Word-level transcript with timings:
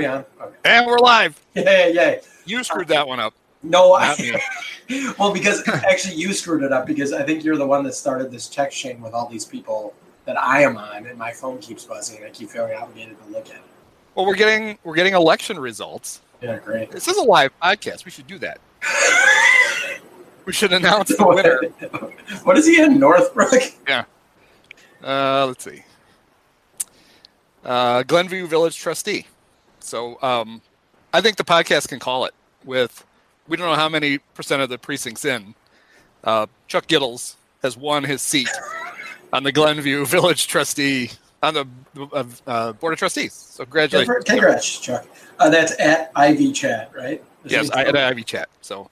we 0.00 0.06
on? 0.06 0.24
Okay. 0.40 0.56
And 0.64 0.86
we're 0.86 0.98
live. 0.98 1.40
Yeah, 1.54 1.88
yeah. 1.88 2.20
You 2.46 2.64
screwed 2.64 2.88
that 2.88 3.06
one 3.06 3.20
up. 3.20 3.34
No, 3.62 3.92
I, 3.92 4.40
well, 5.18 5.32
because 5.32 5.66
actually 5.68 6.14
you 6.14 6.32
screwed 6.32 6.62
it 6.62 6.72
up 6.72 6.86
because 6.86 7.12
I 7.12 7.22
think 7.22 7.44
you're 7.44 7.58
the 7.58 7.66
one 7.66 7.84
that 7.84 7.92
started 7.92 8.30
this 8.30 8.48
text 8.48 8.78
chain 8.78 9.02
with 9.02 9.12
all 9.12 9.28
these 9.28 9.44
people 9.44 9.92
that 10.24 10.40
I 10.40 10.62
am 10.62 10.78
on, 10.78 11.06
and 11.06 11.18
my 11.18 11.32
phone 11.32 11.58
keeps 11.58 11.84
buzzing, 11.84 12.18
and 12.18 12.26
I 12.26 12.30
keep 12.30 12.48
feeling 12.48 12.74
obligated 12.74 13.18
to 13.22 13.32
look 13.32 13.48
at 13.50 13.56
it. 13.56 13.62
Well, 14.14 14.24
we're 14.26 14.36
getting 14.36 14.78
we're 14.84 14.94
getting 14.94 15.12
election 15.14 15.58
results. 15.58 16.22
Yeah, 16.40 16.58
great. 16.58 16.90
This 16.90 17.08
is 17.08 17.16
a 17.18 17.22
live 17.22 17.52
podcast. 17.60 18.04
We 18.06 18.10
should 18.10 18.26
do 18.26 18.38
that. 18.38 18.58
We 20.46 20.54
should 20.54 20.72
announce 20.72 21.14
the 21.14 21.26
winner. 21.28 21.60
what 22.44 22.56
is 22.56 22.66
he 22.66 22.80
in 22.82 22.98
Northbrook? 22.98 23.52
Yeah. 23.86 24.04
Uh, 25.04 25.46
let's 25.46 25.62
see. 25.62 25.84
Uh, 27.64 28.02
Glenview 28.02 28.46
Village 28.46 28.76
trustee. 28.76 29.26
So 29.80 30.20
um, 30.22 30.60
I 31.12 31.20
think 31.20 31.36
the 31.36 31.44
podcast 31.44 31.88
can 31.88 31.98
call 31.98 32.24
it 32.24 32.34
with 32.64 33.04
we 33.48 33.56
don't 33.56 33.66
know 33.66 33.74
how 33.74 33.88
many 33.88 34.18
percent 34.18 34.62
of 34.62 34.68
the 34.68 34.78
precincts 34.78 35.24
in. 35.24 35.54
Uh, 36.22 36.46
Chuck 36.68 36.86
Gittles 36.86 37.36
has 37.62 37.76
won 37.76 38.04
his 38.04 38.22
seat 38.22 38.48
on 39.32 39.42
the 39.42 39.52
Glenview 39.52 40.06
Village 40.06 40.46
trustee 40.46 41.10
on 41.42 41.54
the 41.54 41.66
uh, 42.12 42.24
uh, 42.46 42.72
board 42.74 42.92
of 42.92 42.98
trustees. 42.98 43.32
So 43.32 43.64
congratulations. 43.64 44.24
Congrats, 44.24 44.78
Chuck. 44.78 45.06
Uh, 45.38 45.48
that's 45.48 45.78
at 45.80 46.12
Ivy 46.14 46.52
Chat, 46.52 46.90
right? 46.94 47.22
Is 47.44 47.52
Yes, 47.52 47.70
I 47.70 47.84
an 47.84 47.96
Ivy 47.96 48.22
chat. 48.22 48.50
So 48.60 48.90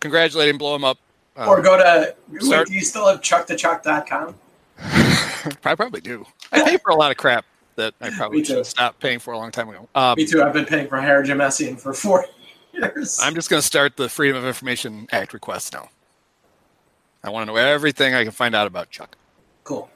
congratulate 0.00 0.48
him, 0.48 0.58
blow 0.58 0.76
him 0.76 0.84
up. 0.84 0.98
Um, 1.36 1.48
Or 1.48 1.60
go 1.60 1.76
to. 1.76 2.14
Start- 2.40 2.68
do 2.68 2.74
you 2.74 2.80
still 2.80 3.08
have 3.08 3.20
chucktochuck.com? 3.20 4.36
I 4.78 5.74
probably 5.74 6.00
do. 6.00 6.24
I 6.52 6.62
pay 6.62 6.76
for 6.76 6.90
a 6.90 6.94
lot 6.94 7.10
of 7.10 7.16
crap 7.16 7.44
that 7.76 7.94
I 8.00 8.10
probably 8.16 8.44
should 8.44 8.66
stop 8.66 8.98
paying 9.00 9.18
for 9.18 9.32
a 9.32 9.38
long 9.38 9.50
time 9.50 9.68
ago. 9.68 9.88
Um, 9.94 10.14
Me 10.16 10.26
too. 10.26 10.42
I've 10.42 10.52
been 10.52 10.64
paying 10.66 10.88
for 10.88 11.00
Heritage 11.00 11.36
Messian 11.36 11.76
for 11.76 11.92
four 11.94 12.26
years. 12.72 13.18
I'm 13.22 13.34
just 13.34 13.50
going 13.50 13.60
to 13.60 13.66
start 13.66 13.96
the 13.96 14.08
Freedom 14.08 14.36
of 14.36 14.44
Information 14.44 15.06
Act 15.12 15.32
request 15.32 15.72
now. 15.72 15.88
I 17.22 17.30
want 17.30 17.46
to 17.48 17.52
know 17.52 17.56
everything 17.58 18.14
I 18.14 18.22
can 18.22 18.32
find 18.32 18.54
out 18.54 18.66
about 18.66 18.90
Chuck. 18.90 19.16
cool. 19.64 19.88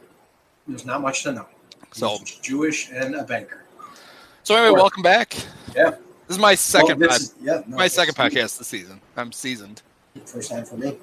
There's 0.66 0.84
not 0.84 1.00
much 1.00 1.22
to 1.22 1.32
know. 1.32 1.46
So, 1.92 2.18
He's 2.18 2.34
Jewish 2.36 2.90
and 2.92 3.14
a 3.14 3.22
banker. 3.24 3.64
so 4.42 4.54
anyway, 4.54 4.78
welcome 4.78 5.02
back. 5.02 5.34
Yeah. 5.74 5.90
This 6.26 6.36
is 6.36 6.38
my 6.38 6.54
second 6.54 7.00
Well, 7.00 7.08
pod, 7.08 7.20
is- 7.20 7.34
yeah, 7.40 7.62
no, 7.66 7.76
my 7.78 7.88
second 7.88 8.14
podcast 8.14 8.58
this 8.58 8.66
season. 8.68 9.00
I'm 9.16 9.32
seasoned. 9.32 9.80
First 10.26 10.50
time 10.50 10.66
for 10.66 10.76
me. 10.76 10.98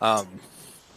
Um, 0.00 0.26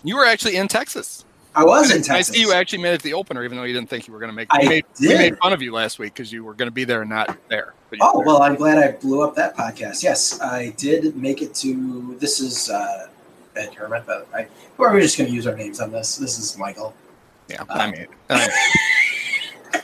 you 0.03 0.16
were 0.16 0.26
actually 0.26 0.56
in 0.56 0.68
Texas. 0.68 1.24
I 1.54 1.66
was 1.66 1.92
in 1.92 2.00
I 2.00 2.02
Texas. 2.02 2.36
see 2.36 2.42
you 2.42 2.54
actually 2.54 2.82
made 2.82 2.94
it 2.94 3.02
the 3.04 3.14
opener, 3.14 3.44
even 3.44 3.58
though 3.58 3.64
you 3.66 3.74
didn't 3.74 3.90
think 3.90 4.08
you 4.08 4.14
were 4.14 4.20
going 4.20 4.30
to 4.32 4.36
make. 4.36 4.48
It. 4.54 4.56
I 4.58 4.64
we 4.64 4.70
made, 4.70 4.86
did. 4.98 5.18
made 5.18 5.38
fun 5.40 5.52
of 5.52 5.62
you 5.62 5.74
last 5.74 6.00
week 6.00 6.14
because 6.14 6.32
you 6.32 6.44
were 6.46 6.54
going 6.54 6.68
to 6.68 6.74
be 6.74 6.86
there 6.86 7.02
and 7.02 7.10
not 7.10 7.38
there. 7.50 7.74
Oh 8.00 8.20
there. 8.20 8.26
well, 8.26 8.42
I'm 8.42 8.56
glad 8.56 8.78
I 8.78 8.94
blew 8.98 9.22
up 9.22 9.36
that 9.36 9.56
podcast. 9.58 10.02
Yes, 10.02 10.40
I 10.40 10.70
did 10.78 11.16
make 11.18 11.42
it 11.42 11.54
to. 11.56 12.16
This 12.20 12.40
is 12.40 12.70
uh, 12.70 13.08
Ed 13.58 13.74
Hermit, 13.74 14.04
but 14.06 14.28
I, 14.34 14.48
who 14.78 14.84
are 14.84 14.94
we 14.94 15.02
just 15.02 15.18
going 15.18 15.30
to 15.30 15.36
use 15.36 15.46
our 15.46 15.56
names 15.56 15.82
on 15.82 15.92
this? 15.92 16.16
This 16.16 16.40
is 16.40 16.58
Michael. 16.58 16.94
yeah, 17.50 17.64
uh, 17.64 17.66
I 17.74 17.92
mean, 17.92 18.08
I- 18.30 18.50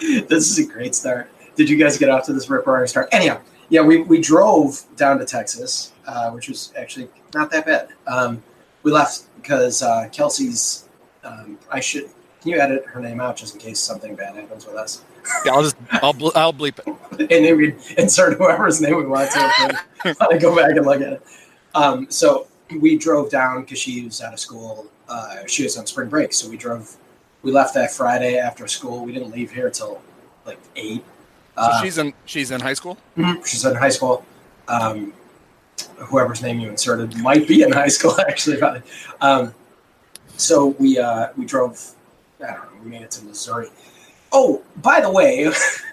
this 0.00 0.50
is 0.50 0.58
a 0.58 0.66
great 0.66 0.96
start. 0.96 1.30
Did 1.54 1.70
you 1.70 1.76
guys 1.76 1.96
get 1.96 2.08
off 2.08 2.24
to 2.26 2.32
this 2.32 2.50
rip 2.50 2.66
roaring 2.66 2.88
start? 2.88 3.08
Anyhow, 3.12 3.40
yeah, 3.68 3.82
we, 3.82 4.02
we 4.02 4.20
drove 4.20 4.82
down 4.96 5.18
to 5.20 5.24
Texas, 5.24 5.92
uh, 6.06 6.30
which 6.32 6.48
was 6.48 6.72
actually 6.76 7.08
not 7.34 7.50
that 7.52 7.66
bad. 7.66 7.88
Um, 8.08 8.42
we 8.82 8.90
left 8.90 9.22
because 9.36 9.80
uh, 9.82 10.08
Kelsey's. 10.10 10.86
Um, 11.28 11.58
I 11.70 11.80
should. 11.80 12.04
Can 12.40 12.52
you 12.52 12.60
edit 12.60 12.84
her 12.86 13.00
name 13.00 13.20
out 13.20 13.36
just 13.36 13.54
in 13.54 13.60
case 13.60 13.80
something 13.80 14.14
bad 14.14 14.36
happens 14.36 14.64
with 14.66 14.76
us? 14.76 15.02
yeah, 15.44 15.52
I'll 15.52 15.62
just 15.62 15.76
I'll 15.90 16.12
ble- 16.12 16.32
I'll 16.34 16.52
bleep 16.52 16.78
it. 16.78 16.86
and 17.20 17.44
then 17.44 17.56
we 17.56 17.74
insert 17.96 18.38
whoever's 18.38 18.80
name 18.80 18.96
we 18.96 19.06
want 19.06 19.30
to. 19.32 19.78
we 20.30 20.38
go 20.38 20.54
back 20.56 20.76
and 20.76 20.86
look 20.86 21.00
at 21.00 21.14
it. 21.14 21.22
Um, 21.74 22.10
so 22.10 22.46
we 22.80 22.96
drove 22.96 23.30
down 23.30 23.62
because 23.62 23.78
she 23.78 24.04
was 24.04 24.22
out 24.22 24.32
of 24.32 24.38
school. 24.40 24.86
Uh, 25.08 25.38
she 25.46 25.64
was 25.64 25.76
on 25.76 25.86
spring 25.86 26.08
break, 26.08 26.32
so 26.32 26.48
we 26.48 26.56
drove. 26.56 26.96
We 27.42 27.52
left 27.52 27.74
that 27.74 27.90
Friday 27.92 28.36
after 28.38 28.66
school. 28.68 29.04
We 29.04 29.12
didn't 29.12 29.30
leave 29.32 29.50
here 29.50 29.70
till 29.70 30.00
like 30.46 30.58
eight. 30.76 31.04
So 31.56 31.62
Uh, 31.62 31.82
she's 31.82 31.98
in 31.98 32.14
she's 32.24 32.50
in 32.52 32.60
high 32.60 32.74
school. 32.74 32.96
Mhm. 33.16 33.44
She's 33.44 33.64
in 33.64 33.74
high 33.74 33.88
school. 33.90 34.24
Um, 34.68 35.12
whoever's 35.96 36.42
name 36.42 36.60
you 36.60 36.68
inserted 36.68 37.16
might 37.16 37.48
be 37.48 37.62
in 37.62 37.72
high 37.72 37.88
school, 37.88 38.14
actually. 38.28 38.58
Probably. 38.58 38.82
Um, 39.20 39.54
so 40.38 40.68
we 40.78 40.98
uh, 40.98 41.28
we 41.36 41.44
drove. 41.44 41.94
I 42.42 42.52
don't 42.52 42.56
know. 42.56 42.82
We 42.84 42.90
made 42.90 43.02
it 43.02 43.10
to 43.12 43.24
Missouri. 43.24 43.68
Oh, 44.32 44.62
by 44.76 45.00
the 45.00 45.10
way, 45.10 45.50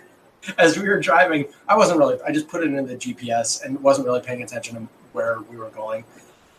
as 0.57 0.77
we 0.77 0.87
were 0.87 0.99
driving, 0.99 1.45
I 1.67 1.75
wasn't 1.75 1.99
really. 1.99 2.17
I 2.25 2.31
just 2.31 2.47
put 2.47 2.63
it 2.63 2.67
into 2.67 2.83
the 2.83 2.95
GPS 2.95 3.63
and 3.63 3.81
wasn't 3.81 4.07
really 4.07 4.21
paying 4.21 4.43
attention 4.43 4.75
to 4.75 4.87
where 5.13 5.39
we 5.49 5.57
were 5.57 5.69
going. 5.69 6.03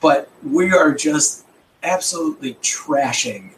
But 0.01 0.29
we 0.43 0.73
are 0.73 0.93
just 0.93 1.47
absolutely 1.83 2.55
trashing 2.55 3.53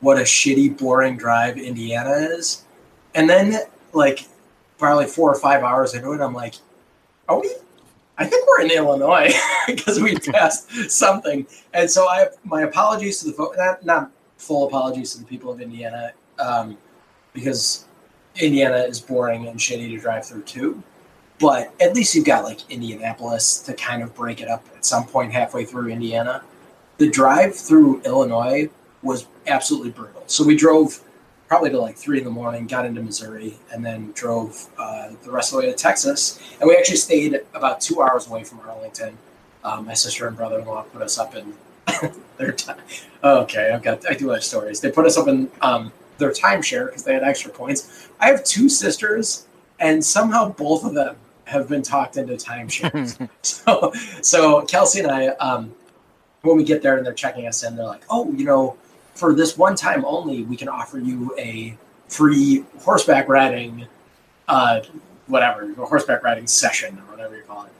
what 0.00 0.18
a 0.18 0.22
shitty, 0.22 0.78
boring 0.78 1.16
drive 1.16 1.58
Indiana 1.58 2.10
is. 2.10 2.64
And 3.14 3.28
then, 3.28 3.60
like, 3.92 4.26
probably 4.78 5.06
four 5.06 5.30
or 5.30 5.38
five 5.38 5.62
hours 5.62 5.94
into 5.94 6.12
it, 6.12 6.20
I'm 6.20 6.34
like, 6.34 6.54
are 7.28 7.40
we? 7.40 7.54
I 8.20 8.26
think 8.26 8.46
we're 8.46 8.60
in 8.60 8.70
Illinois 8.70 9.32
because 9.66 9.98
we 9.98 10.14
passed 10.16 10.90
something. 10.90 11.46
And 11.72 11.90
so 11.90 12.06
I 12.06 12.18
have 12.20 12.36
my 12.44 12.62
apologies 12.62 13.20
to 13.20 13.28
the 13.28 13.32
folks, 13.32 13.56
not, 13.56 13.84
not 13.84 14.10
full 14.36 14.68
apologies 14.68 15.14
to 15.14 15.20
the 15.20 15.24
people 15.24 15.50
of 15.50 15.60
Indiana, 15.62 16.12
um, 16.38 16.76
because 17.32 17.86
Indiana 18.38 18.76
is 18.76 19.00
boring 19.00 19.46
and 19.48 19.58
shitty 19.58 19.88
to 19.88 19.98
drive 19.98 20.26
through 20.26 20.42
too. 20.42 20.82
But 21.38 21.72
at 21.80 21.94
least 21.94 22.14
you've 22.14 22.26
got 22.26 22.44
like 22.44 22.70
Indianapolis 22.70 23.60
to 23.60 23.72
kind 23.72 24.02
of 24.02 24.14
break 24.14 24.42
it 24.42 24.48
up 24.48 24.66
at 24.76 24.84
some 24.84 25.06
point 25.06 25.32
halfway 25.32 25.64
through 25.64 25.88
Indiana. 25.88 26.42
The 26.98 27.08
drive 27.08 27.56
through 27.56 28.02
Illinois 28.02 28.68
was 29.02 29.28
absolutely 29.46 29.92
brutal. 29.92 30.24
So 30.26 30.44
we 30.44 30.54
drove 30.54 31.00
probably 31.50 31.68
to 31.68 31.80
like 31.80 31.96
three 31.96 32.18
in 32.18 32.24
the 32.24 32.30
morning, 32.30 32.64
got 32.64 32.86
into 32.86 33.02
Missouri, 33.02 33.58
and 33.72 33.84
then 33.84 34.12
drove 34.12 34.68
uh, 34.78 35.10
the 35.24 35.32
rest 35.32 35.52
of 35.52 35.60
the 35.60 35.66
way 35.66 35.72
to 35.72 35.76
Texas. 35.76 36.40
And 36.60 36.68
we 36.68 36.76
actually 36.76 36.96
stayed 36.96 37.40
about 37.54 37.80
two 37.80 38.00
hours 38.00 38.28
away 38.28 38.44
from 38.44 38.60
Arlington. 38.60 39.18
Um, 39.64 39.84
my 39.84 39.94
sister 39.94 40.28
and 40.28 40.36
brother-in-law 40.36 40.82
put 40.92 41.02
us 41.02 41.18
up 41.18 41.34
in 41.34 41.52
their 42.36 42.52
time. 42.52 42.78
Okay, 43.24 43.72
I've 43.72 43.82
got 43.82 44.08
I 44.08 44.14
do 44.14 44.28
have 44.28 44.44
stories. 44.44 44.80
They 44.80 44.92
put 44.92 45.06
us 45.06 45.18
up 45.18 45.26
in 45.26 45.50
um, 45.60 45.92
their 46.18 46.30
timeshare 46.30 46.86
because 46.86 47.02
they 47.02 47.14
had 47.14 47.24
extra 47.24 47.50
points. 47.50 48.08
I 48.20 48.28
have 48.28 48.44
two 48.44 48.68
sisters, 48.68 49.48
and 49.80 50.04
somehow 50.04 50.50
both 50.50 50.84
of 50.84 50.94
them 50.94 51.16
have 51.46 51.68
been 51.68 51.82
talked 51.82 52.16
into 52.16 52.34
timeshares. 52.34 53.28
so, 53.42 53.92
so 54.22 54.62
Kelsey 54.66 55.00
and 55.00 55.10
I, 55.10 55.26
um, 55.38 55.74
when 56.42 56.56
we 56.56 56.62
get 56.62 56.80
there 56.80 56.96
and 56.96 57.04
they're 57.04 57.12
checking 57.12 57.48
us 57.48 57.64
in, 57.64 57.74
they're 57.74 57.86
like, 57.86 58.04
"Oh, 58.08 58.32
you 58.34 58.44
know, 58.44 58.76
for 59.20 59.34
this 59.34 59.58
one 59.58 59.76
time 59.76 60.02
only, 60.06 60.44
we 60.44 60.56
can 60.56 60.68
offer 60.68 60.98
you 60.98 61.34
a 61.38 61.76
free 62.08 62.64
horseback 62.80 63.28
riding, 63.28 63.86
uh, 64.48 64.80
whatever, 65.26 65.72
horseback 65.74 66.24
riding 66.24 66.46
session 66.46 66.98
or 66.98 67.12
whatever 67.12 67.36
you 67.36 67.42
call 67.42 67.64
it." 67.64 67.72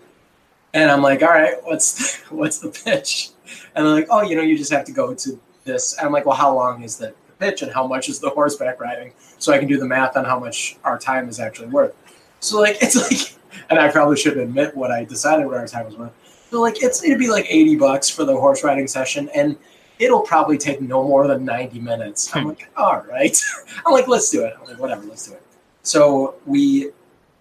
And 0.74 0.90
I'm 0.90 1.00
like, 1.00 1.22
"All 1.22 1.30
right, 1.30 1.54
what's 1.64 2.20
what's 2.30 2.58
the 2.58 2.68
pitch?" 2.68 3.30
And 3.74 3.86
they're 3.86 3.94
like, 3.94 4.06
"Oh, 4.10 4.22
you 4.22 4.36
know, 4.36 4.42
you 4.42 4.56
just 4.56 4.70
have 4.70 4.84
to 4.84 4.92
go 4.92 5.14
to 5.14 5.40
this." 5.64 5.96
And 5.96 6.06
I'm 6.06 6.12
like, 6.12 6.26
"Well, 6.26 6.36
how 6.36 6.54
long 6.54 6.82
is 6.82 6.98
the 6.98 7.14
pitch, 7.38 7.62
and 7.62 7.72
how 7.72 7.86
much 7.86 8.10
is 8.10 8.20
the 8.20 8.30
horseback 8.38 8.78
riding?" 8.78 9.12
So 9.38 9.54
I 9.54 9.58
can 9.58 9.66
do 9.66 9.78
the 9.78 9.86
math 9.86 10.18
on 10.18 10.26
how 10.26 10.38
much 10.38 10.76
our 10.84 10.98
time 10.98 11.26
is 11.30 11.40
actually 11.40 11.68
worth. 11.68 11.94
So 12.40 12.60
like, 12.60 12.76
it's 12.82 12.96
like, 13.10 13.34
and 13.70 13.78
I 13.78 13.90
probably 13.90 14.18
should 14.18 14.36
admit 14.36 14.76
what 14.76 14.90
I 14.90 15.04
decided 15.04 15.46
what 15.46 15.56
our 15.56 15.66
time 15.66 15.86
was 15.86 15.96
worth. 15.96 16.12
So 16.50 16.60
like, 16.60 16.82
it's 16.82 17.02
it'd 17.02 17.18
be 17.18 17.30
like 17.30 17.46
eighty 17.48 17.76
bucks 17.76 18.10
for 18.10 18.24
the 18.26 18.36
horse 18.36 18.62
riding 18.62 18.86
session, 18.86 19.30
and 19.34 19.56
it'll 20.00 20.22
probably 20.22 20.56
take 20.58 20.80
no 20.80 21.06
more 21.06 21.28
than 21.28 21.44
90 21.44 21.78
minutes. 21.78 22.34
I'm 22.34 22.48
like, 22.48 22.68
all 22.76 23.02
right. 23.02 23.38
I'm 23.86 23.92
like, 23.92 24.08
let's 24.08 24.30
do 24.30 24.44
it. 24.44 24.54
I'm 24.58 24.64
like, 24.64 24.78
whatever, 24.78 25.04
let's 25.04 25.28
do 25.28 25.34
it. 25.34 25.42
So 25.82 26.36
we, 26.46 26.90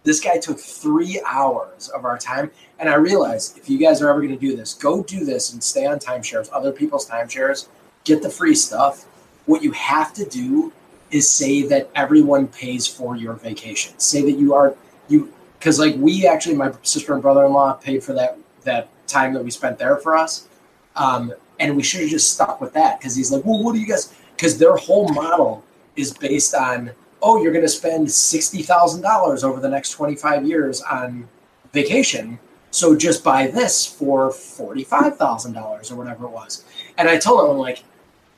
this 0.03 0.19
guy 0.19 0.37
took 0.37 0.59
three 0.59 1.21
hours 1.25 1.87
of 1.89 2.03
our 2.03 2.17
time. 2.17 2.51
And 2.77 2.89
I 2.89 2.95
realized 2.95 3.57
if 3.57 3.69
you 3.69 3.77
guys 3.77 4.01
are 4.01 4.09
ever 4.09 4.19
going 4.19 4.37
to 4.37 4.39
do 4.39 4.55
this, 4.55 4.73
go 4.73 5.01
do 5.01 5.23
this 5.25 5.53
and 5.53 5.63
stay 5.63 5.85
on 5.85 5.99
timeshares, 5.99 6.49
other 6.51 6.73
people's 6.73 7.09
timeshares, 7.09 7.69
get 8.03 8.21
the 8.21 8.29
free 8.29 8.55
stuff. 8.55 9.05
What 9.45 9.63
you 9.63 9.71
have 9.71 10.13
to 10.13 10.25
do 10.25 10.73
is 11.11 11.29
say 11.29 11.63
that 11.63 11.89
everyone 11.95 12.47
pays 12.47 12.85
for 12.85 13.15
your 13.15 13.33
vacation. 13.33 13.97
Say 13.99 14.21
that 14.23 14.33
you 14.33 14.53
are, 14.53 14.75
you, 15.07 15.33
because 15.57 15.79
like 15.79 15.95
we 15.95 16.27
actually, 16.27 16.55
my 16.55 16.73
sister 16.83 17.13
and 17.13 17.21
brother 17.21 17.45
in 17.45 17.53
law 17.53 17.73
paid 17.73 18.03
for 18.03 18.13
that, 18.13 18.37
that 18.63 18.89
time 19.07 19.33
that 19.33 19.43
we 19.43 19.49
spent 19.49 19.79
there 19.79 19.97
for 19.97 20.15
us. 20.15 20.47
Um, 20.95 21.33
and 21.59 21.75
we 21.75 21.83
should 21.83 22.01
have 22.01 22.09
just 22.09 22.33
stuck 22.33 22.61
with 22.61 22.73
that 22.73 22.99
because 22.99 23.15
he's 23.15 23.31
like, 23.31 23.43
well, 23.45 23.61
what 23.61 23.73
do 23.73 23.79
you 23.79 23.87
guys? 23.87 24.13
Because 24.35 24.57
their 24.57 24.75
whole 24.75 25.09
model 25.09 25.63
is 25.95 26.13
based 26.13 26.55
on, 26.55 26.91
oh, 27.21 27.41
you're 27.41 27.51
going 27.51 27.65
to 27.65 27.69
spend 27.69 28.09
sixty 28.11 28.61
thousand 28.61 29.01
dollars 29.01 29.43
over 29.43 29.59
the 29.59 29.69
next 29.69 29.91
twenty 29.91 30.15
five 30.15 30.45
years 30.45 30.81
on 30.81 31.27
vacation. 31.73 32.39
So 32.71 32.95
just 32.95 33.23
buy 33.23 33.47
this 33.47 33.85
for 33.85 34.31
forty 34.31 34.83
five 34.83 35.17
thousand 35.17 35.53
dollars 35.53 35.91
or 35.91 35.95
whatever 35.95 36.25
it 36.25 36.31
was. 36.31 36.63
And 36.97 37.09
I 37.09 37.17
told 37.17 37.43
him, 37.43 37.51
I'm 37.51 37.57
like, 37.57 37.83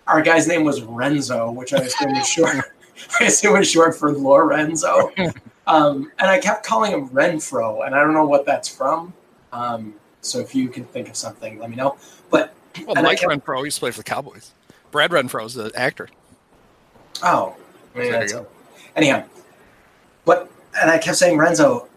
our 0.08 0.22
guy's 0.22 0.48
name 0.48 0.64
was 0.64 0.82
Renzo, 0.82 1.52
which 1.52 1.74
I 1.74 1.78
assume 1.78 2.16
is 2.16 2.28
short. 2.28 2.58
I 3.20 3.26
assume 3.26 3.58
is 3.58 3.70
short 3.70 3.96
for 3.98 4.12
Lorenzo. 4.12 5.12
Um, 5.68 6.12
and 6.20 6.30
I 6.30 6.40
kept 6.40 6.66
calling 6.66 6.92
him 6.92 7.08
Renfro, 7.10 7.86
and 7.86 7.96
I 7.96 8.02
don't 8.02 8.14
know 8.14 8.26
what 8.26 8.46
that's 8.46 8.68
from. 8.68 9.14
Um, 9.54 9.94
so 10.22 10.40
if 10.40 10.54
you 10.56 10.70
can 10.70 10.86
think 10.86 11.08
of 11.08 11.16
something, 11.16 11.60
let 11.60 11.70
me 11.70 11.76
know. 11.76 11.98
Well, 12.86 12.96
And 12.98 13.06
Mike 13.06 13.20
kept- 13.20 13.32
Renfro 13.32 13.64
used 13.64 13.78
to 13.78 13.82
play 13.82 13.92
for 13.92 13.98
the 14.00 14.04
Cowboys. 14.04 14.52
Brad 14.92 15.12
Renfro 15.12 15.46
is 15.46 15.54
the 15.54 15.72
actor. 15.76 16.10
oh, 17.24 17.56
maybe 17.96 18.10
There 18.12 18.28
you 18.28 18.38
it. 18.40 18.50
anyhow. 18.96 19.24
But 20.26 20.50
and 20.80 20.90
I 20.90 20.98
kept 20.98 21.18
saying 21.18 21.38
Renzo. 21.38 21.88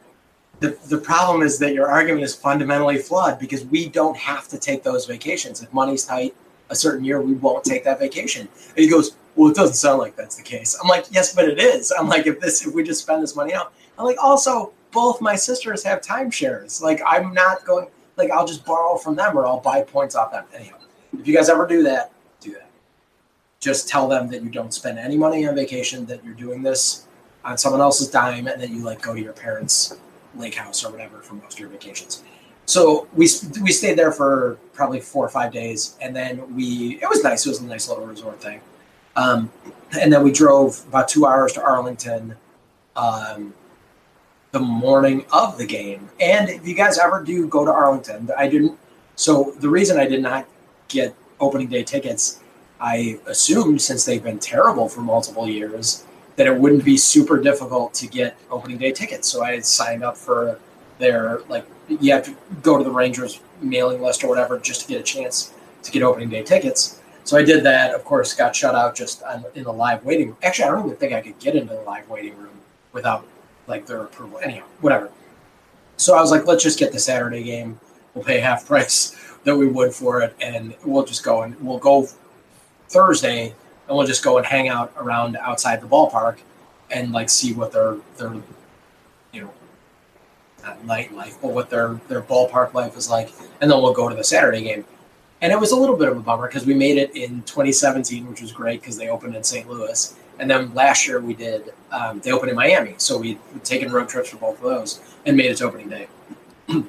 The, 0.61 0.79
the 0.89 0.99
problem 0.99 1.43
is 1.43 1.59
that 1.59 1.75
your 1.75 1.89
argument 1.89 2.25
is 2.25 2.35
fundamentally 2.35 2.97
flawed 2.99 3.39
because 3.39 3.65
we 3.67 3.89
don't 3.89 4.17
have 4.17 4.49
to 4.49 4.59
take 4.59 4.83
those 4.83 5.05
vacations. 5.05 5.63
If 5.63 5.73
money's 5.73 6.05
tight 6.07 6.35
a 6.71 6.75
certain 6.77 7.05
year, 7.05 7.21
we 7.21 7.35
won't 7.35 7.65
take 7.65 7.85
that 7.85 7.99
vacation. 7.99 8.49
And 8.69 8.79
he 8.79 8.89
goes, 8.89 9.17
Well, 9.37 9.51
it 9.51 9.57
doesn't 9.57 9.75
sound 9.75 9.99
like 9.99 10.17
that's 10.17 10.37
the 10.37 10.43
case. 10.43 10.79
I'm 10.81 10.89
like, 10.89 11.07
Yes, 11.11 11.35
but 11.35 11.47
it 11.49 11.59
is. 11.59 11.93
I'm 11.99 12.09
like, 12.09 12.27
if 12.27 12.41
this 12.41 12.67
if 12.67 12.73
we 12.75 12.83
just 12.83 13.03
spend 13.03 13.23
this 13.23 13.37
money 13.37 13.53
out, 13.53 13.73
I'm 13.99 14.05
like, 14.05 14.17
also, 14.23 14.73
both 14.93 15.21
my 15.21 15.35
sisters 15.37 15.83
have 15.85 16.01
timeshares. 16.01 16.81
Like, 16.81 17.01
I'm 17.07 17.35
not 17.35 17.65
going 17.65 17.89
like 18.17 18.31
I'll 18.31 18.47
just 18.47 18.65
borrow 18.65 18.97
from 18.97 19.17
them 19.17 19.37
or 19.37 19.47
I'll 19.47 19.61
buy 19.61 19.83
points 19.83 20.15
off 20.15 20.33
them. 20.33 20.45
Anyhow, 20.55 20.77
if 21.19 21.27
you 21.27 21.35
guys 21.35 21.49
ever 21.49 21.67
do 21.67 21.83
that, 21.85 22.13
do 22.41 22.53
that. 22.53 22.71
Just 23.61 23.89
tell 23.89 24.09
them 24.09 24.29
that 24.31 24.43
you 24.43 24.51
don't 24.51 24.73
spend 24.73 24.99
any 24.99 25.17
money 25.17 25.47
on 25.47 25.55
vacation, 25.55 26.07
that 26.07 26.25
you're 26.25 26.35
doing 26.35 26.63
this 26.63 27.07
on 27.45 27.59
someone 27.59 27.81
else's 27.81 28.09
dime, 28.11 28.47
and 28.47 28.61
that 28.61 28.71
you 28.71 28.83
like 28.83 29.03
go 29.03 29.15
to 29.15 29.21
your 29.21 29.33
parents' 29.33 29.97
lake 30.37 30.55
house 30.55 30.85
or 30.85 30.91
whatever 30.91 31.21
for 31.21 31.35
most 31.35 31.55
of 31.55 31.61
your 31.61 31.69
vacations. 31.69 32.23
So 32.67 33.09
we 33.13 33.29
we 33.63 33.73
stayed 33.73 33.99
there 33.99 34.13
for 34.13 34.59
probably 34.73 35.01
four 35.01 35.25
or 35.25 35.29
five 35.29 35.53
days, 35.53 35.97
and 36.01 36.15
then 36.17 36.55
we 36.55 36.99
it 37.03 37.09
was 37.09 37.23
nice. 37.23 37.45
It 37.45 37.51
was 37.51 37.61
a 37.61 37.67
nice 37.67 37.89
little 37.89 38.07
resort 38.07 38.41
thing, 38.41 38.61
um, 39.17 39.51
and 40.01 40.13
then 40.13 40.23
we 40.23 40.33
drove 40.33 40.83
about 40.89 41.09
two 41.09 41.27
hours 41.27 41.53
to 41.55 41.63
Arlington. 41.63 42.37
Um, 42.97 43.53
the 44.55 44.61
morning 44.61 45.27
of 45.33 45.59
the 45.59 45.67
game. 45.67 46.09
And 46.21 46.49
if 46.49 46.67
you 46.67 46.77
guys 46.77 46.97
ever 46.97 47.23
do 47.23 47.49
go 47.49 47.65
to 47.65 47.73
Arlington, 47.73 48.31
I 48.39 48.47
didn't. 48.49 48.79
So 49.17 49.53
the 49.59 49.69
reason 49.69 49.99
I 49.99 50.07
did 50.07 50.23
not 50.23 50.47
get 50.87 51.13
opening 51.41 51.67
day 51.67 51.83
tickets, 51.83 52.41
I 52.81 53.19
assumed 53.27 53.83
since 53.83 54.05
they've 54.05 54.23
been 54.23 54.39
terrible 54.39 54.89
for 54.89 55.01
multiple 55.01 55.49
years, 55.49 56.05
that 56.37 56.47
it 56.47 56.57
wouldn't 56.57 56.85
be 56.85 56.97
super 56.97 57.41
difficult 57.43 57.95
to 57.95 58.07
get 58.07 58.37
opening 58.49 58.79
day 58.79 58.93
tickets. 58.93 59.29
So 59.29 59.43
I 59.43 59.59
signed 59.59 60.05
up 60.05 60.17
for 60.17 60.61
their 60.99 61.41
like 61.49 61.67
you 61.89 62.13
have 62.13 62.25
to 62.25 62.37
go 62.63 62.79
to 62.79 62.85
the 62.85 62.93
Rangers 62.93 63.41
mailing 63.61 64.01
list 64.01 64.23
or 64.23 64.29
whatever 64.29 64.61
just 64.61 64.83
to 64.83 64.87
get 64.87 65.01
a 65.01 65.03
chance 65.03 65.53
to 65.83 65.91
get 65.91 66.05
opening 66.05 66.29
day 66.29 66.45
tickets. 66.45 67.01
So 67.25 67.37
I 67.37 67.43
did 67.43 67.65
that. 67.65 67.93
Of 67.93 68.05
course, 68.05 68.33
got 68.35 68.55
shut 68.55 68.77
out 68.77 68.95
just 68.95 69.21
on, 69.25 69.45
in 69.57 69.65
the 69.65 69.73
live 69.73 70.05
waiting. 70.05 70.29
room. 70.29 70.37
Actually, 70.45 70.67
I 70.67 70.71
don't 70.71 70.87
even 70.87 70.97
think 70.97 71.13
I 71.13 71.21
could 71.21 71.39
get 71.41 71.57
into 71.57 71.75
the 71.75 71.81
live 71.81 72.09
waiting 72.09 72.37
room 72.37 72.61
without 72.93 73.27
like 73.67 73.87
their 73.87 74.03
approval. 74.03 74.39
Anyhow, 74.43 74.65
whatever. 74.81 75.11
So 75.97 76.17
I 76.17 76.21
was 76.21 76.31
like, 76.31 76.47
let's 76.47 76.63
just 76.63 76.79
get 76.79 76.93
the 76.93 76.99
Saturday 76.99 77.43
game. 77.43 77.79
We'll 78.15 78.25
pay 78.25 78.41
half 78.41 78.67
price 78.67 79.17
that 79.45 79.57
we 79.57 79.67
would 79.67 79.95
for 79.95 80.23
it, 80.23 80.35
and 80.41 80.75
we'll 80.85 81.05
just 81.05 81.25
go 81.25 81.43
and 81.43 81.59
we'll 81.61 81.79
go 81.79 82.09
Thursday, 82.89 83.55
and 83.89 83.97
we'll 83.97 84.07
just 84.07 84.25
go 84.25 84.39
and 84.39 84.47
hang 84.47 84.69
out 84.69 84.93
around 84.97 85.37
outside 85.37 85.81
the 85.81 85.87
ballpark 85.87 86.39
and 86.91 87.13
like 87.13 87.29
see 87.29 87.53
what 87.53 87.73
their 87.73 87.97
their 88.17 88.35
you 89.33 89.43
know 89.43 89.51
not 90.63 90.83
nightlife, 90.87 91.41
but 91.41 91.53
what 91.53 91.71
their 91.71 92.01
their 92.09 92.23
ballpark 92.23 92.75
life 92.75 92.97
is 92.97 93.11
like, 93.11 93.31
and 93.61 93.71
then 93.71 93.81
we'll 93.83 93.93
go 93.93 94.09
to 94.09 94.15
the 94.15 94.25
Saturday 94.25 94.63
game. 94.63 94.85
And 95.43 95.53
it 95.53 95.61
was 95.61 95.73
a 95.73 95.77
little 95.77 95.97
bit 95.97 96.09
of 96.09 96.17
a 96.17 96.21
bummer 96.21 96.49
because 96.49 96.65
we 96.65 96.73
made 96.73 96.97
it 96.97 97.15
in 97.15 97.43
2017, 97.43 98.27
which 98.29 98.41
was 98.41 98.51
great 98.51 98.81
because 98.81 98.97
they 98.97 99.09
opened 99.09 99.37
in 99.37 99.45
St. 99.45 99.69
Louis. 99.69 100.17
And 100.39 100.51
then 100.51 100.75
last 100.75 101.07
year 101.07 101.21
we 101.21 101.35
did, 101.35 101.73
um, 101.91 102.21
they 102.21 102.33
opened 102.33 102.51
in 102.51 102.57
Miami. 102.57 102.95
So 102.99 103.19
we'd, 103.19 103.39
we'd 103.53 103.65
taken 103.65 103.93
road 103.93 104.09
trips 104.09 104.31
for 104.31 104.37
both 104.37 104.57
of 104.57 104.63
those 104.63 105.01
and 105.27 105.37
made 105.37 105.51
it 105.51 105.57
to 105.59 105.65
opening 105.65 105.89
day. 105.89 106.09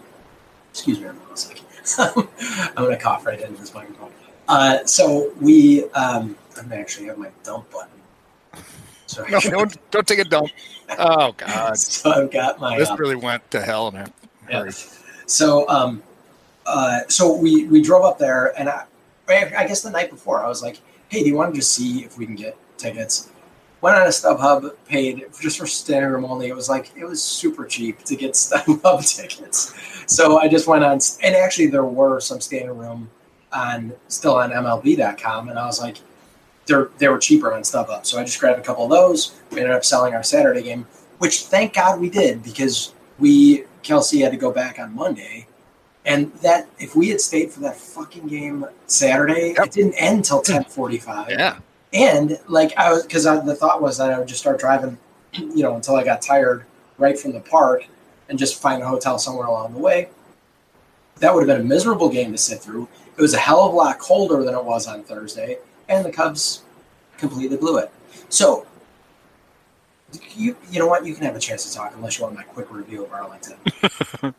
Excuse 0.71 0.99
me, 0.99 1.05
everyone. 1.05 1.27
One 1.27 1.37
second. 1.37 1.65
I'm 2.77 2.83
going 2.83 2.97
to 2.97 3.01
cough 3.01 3.25
right 3.25 3.39
into 3.39 3.59
this 3.59 3.73
microphone. 3.73 4.11
Uh, 4.47 4.85
so 4.85 5.31
we, 5.39 5.85
um, 5.91 6.35
I'm 6.57 6.71
actually 6.73 7.07
have 7.07 7.17
my 7.17 7.29
dump 7.43 7.69
button. 7.71 7.89
Sorry. 9.07 9.29
No, 9.31 9.39
don't 9.39 9.91
don't 9.91 10.07
take 10.07 10.19
a 10.19 10.23
dump. 10.23 10.49
Oh 10.97 11.33
God, 11.37 11.77
so 11.77 12.11
I've 12.11 12.31
got 12.31 12.59
my. 12.59 12.77
this 12.77 12.89
uh, 12.89 12.95
really 12.97 13.15
went 13.15 13.49
to 13.51 13.61
hell 13.61 13.87
in 13.89 13.95
a 13.95 14.11
Yeah. 14.49 14.69
So, 15.27 15.67
um, 15.69 16.03
uh, 16.65 17.01
so 17.07 17.35
we 17.35 17.67
we 17.67 17.81
drove 17.81 18.03
up 18.03 18.17
there, 18.17 18.57
and 18.59 18.69
I, 18.69 18.85
I 19.29 19.67
guess 19.67 19.81
the 19.81 19.91
night 19.91 20.09
before, 20.09 20.43
I 20.43 20.47
was 20.47 20.63
like, 20.63 20.79
"Hey, 21.09 21.21
do 21.21 21.29
you 21.29 21.35
want 21.35 21.53
to 21.53 21.59
just 21.59 21.73
see 21.73 22.03
if 22.03 22.17
we 22.17 22.25
can 22.25 22.35
get 22.35 22.57
tickets?" 22.77 23.29
Went 23.85 23.97
on 23.97 24.07
a 24.07 24.09
StubHub, 24.09 24.71
paid 24.87 25.25
just 25.39 25.59
for 25.59 25.67
standing 25.67 26.09
room 26.09 26.25
only. 26.25 26.47
It 26.47 26.55
was 26.55 26.69
like 26.69 26.91
it 26.97 27.05
was 27.05 27.21
super 27.23 27.65
cheap 27.65 28.03
to 28.05 28.15
get 28.15 28.31
StubHub 28.33 29.15
tickets. 29.15 29.75
So 30.11 30.39
I 30.39 30.47
just 30.47 30.65
went 30.65 30.83
on, 30.83 30.97
and 31.21 31.35
actually 31.35 31.67
there 31.67 31.85
were 31.85 32.19
some 32.19 32.41
standing 32.41 32.75
room 32.75 33.11
on 33.53 33.93
still 34.07 34.33
on 34.37 34.49
MLB.com, 34.49 35.49
and 35.49 35.59
I 35.59 35.67
was 35.67 35.79
like, 35.79 35.97
they're 36.65 36.89
they 36.97 37.09
were 37.09 37.19
cheaper 37.19 37.53
on 37.53 37.61
StubHub. 37.61 38.07
So 38.07 38.17
I 38.17 38.23
just 38.23 38.39
grabbed 38.39 38.57
a 38.57 38.63
couple 38.63 38.85
of 38.85 38.89
those. 38.89 39.35
We 39.51 39.59
ended 39.59 39.75
up 39.75 39.85
selling 39.85 40.15
our 40.15 40.23
Saturday 40.23 40.63
game, 40.63 40.87
which 41.19 41.43
thank 41.43 41.75
God 41.75 41.99
we 42.01 42.09
did 42.09 42.41
because 42.41 42.91
we 43.19 43.65
Kelsey 43.83 44.21
had 44.21 44.31
to 44.31 44.37
go 44.37 44.51
back 44.51 44.79
on 44.79 44.95
Monday, 44.95 45.45
and 46.05 46.33
that 46.41 46.67
if 46.79 46.95
we 46.95 47.09
had 47.09 47.21
stayed 47.21 47.51
for 47.51 47.59
that 47.59 47.77
fucking 47.77 48.25
game 48.29 48.65
Saturday, 48.87 49.53
Yep. 49.55 49.67
it 49.67 49.71
didn't 49.73 49.93
end 49.93 50.25
till 50.25 50.41
ten 50.41 50.63
forty 50.63 50.97
five. 50.97 51.29
Yeah, 51.29 51.59
And 51.95 52.37
like 52.47 52.77
I 52.77 52.91
was, 52.91 53.03
because 53.03 53.23
the 53.23 53.55
thought 53.55 53.81
was 53.81 53.97
that 53.97 54.11
I 54.11 54.19
would 54.19 54.27
just 54.27 54.41
start 54.41 54.59
driving, 54.59 54.97
you 55.33 55.63
know, 55.63 55.75
until 55.75 55.95
I 55.95 56.03
got 56.03 56.21
tired 56.21 56.65
right 56.97 57.17
from 57.17 57.31
the 57.31 57.39
park, 57.39 57.87
and 58.27 58.37
just 58.37 58.61
find 58.61 58.83
a 58.83 58.87
hotel 58.87 59.17
somewhere 59.17 59.47
along 59.47 59.73
the 59.73 59.79
way. 59.79 60.09
That 61.19 61.33
would 61.33 61.47
have 61.47 61.57
been 61.57 61.65
a 61.65 61.69
miserable 61.69 62.09
game 62.09 62.31
to 62.33 62.37
sit 62.37 62.59
through. 62.59 62.89
It 63.17 63.21
was 63.21 63.33
a 63.33 63.37
hell 63.37 63.65
of 63.65 63.73
a 63.73 63.75
lot 63.75 63.99
colder 63.99 64.43
than 64.43 64.53
it 64.53 64.65
was 64.65 64.87
on 64.87 65.03
Thursday, 65.03 65.59
and 65.87 66.03
the 66.03 66.11
Cubs 66.11 66.63
completely 67.17 67.55
blew 67.55 67.77
it. 67.77 67.89
So, 68.27 68.67
you 70.35 70.55
you 70.71 70.79
know 70.79 70.87
what? 70.87 71.05
You 71.05 71.13
can 71.15 71.25
have 71.25 71.35
a 71.35 71.39
chance 71.39 71.69
to 71.69 71.73
talk 71.75 71.93
unless 71.95 72.17
you 72.17 72.23
want 72.23 72.35
my 72.35 72.43
quick 72.43 72.71
review 72.71 73.03
of 73.05 73.11
Arlington. 73.13 73.57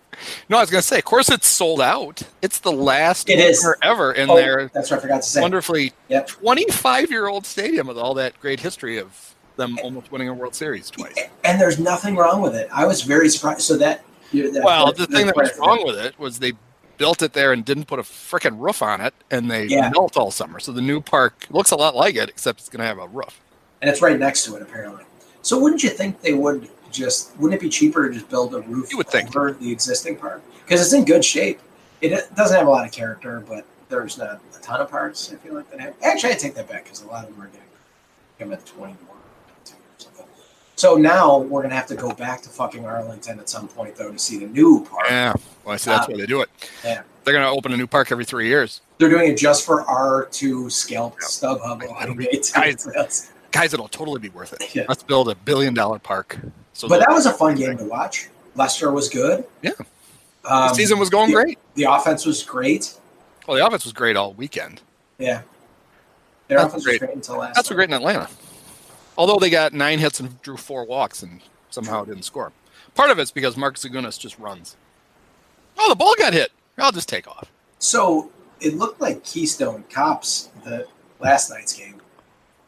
no, 0.48 0.56
I 0.58 0.60
was 0.60 0.70
gonna 0.70 0.82
say, 0.82 0.98
of 0.98 1.04
course, 1.04 1.28
it's 1.28 1.46
sold 1.46 1.80
out. 1.80 2.22
It's 2.42 2.58
the 2.60 2.72
last 2.72 3.28
It 3.28 3.38
is. 3.38 3.66
ever 3.82 4.12
in 4.12 4.30
Oh, 4.30 4.36
their 4.36 4.68
that's 4.72 4.90
what 4.90 4.98
I 4.98 5.02
forgot 5.02 5.22
to 5.22 5.28
say. 5.28 5.40
wonderfully 5.40 5.92
Yep. 6.08 6.28
25 6.28 7.10
year 7.10 7.26
old 7.28 7.46
stadium 7.46 7.86
with 7.86 7.98
all 7.98 8.14
that 8.14 8.38
great 8.40 8.60
history 8.60 8.98
of 8.98 9.34
them 9.56 9.78
almost 9.82 10.12
winning 10.12 10.28
a 10.28 10.34
World 10.34 10.54
Series 10.54 10.90
twice. 10.90 11.16
And 11.44 11.60
there's 11.60 11.78
nothing 11.78 12.14
wrong 12.16 12.42
with 12.42 12.54
it. 12.54 12.68
I 12.72 12.84
was 12.86 13.02
very 13.02 13.28
surprised. 13.30 13.62
So 13.62 13.76
that, 13.78 14.04
that 14.32 14.62
Well, 14.62 14.86
that- 14.86 14.96
the 14.98 15.06
thing 15.06 15.26
that 15.26 15.34
that- 15.34 15.42
was 15.44 15.58
wrong 15.58 15.82
with 15.86 15.96
it 15.98 16.18
was 16.18 16.38
they 16.40 16.52
built 16.98 17.22
it 17.22 17.32
there 17.34 17.52
and 17.52 17.64
didn't 17.64 17.84
put 17.86 17.98
a 17.98 18.02
freaking 18.02 18.58
roof 18.58 18.80
on 18.82 19.00
it, 19.02 19.12
and 19.30 19.50
they 19.50 19.64
Yeah. 19.66 19.90
melt 19.90 20.16
all 20.16 20.30
summer. 20.30 20.58
So 20.60 20.72
the 20.72 20.80
new 20.80 21.00
park 21.02 21.44
looks 21.50 21.70
a 21.70 21.76
lot 21.76 21.94
like 21.94 22.16
it, 22.16 22.28
except 22.30 22.60
it's 22.60 22.68
going 22.70 22.80
to 22.80 22.86
have 22.86 22.98
a 22.98 23.06
roof. 23.08 23.40
and 23.82 23.90
it's 23.90 24.00
right 24.02 24.18
next 24.18 24.44
to 24.44 24.56
it 24.56 24.62
apparently. 24.62 25.04
So 25.46 25.56
wouldn't 25.60 25.84
you 25.84 25.90
think 25.90 26.20
they 26.22 26.32
would 26.34 26.68
just? 26.90 27.36
Wouldn't 27.36 27.60
it 27.60 27.62
be 27.64 27.68
cheaper 27.70 28.08
to 28.08 28.12
just 28.12 28.28
build 28.28 28.52
a 28.52 28.62
roof 28.62 28.90
You 28.90 28.96
would 28.96 29.06
think. 29.06 29.28
over 29.28 29.52
the 29.52 29.70
existing 29.70 30.16
park 30.16 30.42
because 30.64 30.80
it's 30.80 30.92
in 30.92 31.04
good 31.04 31.24
shape? 31.24 31.60
It 32.00 32.34
doesn't 32.34 32.56
have 32.56 32.66
a 32.66 32.70
lot 32.70 32.84
of 32.84 32.90
character, 32.90 33.44
but 33.48 33.64
there's 33.88 34.18
not 34.18 34.40
a 34.56 34.60
ton 34.60 34.80
of 34.80 34.90
parts. 34.90 35.32
I 35.32 35.36
feel 35.36 35.54
like 35.54 35.70
that 35.70 35.78
have. 35.78 35.94
Actually, 36.02 36.32
I 36.32 36.34
take 36.34 36.56
that 36.56 36.68
back 36.68 36.82
because 36.82 37.02
a 37.02 37.06
lot 37.06 37.28
of 37.28 37.30
them 37.32 37.40
are 37.42 37.46
getting 37.46 37.60
I'm 38.40 38.52
at 38.52 38.66
twenty 38.66 38.96
something. 39.98 40.26
So 40.74 40.96
now 40.96 41.38
we're 41.38 41.62
gonna 41.62 41.76
have 41.76 41.86
to 41.86 41.94
go 41.94 42.10
back 42.12 42.42
to 42.42 42.48
fucking 42.48 42.84
Arlington 42.84 43.38
at 43.38 43.48
some 43.48 43.68
point 43.68 43.94
though 43.94 44.10
to 44.10 44.18
see 44.18 44.38
the 44.38 44.48
new 44.48 44.84
park. 44.84 45.06
Yeah, 45.08 45.32
well, 45.64 45.74
I 45.74 45.76
see 45.76 45.90
that's 45.90 46.08
Uh, 46.08 46.10
why 46.10 46.18
they 46.18 46.26
do 46.26 46.40
it. 46.40 46.50
yeah. 46.84 47.02
They're 47.22 47.34
going 47.34 47.44
to 47.44 47.50
open 47.50 47.72
a 47.72 47.76
new 47.76 47.88
park 47.88 48.12
every 48.12 48.24
three 48.24 48.46
years. 48.46 48.82
They're 48.98 49.08
doing 49.08 49.32
it 49.32 49.36
just 49.36 49.66
for 49.66 49.82
our 49.82 50.26
two 50.26 50.70
scalp 50.70 51.16
Yeah. 51.20 51.26
StubHub 51.26 51.82
opening 51.88 52.16
be- 52.16 52.26
day 52.26 52.76
guys, 53.56 53.72
it'll 53.74 53.88
totally 53.88 54.20
be 54.20 54.28
worth 54.28 54.52
it. 54.52 54.74
Yeah. 54.74 54.84
Let's 54.88 55.02
build 55.02 55.28
a 55.28 55.34
billion 55.34 55.74
dollar 55.74 55.98
park. 55.98 56.38
So 56.72 56.88
But 56.88 57.00
that 57.00 57.10
was 57.10 57.26
a 57.26 57.32
fun 57.32 57.54
game 57.56 57.76
to 57.78 57.84
watch. 57.84 58.28
Lester 58.54 58.90
was 58.92 59.08
good. 59.08 59.44
Yeah. 59.62 59.70
the 60.42 60.54
Um, 60.54 60.74
season 60.74 60.98
was 60.98 61.10
going 61.10 61.30
the- 61.30 61.34
great. 61.36 61.58
The 61.74 61.84
offense 61.84 62.24
was 62.26 62.42
great. 62.42 62.94
Well, 63.46 63.56
the 63.56 63.66
offense 63.66 63.84
was 63.84 63.92
great 63.92 64.16
all 64.16 64.32
weekend. 64.34 64.80
Yeah. 65.18 65.42
Their 66.48 66.58
That's 66.58 66.68
offense 66.68 66.84
great. 66.84 67.00
was 67.00 67.06
great 67.08 67.14
until 67.16 67.38
last. 67.38 67.54
That's 67.56 67.68
great 67.70 67.88
in 67.88 67.94
Atlanta. 67.94 68.28
Although 69.18 69.38
they 69.38 69.50
got 69.50 69.72
nine 69.72 69.98
hits 69.98 70.20
and 70.20 70.40
drew 70.42 70.56
four 70.56 70.84
walks 70.84 71.22
and 71.22 71.40
somehow 71.70 72.04
didn't 72.04 72.24
score. 72.24 72.52
Part 72.94 73.10
of 73.10 73.18
it's 73.18 73.30
because 73.30 73.56
Mark 73.56 73.76
Zagunis 73.76 74.18
just 74.18 74.38
runs. 74.38 74.76
Oh, 75.78 75.88
the 75.88 75.94
ball 75.96 76.14
got 76.18 76.32
hit. 76.32 76.52
I'll 76.78 76.92
just 76.92 77.08
take 77.08 77.26
off. 77.26 77.50
So 77.78 78.30
it 78.60 78.74
looked 78.74 79.00
like 79.00 79.24
Keystone 79.24 79.84
Cops 79.90 80.48
the 80.64 80.86
last 81.20 81.50
night's 81.50 81.72
game. 81.72 81.95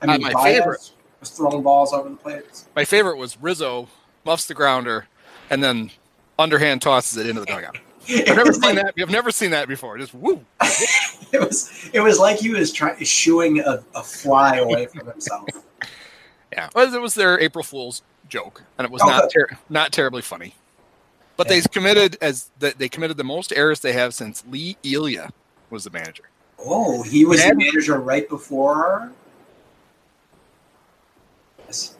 I 0.02 0.06
Uh, 0.06 0.12
mean, 0.12 0.22
my 0.22 0.32
Baez 0.32 0.44
favorite. 0.58 0.90
was 1.20 1.30
throwing 1.30 1.62
balls 1.62 1.92
over 1.92 2.08
the 2.08 2.16
place. 2.16 2.66
My 2.76 2.84
favorite 2.84 3.16
was 3.16 3.36
Rizzo 3.40 3.88
muffs 4.24 4.46
the 4.46 4.54
grounder 4.54 5.06
and 5.50 5.62
then 5.62 5.90
underhand 6.38 6.82
tosses 6.82 7.16
it 7.18 7.26
into 7.28 7.40
the 7.40 7.46
dugout. 7.46 7.78
I've 8.08 8.26
never 8.36 8.52
seen 8.52 8.62
like- 8.62 8.74
that. 8.76 8.94
I've 8.98 9.10
never 9.10 9.30
seen 9.30 9.50
that 9.50 9.68
before. 9.68 9.98
Just 9.98 10.14
woo. 10.14 10.44
It 11.30 11.40
was 11.40 11.90
it 11.92 12.00
was 12.00 12.18
like 12.18 12.38
he 12.38 12.48
was 12.50 12.72
trying 12.72 13.04
shooing 13.04 13.60
a, 13.60 13.84
a 13.94 14.02
fly 14.02 14.56
away 14.56 14.86
from 14.86 15.06
himself. 15.06 15.46
Yeah, 16.50 16.70
well, 16.74 16.92
it 16.94 16.98
was 17.02 17.12
their 17.14 17.38
April 17.38 17.62
Fool's 17.62 18.00
joke, 18.30 18.62
and 18.78 18.86
it 18.86 18.90
was 18.90 19.02
Oh, 19.02 19.06
not 19.06 19.30
ter- 19.30 19.58
not 19.68 19.92
terribly 19.92 20.22
funny. 20.22 20.54
But 21.36 21.46
Yeah. 21.46 21.56
they 21.60 21.68
committed 21.68 22.16
as 22.22 22.50
the, 22.58 22.72
they 22.76 22.88
committed 22.88 23.18
the 23.18 23.24
most 23.24 23.52
errors 23.52 23.80
they 23.80 23.92
have 23.92 24.14
since 24.14 24.42
Lee 24.48 24.78
Elia 24.82 25.30
was 25.68 25.84
the 25.84 25.90
manager. 25.90 26.24
Oh, 26.58 27.02
he 27.02 27.26
was 27.26 27.44
the 27.44 27.54
manager 27.54 28.00
right 28.00 28.26
before. 28.30 29.12
Yes, 31.68 31.94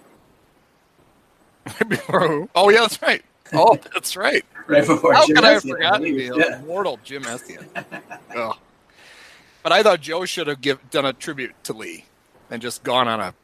oh 2.54 2.70
yeah, 2.70 2.80
that's 2.80 3.00
right. 3.02 3.22
Oh, 3.52 3.78
that's 3.94 4.16
right. 4.16 4.44
right 4.66 4.87
before. 4.87 5.12
How 5.14 5.26
Jim 5.26 5.37
could 5.37 5.44
I 5.44 5.50
have 5.52 5.62
forgotten 5.62 6.02
the 6.02 6.25
Yeah. 6.37 6.58
immortal 6.60 6.98
Jim 7.04 7.22
Essian? 7.25 7.64
Ugh. 8.37 8.56
But 9.62 9.72
I 9.72 9.82
thought 9.82 10.00
Joe 10.00 10.25
should 10.25 10.46
have 10.46 10.60
give, 10.60 10.90
done 10.90 11.04
a 11.04 11.12
tribute 11.12 11.52
to 11.64 11.72
Lee 11.75 12.06
and 12.50 12.62
just 12.62 12.82
gone 12.82 13.08
on 13.08 13.20
a 13.20 13.34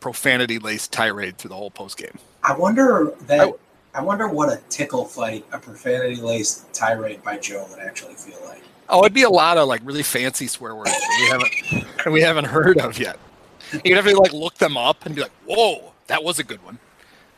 profanity-laced 0.00 0.90
tirade 0.92 1.38
through 1.38 1.50
the 1.50 1.54
whole 1.56 1.70
postgame. 1.70 2.16
I 2.42 2.56
wonder 2.56 3.12
that. 3.22 3.40
I- 3.48 3.52
I 3.92 4.02
wonder 4.02 4.28
what 4.28 4.48
a 4.50 4.60
tickle 4.68 5.04
fight, 5.04 5.44
a 5.52 5.58
profanity-laced 5.58 6.72
tirade 6.72 7.24
by 7.24 7.38
Joe 7.38 7.66
would 7.70 7.80
actually 7.80 8.14
feel 8.14 8.38
like. 8.46 8.62
Oh, 8.88 9.00
it'd 9.00 9.12
be 9.12 9.24
a 9.24 9.28
lot 9.30 9.58
of 9.58 9.66
like 9.66 9.80
really 9.84 10.04
fancy 10.04 10.46
swear 10.46 10.76
words 10.76 10.92
that 10.92 11.18
we 11.20 11.28
haven't 11.28 11.96
that 12.04 12.12
we 12.12 12.20
haven't 12.20 12.44
heard 12.44 12.78
of 12.78 13.00
yet. 13.00 13.18
You'd 13.84 13.96
have 13.96 14.06
to 14.06 14.16
like 14.18 14.32
look 14.32 14.54
them 14.56 14.76
up 14.76 15.06
and 15.06 15.14
be 15.14 15.22
like, 15.22 15.32
"Whoa, 15.46 15.92
that 16.08 16.22
was 16.22 16.38
a 16.38 16.44
good 16.44 16.62
one," 16.64 16.78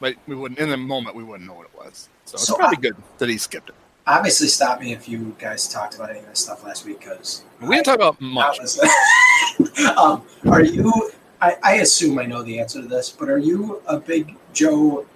but 0.01 0.15
we 0.27 0.35
wouldn't. 0.35 0.59
In 0.61 0.71
the 0.71 0.77
moment, 0.77 1.15
we 1.17 1.23
wouldn't 1.25 1.49
know 1.49 1.55
what 1.55 1.67
it 1.67 1.75
was. 1.77 2.09
So 2.25 2.35
it's 2.35 2.47
So 2.47 2.57
probably 2.57 2.79
I- 2.79 2.81
good 2.81 2.97
that 3.19 3.29
he 3.29 3.39
skipped 3.39 3.69
it. 3.71 3.75
Obviously, 4.07 4.49
stop 4.49 4.81
me 4.81 4.93
if 4.93 5.09
you 5.09 5.37
guys 5.39 5.69
talked 5.69 5.95
about 5.95 6.11
any 6.11 6.19
of 6.19 6.27
this 6.27 6.41
stuff 6.41 6.65
last 6.65 6.85
week 6.85 6.99
because 6.99 7.43
We 7.61 7.77
didn't 7.77 7.85
talk 7.85 7.95
about 7.97 8.21
much. 8.21 8.59
um, 9.97 10.23
are 10.51 10.63
you? 10.63 11.13
I, 11.41 11.57
I 11.63 11.73
assume 11.75 12.19
I 12.19 12.25
know 12.27 12.43
the 12.43 12.59
answer 12.59 12.83
to 12.83 12.89
this, 12.89 13.11
but 13.11 13.29
are 13.29 13.39
you 13.39 13.81
a 13.87 13.99
big 13.99 14.35
Joe? 14.53 15.07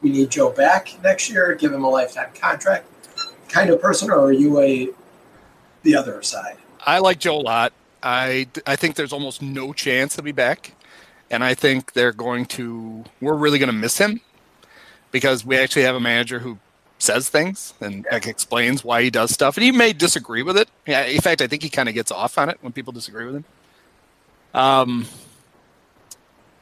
We 0.00 0.10
need 0.10 0.30
Joe 0.30 0.50
back 0.50 0.94
next 1.02 1.28
year. 1.30 1.54
Give 1.54 1.72
him 1.72 1.84
a 1.84 1.88
lifetime 1.90 2.30
contract, 2.34 2.86
kind 3.48 3.68
of 3.70 3.80
person, 3.82 4.10
or 4.10 4.18
are 4.20 4.32
you 4.32 4.60
a 4.60 4.88
the 5.82 5.94
other 5.94 6.22
side? 6.22 6.56
I 6.86 6.98
like 7.00 7.18
Joe 7.18 7.36
a 7.36 7.42
lot. 7.42 7.72
I 8.02 8.48
I 8.66 8.76
think 8.76 8.96
there's 8.96 9.12
almost 9.12 9.42
no 9.42 9.72
chance 9.72 10.16
he'll 10.16 10.24
be 10.24 10.32
back, 10.32 10.74
and 11.30 11.44
I 11.44 11.54
think 11.54 11.92
they're 11.92 12.12
going 12.12 12.46
to. 12.46 13.04
We're 13.20 13.34
really 13.34 13.58
going 13.58 13.68
to 13.68 13.72
miss 13.72 13.98
him 13.98 14.20
because 15.10 15.44
we 15.44 15.56
actually 15.56 15.82
have 15.82 15.94
a 15.94 16.00
manager 16.00 16.40
who 16.40 16.58
says 16.98 17.28
things 17.28 17.74
and 17.80 18.06
like, 18.10 18.26
explains 18.26 18.84
why 18.84 19.02
he 19.02 19.10
does 19.10 19.32
stuff, 19.32 19.56
and 19.56 19.64
he 19.64 19.72
may 19.72 19.92
disagree 19.92 20.42
with 20.42 20.56
it. 20.56 20.68
Yeah, 20.86 21.04
in 21.04 21.20
fact, 21.20 21.40
I 21.42 21.46
think 21.46 21.62
he 21.62 21.68
kind 21.68 21.88
of 21.88 21.94
gets 21.94 22.10
off 22.10 22.38
on 22.38 22.48
it 22.48 22.58
when 22.60 22.72
people 22.72 22.92
disagree 22.92 23.26
with 23.26 23.36
him. 23.36 23.44
Um, 24.54 25.06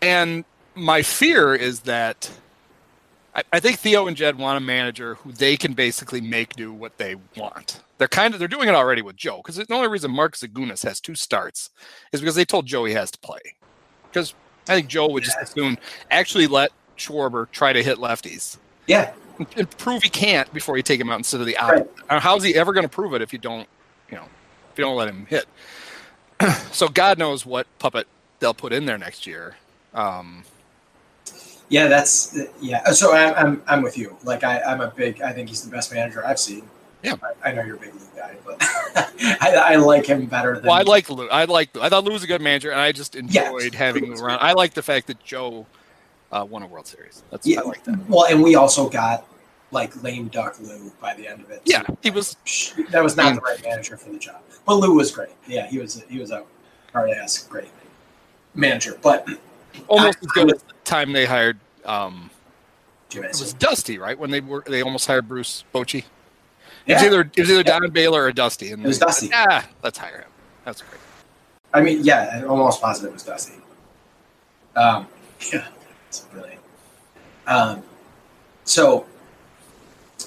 and 0.00 0.44
my 0.74 1.02
fear 1.02 1.54
is 1.54 1.80
that 1.80 2.30
I, 3.34 3.42
I 3.52 3.60
think 3.60 3.78
Theo 3.78 4.06
and 4.06 4.16
Jed 4.16 4.38
want 4.38 4.56
a 4.56 4.60
manager 4.60 5.14
who 5.16 5.32
they 5.32 5.56
can 5.56 5.72
basically 5.72 6.20
make 6.20 6.54
do 6.56 6.72
what 6.72 6.98
they 6.98 7.16
want. 7.36 7.80
They're 7.98 8.08
kind 8.08 8.34
of 8.34 8.38
they're 8.40 8.48
doing 8.48 8.68
it 8.68 8.74
already 8.74 9.02
with 9.02 9.16
Joe 9.16 9.38
because 9.38 9.56
the 9.56 9.72
only 9.74 9.88
reason 9.88 10.10
Mark 10.10 10.36
Zagunis 10.36 10.82
has 10.84 11.00
two 11.00 11.14
starts 11.14 11.70
is 12.12 12.20
because 12.20 12.34
they 12.34 12.44
told 12.44 12.66
Joe 12.66 12.84
he 12.84 12.94
has 12.94 13.10
to 13.10 13.18
play. 13.18 13.40
Because 14.10 14.34
I 14.68 14.74
think 14.74 14.88
Joe 14.88 15.08
would 15.10 15.22
just 15.22 15.38
as 15.38 15.50
soon 15.50 15.78
actually 16.10 16.46
let 16.46 16.72
Schwarber 16.96 17.50
try 17.50 17.72
to 17.72 17.82
hit 17.82 17.98
lefties 17.98 18.58
Yeah, 18.86 19.12
and- 19.56 19.70
prove 19.78 20.02
he 20.02 20.08
can't 20.08 20.52
before 20.52 20.76
you 20.76 20.82
take 20.82 21.00
him 21.00 21.10
out 21.10 21.18
instead 21.18 21.40
of 21.40 21.46
the 21.46 21.56
Right. 21.60 21.86
Uh, 22.08 22.20
How's 22.20 22.42
he 22.42 22.54
ever 22.56 22.72
going 22.72 22.84
to 22.84 22.88
prove 22.90 23.14
it 23.14 23.22
if 23.22 23.32
you 23.32 23.38
don't, 23.38 23.68
you 24.10 24.16
know, 24.16 24.24
if 24.72 24.78
you 24.78 24.84
don't 24.84 24.96
let 24.96 25.08
him 25.08 25.26
hit? 25.26 25.46
so 26.72 26.88
God 26.88 27.18
knows 27.18 27.46
what 27.46 27.66
puppet 27.78 28.06
they'll 28.40 28.54
put 28.54 28.72
in 28.72 28.86
there 28.86 28.98
next 28.98 29.26
year. 29.26 29.56
Um, 29.94 30.44
yeah, 31.70 31.88
that's 31.88 32.36
yeah. 32.60 32.84
So 32.90 33.12
I, 33.14 33.34
I'm 33.40 33.62
I'm 33.66 33.80
with 33.82 33.96
you. 33.96 34.16
Like 34.24 34.44
I, 34.44 34.60
I'm 34.60 34.80
a 34.82 34.88
big. 34.90 35.22
I 35.22 35.32
think 35.32 35.48
he's 35.48 35.62
the 35.64 35.70
best 35.70 35.92
manager 35.94 36.24
I've 36.26 36.38
seen. 36.38 36.68
Yeah. 37.02 37.14
I, 37.42 37.48
I 37.48 37.52
know 37.54 37.62
you're 37.62 37.76
a 37.76 37.80
big 37.80 37.94
Lou 37.94 38.00
guy, 38.14 38.36
but 38.44 38.56
I, 39.40 39.54
I 39.72 39.76
like 39.76 40.04
him 40.04 40.26
better 40.26 40.56
than. 40.56 40.64
well, 40.64 40.74
I 40.74 40.82
like 40.82 41.08
Lou. 41.08 41.28
I 41.30 41.44
like. 41.46 41.74
I 41.78 41.88
thought 41.88 42.04
Lou 42.04 42.12
was 42.12 42.22
a 42.22 42.26
good 42.26 42.42
manager, 42.42 42.70
and 42.72 42.78
I 42.80 42.92
just 42.92 43.14
enjoyed 43.16 43.72
Yes. 43.72 43.74
having 43.74 44.04
him 44.04 44.20
around. 44.20 44.40
I 44.42 44.52
like 44.52 44.74
the 44.74 44.82
fact 44.82 45.06
that 45.06 45.24
Joe 45.24 45.64
uh, 46.30 46.46
won 46.48 46.62
a 46.62 46.66
World 46.66 46.86
Series. 46.86 47.22
That's 47.30 47.46
Yeah. 47.46 47.60
I 47.60 47.62
like 47.62 47.84
that. 47.84 47.98
Well, 48.06 48.26
and 48.26 48.42
we 48.42 48.54
also 48.56 48.90
got 48.90 49.24
like 49.70 50.02
lame 50.02 50.28
duck 50.28 50.60
Lou 50.60 50.90
by 51.00 51.14
the 51.14 51.26
end 51.26 51.40
of 51.40 51.50
it. 51.50 51.62
Yeah, 51.64 51.82
too. 51.84 51.96
he 52.02 52.10
was. 52.10 52.36
That 52.90 53.02
was 53.02 53.16
not 53.16 53.34
the 53.34 53.40
right 53.40 53.62
manager 53.64 53.96
for 53.96 54.10
the 54.10 54.18
job. 54.18 54.42
But 54.66 54.74
Lou 54.74 54.94
was 54.96 55.10
great. 55.10 55.30
Yeah, 55.46 55.68
he 55.68 55.78
was 55.78 56.02
he 56.08 56.18
was 56.18 56.30
a 56.32 56.44
hard 56.92 57.10
ass 57.10 57.38
great 57.44 57.68
manager. 58.54 58.98
But 59.00 59.26
almost 59.88 60.18
I- 60.18 60.26
as 60.26 60.26
good 60.32 60.54
as 60.54 60.62
the 60.62 60.72
time 60.84 61.12
they 61.12 61.26
hired. 61.26 61.58
Um, 61.84 62.30
it 63.12 63.20
was 63.22 63.54
Dusty, 63.54 63.98
right? 63.98 64.18
When 64.18 64.30
they 64.30 64.40
were 64.40 64.62
they 64.66 64.82
almost 64.82 65.06
hired 65.06 65.26
Bruce 65.26 65.64
Bochy. 65.74 66.04
It 66.86 66.94
was 66.94 67.02
either 67.02 67.20
it 67.22 67.40
was 67.40 67.50
either 67.50 67.62
Don 67.62 67.90
Baylor 67.90 68.24
or 68.24 68.32
Dusty, 68.32 68.72
and 68.72 68.84
It 68.84 68.88
was 68.88 68.98
they- 68.98 69.06
Dusty. 69.06 69.30
Ah, 69.32 69.66
let's 69.82 69.98
hire 69.98 70.18
him. 70.18 70.30
That's 70.64 70.82
great. 70.82 71.00
I 71.72 71.80
mean, 71.80 72.00
yeah, 72.02 72.44
almost 72.48 72.80
positive 72.80 73.10
it 73.10 73.14
was 73.14 73.22
Dusty. 73.22 73.54
Um, 74.76 75.06
yeah, 75.52 75.66
it's 76.08 76.20
brilliant. 76.20 76.60
Um, 77.46 77.82
so 78.64 79.06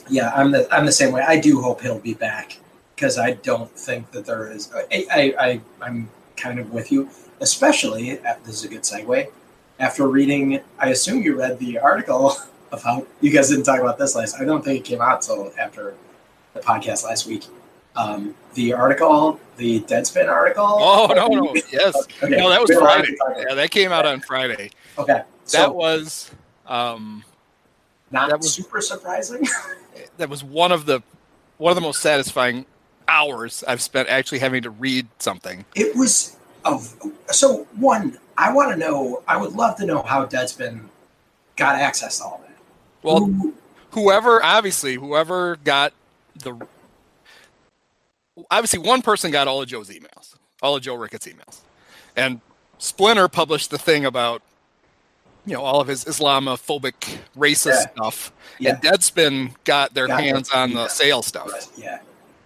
yeah, 0.09 0.31
I'm 0.35 0.51
the 0.51 0.67
I'm 0.73 0.85
the 0.85 0.91
same 0.91 1.13
way. 1.13 1.21
I 1.21 1.39
do 1.39 1.61
hope 1.61 1.81
he'll 1.81 1.99
be 1.99 2.13
back 2.13 2.57
because 2.95 3.17
I 3.17 3.31
don't 3.31 3.71
think 3.71 4.11
that 4.11 4.25
there 4.25 4.51
is. 4.51 4.71
I, 4.73 5.05
I, 5.11 5.35
I 5.39 5.61
I'm 5.81 6.09
kind 6.35 6.59
of 6.59 6.71
with 6.73 6.91
you, 6.91 7.09
especially 7.39 8.19
uh, 8.19 8.35
this 8.43 8.55
is 8.55 8.65
a 8.65 8.67
good 8.67 8.81
segue. 8.81 9.27
After 9.79 10.07
reading, 10.07 10.59
I 10.79 10.89
assume 10.89 11.23
you 11.23 11.37
read 11.37 11.59
the 11.59 11.79
article 11.79 12.35
of 12.71 12.83
how 12.83 13.05
you 13.21 13.31
guys 13.31 13.49
didn't 13.49 13.65
talk 13.65 13.79
about 13.79 13.97
this 13.97 14.15
last. 14.15 14.39
I 14.39 14.45
don't 14.45 14.63
think 14.63 14.79
it 14.79 14.85
came 14.85 15.01
out 15.01 15.27
until 15.27 15.51
after 15.59 15.95
the 16.53 16.59
podcast 16.59 17.03
last 17.03 17.27
week. 17.27 17.45
Um, 17.95 18.33
the 18.55 18.73
article, 18.73 19.39
the 19.57 19.81
Deadspin 19.81 20.27
article. 20.27 20.65
Oh 20.65 21.07
no, 21.15 21.27
no, 21.27 21.53
yes, 21.71 21.95
Okay. 22.23 22.35
no, 22.37 22.49
that 22.49 22.59
was 22.61 22.69
We 22.69 22.75
have 22.75 22.81
a 22.81 22.85
lot 22.85 23.05
to 23.05 23.17
Friday. 23.17 23.45
Yeah, 23.49 23.55
that 23.55 23.71
came 23.71 23.91
out 23.91 24.05
on 24.05 24.21
Friday. 24.21 24.71
Okay, 24.97 25.21
That 25.51 25.73
was 25.75 26.31
um, 26.65 27.23
not 28.09 28.29
that 28.29 28.39
was- 28.39 28.53
super 28.53 28.81
surprising. 28.81 29.45
that 30.17 30.29
was 30.29 30.43
one 30.43 30.71
of 30.71 30.85
the 30.87 31.01
one 31.57 31.69
of 31.71 31.75
the 31.75 31.81
most 31.81 32.01
satisfying 32.01 32.65
hours 33.07 33.63
I've 33.67 33.81
spent 33.81 34.09
actually 34.09 34.39
having 34.39 34.63
to 34.63 34.69
read 34.71 35.07
something. 35.19 35.63
It 35.75 35.95
was 35.95 36.37
of 36.65 36.95
so 37.31 37.67
one. 37.75 38.17
I 38.37 38.51
want 38.53 38.71
to 38.71 38.77
know. 38.77 39.23
I 39.27 39.37
would 39.37 39.53
love 39.53 39.77
to 39.77 39.85
know 39.85 40.01
how 40.01 40.25
Deadspin 40.25 40.81
got 41.55 41.75
access 41.75 42.17
to 42.17 42.23
all 42.25 42.41
that. 42.47 42.57
Well, 43.03 43.19
Who- 43.25 43.53
whoever 43.91 44.43
obviously 44.43 44.95
whoever 44.95 45.57
got 45.57 45.93
the 46.35 46.55
obviously 48.49 48.79
one 48.79 49.01
person 49.01 49.31
got 49.31 49.47
all 49.47 49.61
of 49.61 49.67
Joe's 49.67 49.89
emails, 49.89 50.35
all 50.61 50.75
of 50.75 50.81
Joe 50.81 50.95
Ricketts' 50.95 51.27
emails, 51.27 51.59
and 52.15 52.41
Splinter 52.79 53.27
published 53.27 53.69
the 53.69 53.77
thing 53.77 54.05
about 54.05 54.41
you 55.45 55.53
know 55.53 55.61
all 55.61 55.79
of 55.81 55.87
his 55.87 56.05
Islamophobic 56.05 57.17
racist 57.37 57.65
Yeah. 57.85 57.91
stuff, 57.93 58.31
yeah, 58.59 58.69
and 58.71 58.81
Deadspin 58.81 59.51
got 59.63 59.93
their 59.93 60.07
Got 60.07 60.19
it. 60.21 60.23
hands 60.23 60.49
on 60.51 60.73
the 60.73 60.81
Yeah. 60.83 60.87
sale 60.87 61.21
stuff. 61.21 61.51
yeah. 61.75 61.99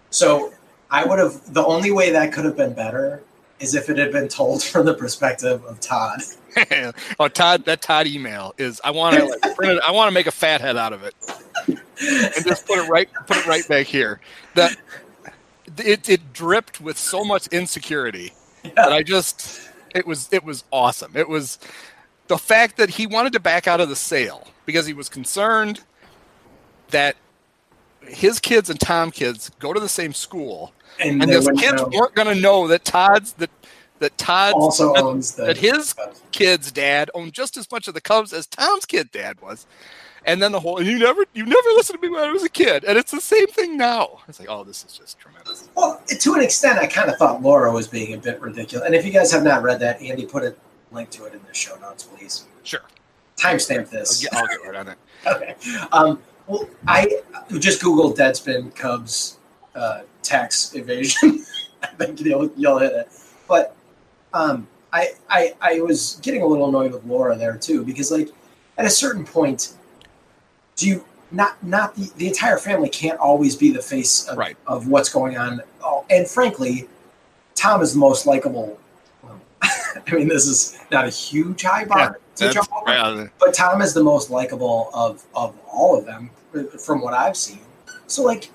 So 0.10 0.54
I 0.92 1.06
would 1.06 1.20
have. 1.20 1.54
The 1.54 1.64
only 1.66 1.92
way 1.92 2.12
that 2.12 2.34
could 2.34 2.46
have 2.46 2.56
been 2.58 2.74
better 2.74 3.22
is 3.60 3.76
if 3.76 3.90
it 3.90 3.98
had 3.98 4.12
been 4.12 4.28
told 4.28 4.64
from 4.72 4.86
the 4.86 4.94
perspective 4.94 5.64
of 5.66 5.80
Todd. 5.80 6.22
oh, 7.20 7.28
Todd, 7.28 7.66
that 7.66 7.82
Todd 7.82 8.08
email 8.08 8.54
is 8.58 8.82
I 8.84 8.92
want 8.92 9.18
to 9.18 9.26
like, 9.44 9.56
print 9.56 9.74
it. 9.74 9.84
I 9.86 9.92
want 9.92 10.10
to 10.10 10.14
make 10.14 10.28
a 10.28 10.32
fathead 10.32 10.78
out 10.78 10.94
of 10.94 11.04
it 11.04 11.14
and 11.68 12.46
just 12.46 12.66
put 12.66 12.80
it 12.80 12.90
right, 12.90 13.10
put 13.26 13.38
it 13.38 13.46
right 13.46 13.68
back 13.68 13.88
here. 13.88 14.20
That 14.56 14.76
it, 15.78 16.10
it 16.10 16.34
dripped 16.34 16.82
with 16.82 16.98
so 16.98 17.24
much 17.24 17.48
insecurity 17.48 18.34
that 18.76 18.92
I 18.92 19.04
just 19.04 19.70
it 19.94 20.06
was 20.06 20.30
it 20.32 20.44
was 20.44 20.64
awesome. 20.72 21.16
It 21.16 21.30
was 21.30 21.60
the 22.28 22.38
fact 22.38 22.78
that 22.78 22.90
he 22.90 23.08
wanted 23.08 23.34
to 23.34 23.40
back 23.40 23.68
out 23.68 23.80
of 23.80 23.90
the 23.90 23.96
sale 23.96 24.48
because 24.66 24.86
he 24.86 24.94
was 24.94 25.10
concerned 25.10 25.82
that 26.90 27.16
his 28.08 28.40
kids 28.40 28.70
and 28.70 28.80
Tom 28.80 29.12
kids 29.12 29.52
go 29.60 29.74
to 29.74 29.80
the 29.80 29.90
same 29.90 30.14
school 30.14 30.74
and 31.00 31.22
and 31.22 31.32
his 31.32 31.48
kids 31.60 31.82
know 31.82 31.90
weren't 31.94 32.16
going 32.16 32.34
to 32.34 32.42
know 32.42 32.68
that 32.68 32.86
Todd's 32.86 33.34
that 33.34 33.50
that 34.00 34.18
Todd's 34.18 34.54
also 34.56 34.94
that- 34.94 35.04
owns 35.04 35.36
the. 35.36 35.46
that 35.46 35.58
his 35.58 35.96
kid's 36.32 36.72
dad 36.72 37.10
owned 37.14 37.34
just 37.34 37.58
as 37.58 37.70
much 37.72 37.88
of 37.88 37.94
the 37.94 38.02
Cubs 38.02 38.34
as 38.34 38.48
Tom's 38.48 38.86
kid 38.86 39.12
dad 39.12 39.42
was. 39.42 39.66
And 40.26 40.42
then 40.42 40.52
the 40.52 40.60
whole 40.60 40.78
and 40.78 40.86
you 40.88 41.00
never 41.00 41.24
you 41.34 41.46
never 41.46 41.70
listened 41.76 42.02
to 42.02 42.08
me 42.08 42.14
when 42.14 42.24
I 42.24 42.32
was 42.32 42.44
a 42.44 42.50
kid. 42.50 42.84
And 42.84 42.98
it's 42.98 43.12
the 43.12 43.22
same 43.22 43.48
thing 43.48 43.78
now. 43.78 44.20
It's 44.28 44.40
like, 44.40 44.50
oh, 44.50 44.64
this 44.66 44.84
is 44.84 44.98
just 44.98 45.18
tremendous. 45.20 45.70
Well, 45.74 46.02
to 46.08 46.34
an 46.34 46.42
extent, 46.42 46.80
I 46.80 46.88
kind 46.88 47.10
of 47.10 47.16
thought 47.18 47.42
Laura 47.42 47.72
was 47.72 47.88
being 47.88 48.14
a 48.14 48.18
bit 48.18 48.42
ridiculous. 48.42 48.86
And 48.86 48.94
if 48.94 49.06
you 49.06 49.14
guys 49.14 49.32
have 49.32 49.44
not 49.44 49.64
read 49.64 49.80
that, 49.80 50.02
Andy, 50.02 50.26
put 50.26 50.44
a 50.44 50.54
link 50.92 51.10
to 51.12 51.26
it 51.26 51.34
in 51.34 51.40
the 51.48 51.54
show 51.54 51.78
notes, 51.78 52.04
please. 52.04 52.46
Sure. 52.64 52.82
Timestamp 53.38 53.86
I'll 53.86 53.86
this. 53.86 54.22
get, 54.22 54.34
I'll 54.34 54.48
get 54.48 54.64
right 54.66 54.76
on 54.76 54.88
it. 54.90 54.98
Okay. 55.28 55.56
Um, 55.94 56.20
well, 56.48 56.68
I 56.88 57.22
just 57.60 57.82
Googled 57.82 58.16
Deadspin 58.16 58.74
Cubs 58.76 59.38
uh, 59.76 60.02
tax 60.24 60.74
evasion. 60.76 61.46
I 61.84 61.88
think 61.88 62.20
you'll, 62.22 62.52
you'll 62.56 62.80
hit 62.80 62.94
it. 62.94 63.10
But 63.48 63.76
um, 64.34 64.68
I, 64.92 65.12
I 65.30 65.54
I 65.62 65.80
was 65.82 66.20
getting 66.24 66.42
a 66.42 66.46
little 66.46 66.68
annoyed 66.70 66.92
with 66.92 67.06
Laura 67.06 67.38
there 67.38 67.58
too 67.58 67.84
because 67.84 68.12
like 68.12 68.30
at 68.78 68.86
a 68.86 68.90
certain 68.90 69.26
point, 69.26 69.74
do 70.76 70.88
you 70.88 71.06
not 71.32 71.62
not 71.64 71.96
the, 71.96 72.12
the 72.18 72.28
entire 72.28 72.58
family 72.58 72.90
can't 72.90 73.20
always 73.20 73.56
be 73.56 73.72
the 73.72 73.82
face 73.82 74.28
of, 74.28 74.38
Right. 74.38 74.58
of 74.66 74.88
what's 74.88 75.10
going 75.10 75.38
on. 75.38 75.62
Oh, 75.84 76.06
and 76.10 76.28
frankly, 76.28 76.88
Tom 77.56 77.82
is 77.82 77.94
the 77.94 78.00
most 78.00 78.26
likable. 78.26 78.80
well, 79.24 79.40
I 79.62 80.12
mean, 80.12 80.28
this 80.28 80.48
is 80.48 80.80
not 80.92 81.06
a 81.06 81.10
huge 81.10 81.64
high 81.64 81.86
bar 81.86 82.20
to 82.38 82.52
jump 82.52 82.70
over, 82.88 83.32
but 83.40 83.54
Tom 83.54 83.82
is 83.82 83.94
the 83.94 84.04
most 84.04 84.30
likable 84.30 84.90
of 84.94 85.26
of 85.36 85.58
all 85.68 85.98
of 85.98 86.06
them 86.06 86.30
from 86.66 87.02
what 87.02 87.14
I've 87.14 87.38
seen. 87.38 87.60
So 88.08 88.24
like, 88.24 88.50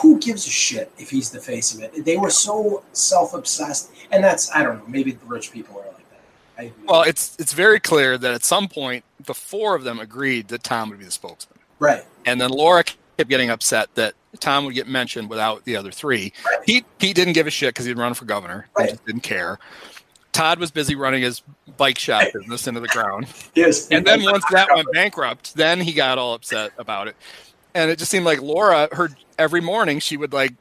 who 0.00 0.18
gives 0.18 0.46
a 0.46 0.50
shit 0.50 0.90
if 0.98 1.10
he's 1.10 1.30
the 1.30 1.40
face 1.40 1.74
of 1.74 1.80
it? 1.82 2.04
They 2.04 2.16
were 2.16 2.30
so 2.30 2.82
self 2.92 3.34
obsessed, 3.34 3.90
and 4.10 4.22
that's 4.24 4.50
I 4.54 4.62
don't 4.62 4.78
know. 4.78 4.84
Maybe 4.88 5.12
the 5.12 5.26
rich 5.26 5.52
people 5.52 5.78
are 5.78 5.86
like 5.92 6.10
that. 6.10 6.20
I, 6.58 6.72
Well, 6.86 7.02
it's 7.02 7.36
it's 7.38 7.52
very 7.52 7.80
clear 7.80 8.16
that 8.18 8.32
at 8.34 8.44
some 8.44 8.68
point 8.68 9.04
the 9.24 9.34
four 9.34 9.74
of 9.74 9.84
them 9.84 10.00
agreed 10.00 10.48
that 10.48 10.62
Tom 10.62 10.88
would 10.90 10.98
be 10.98 11.04
the 11.04 11.10
spokesman, 11.10 11.58
right, 11.78 12.04
and 12.24 12.40
then 12.40 12.50
Laura 12.50 12.84
kept 12.84 13.28
getting 13.30 13.50
upset 13.50 13.94
that 13.94 14.14
Tom 14.40 14.64
would 14.64 14.74
get 14.74 14.88
mentioned 14.88 15.28
without 15.30 15.64
the 15.64 15.76
other 15.76 15.90
three. 15.92 16.32
Right. 16.46 16.64
Pete 16.66 16.84
Pete 16.98 17.14
didn't 17.14 17.34
give 17.34 17.46
a 17.46 17.50
shit 17.50 17.68
because 17.74 17.84
he'd 17.86 17.98
run 17.98 18.14
for 18.14 18.24
governor. 18.24 18.66
He 18.76 18.82
Right. 18.82 18.90
just 18.90 19.04
didn't 19.04 19.22
care. 19.22 19.58
Todd 20.32 20.58
was 20.58 20.72
busy 20.72 20.96
running 20.96 21.22
his 21.22 21.42
bike 21.76 21.96
shop 21.98 22.24
business 22.34 22.66
into 22.66 22.80
the 22.80 22.88
ground. 22.88 23.26
yes. 23.54 23.86
And 23.90 24.04
then 24.04 24.24
once 24.24 24.44
that 24.50 24.68
went 24.74 24.88
bankrupt, 24.92 25.54
then 25.54 25.78
he 25.80 25.92
got 25.92 26.18
all 26.18 26.34
upset 26.34 26.72
about 26.76 27.06
it. 27.06 27.14
And 27.74 27.90
it 27.90 27.98
just 27.98 28.10
seemed 28.10 28.24
like 28.24 28.40
Laura, 28.40 28.88
her 28.92 29.10
every 29.38 29.60
morning 29.60 29.98
she 29.98 30.16
would 30.16 30.32
like 30.32 30.54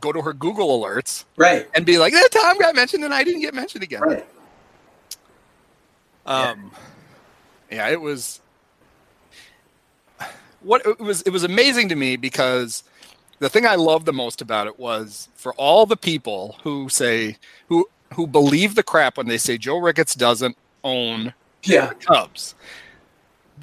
go 0.00 0.12
to 0.12 0.22
her 0.22 0.32
Google 0.32 0.80
alerts 0.80 1.24
right, 1.36 1.68
and 1.74 1.84
be 1.84 1.98
like, 1.98 2.12
"That 2.12 2.30
Tom 2.32 2.58
got 2.58 2.74
mentioned 2.74 3.04
and 3.04 3.12
I 3.12 3.24
didn't 3.24 3.42
get 3.42 3.54
mentioned 3.54 3.84
again." 3.84 4.00
right, 4.00 4.26
Um, 6.24 6.70
yeah, 7.70 7.88
it 7.88 8.00
was 8.00 8.40
what 10.60 10.84
it 10.86 10.98
was. 10.98 11.22
It 11.22 11.30
was 11.30 11.44
amazing 11.44 11.88
to 11.90 11.96
me 11.96 12.16
because 12.16 12.84
the 13.38 13.48
thing 13.48 13.66
I 13.66 13.74
loved 13.74 14.06
the 14.06 14.12
most 14.12 14.40
about 14.40 14.66
it 14.66 14.78
was 14.78 15.28
for 15.34 15.52
all 15.54 15.86
the 15.86 15.96
people 15.96 16.56
who 16.62 16.88
say 16.88 17.36
who 17.68 17.88
who 18.14 18.26
believe 18.26 18.74
the 18.74 18.82
crap 18.82 19.16
when 19.16 19.28
they 19.28 19.38
say 19.38 19.58
Joe 19.58 19.78
Ricketts 19.78 20.14
doesn't 20.14 20.56
own 20.84 21.34
yeah. 21.64 21.92
Cubs. 22.00 22.54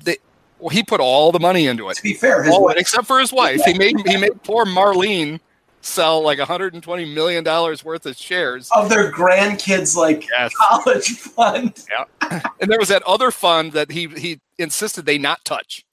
They 0.04 0.18
well, 0.64 0.70
he 0.70 0.82
put 0.84 1.00
all 1.02 1.32
the 1.32 1.40
money 1.40 1.68
into 1.68 1.90
it, 1.90 1.98
To 1.98 2.04
be 2.04 2.14
fair, 2.14 2.42
his 2.44 2.54
all, 2.54 2.64
wife, 2.64 2.76
except 2.78 3.06
for 3.06 3.20
his 3.20 3.32
wife. 3.34 3.62
He 3.66 3.78
made 3.78 3.96
he 4.08 4.18
made 4.18 4.42
poor 4.44 4.66
Marlene 4.66 5.40
sell 5.82 6.22
like 6.22 6.40
120 6.40 7.14
million 7.14 7.44
dollars 7.44 7.84
worth 7.84 8.06
of 8.06 8.16
shares. 8.16 8.70
of 8.74 8.88
their 8.90 9.12
grandkids 9.12 9.96
like 9.98 10.26
Yes. 10.30 10.54
college 10.56 11.10
fund. 11.10 11.84
Yeah. 11.92 12.40
And 12.62 12.72
there 12.72 12.80
was 12.80 12.88
that 12.88 13.04
other 13.04 13.30
fund 13.32 13.74
that 13.74 13.92
he 13.92 14.08
he 14.08 14.40
insisted 14.58 15.06
they 15.06 15.18
not 15.18 15.44
touch. 15.44 15.86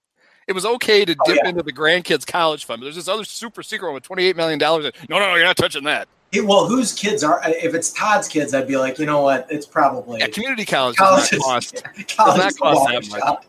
It 0.46 0.52
was 0.52 0.64
okay 0.64 1.04
to 1.04 1.16
Oh, 1.20 1.24
dip 1.26 1.38
yeah. 1.42 1.48
into 1.50 1.62
the 1.64 1.72
grandkids' 1.72 2.26
college 2.26 2.64
fund, 2.64 2.80
but 2.80 2.84
there's 2.84 2.96
this 2.96 3.08
other 3.08 3.24
super 3.24 3.62
secret 3.64 3.88
one 3.88 3.94
with 3.94 4.04
28 4.04 4.36
million 4.36 4.58
dollars. 4.60 4.92
No, 5.08 5.18
no, 5.18 5.26
no, 5.28 5.34
you're 5.34 5.44
not 5.44 5.56
touching 5.56 5.84
that. 5.84 6.06
Yeah, 6.32 6.42
well, 6.42 6.66
whose 6.68 6.92
kids 6.92 7.24
are? 7.24 7.40
If 7.44 7.74
it's 7.74 7.92
Todd's 7.92 8.28
kids, 8.28 8.54
I'd 8.54 8.68
be 8.68 8.76
like, 8.76 9.00
you 9.00 9.06
know 9.06 9.20
what? 9.22 9.48
It's 9.50 9.66
probably 9.66 10.20
Yeah, 10.20 10.28
community 10.28 10.64
college 10.64 10.94
college. 10.98 11.28
does 11.30 11.40
not 11.40 11.48
cost. 11.48 12.16
college 12.16 12.38
not 12.38 12.56
cost 12.56 12.88
that 12.88 13.10
much. 13.10 13.46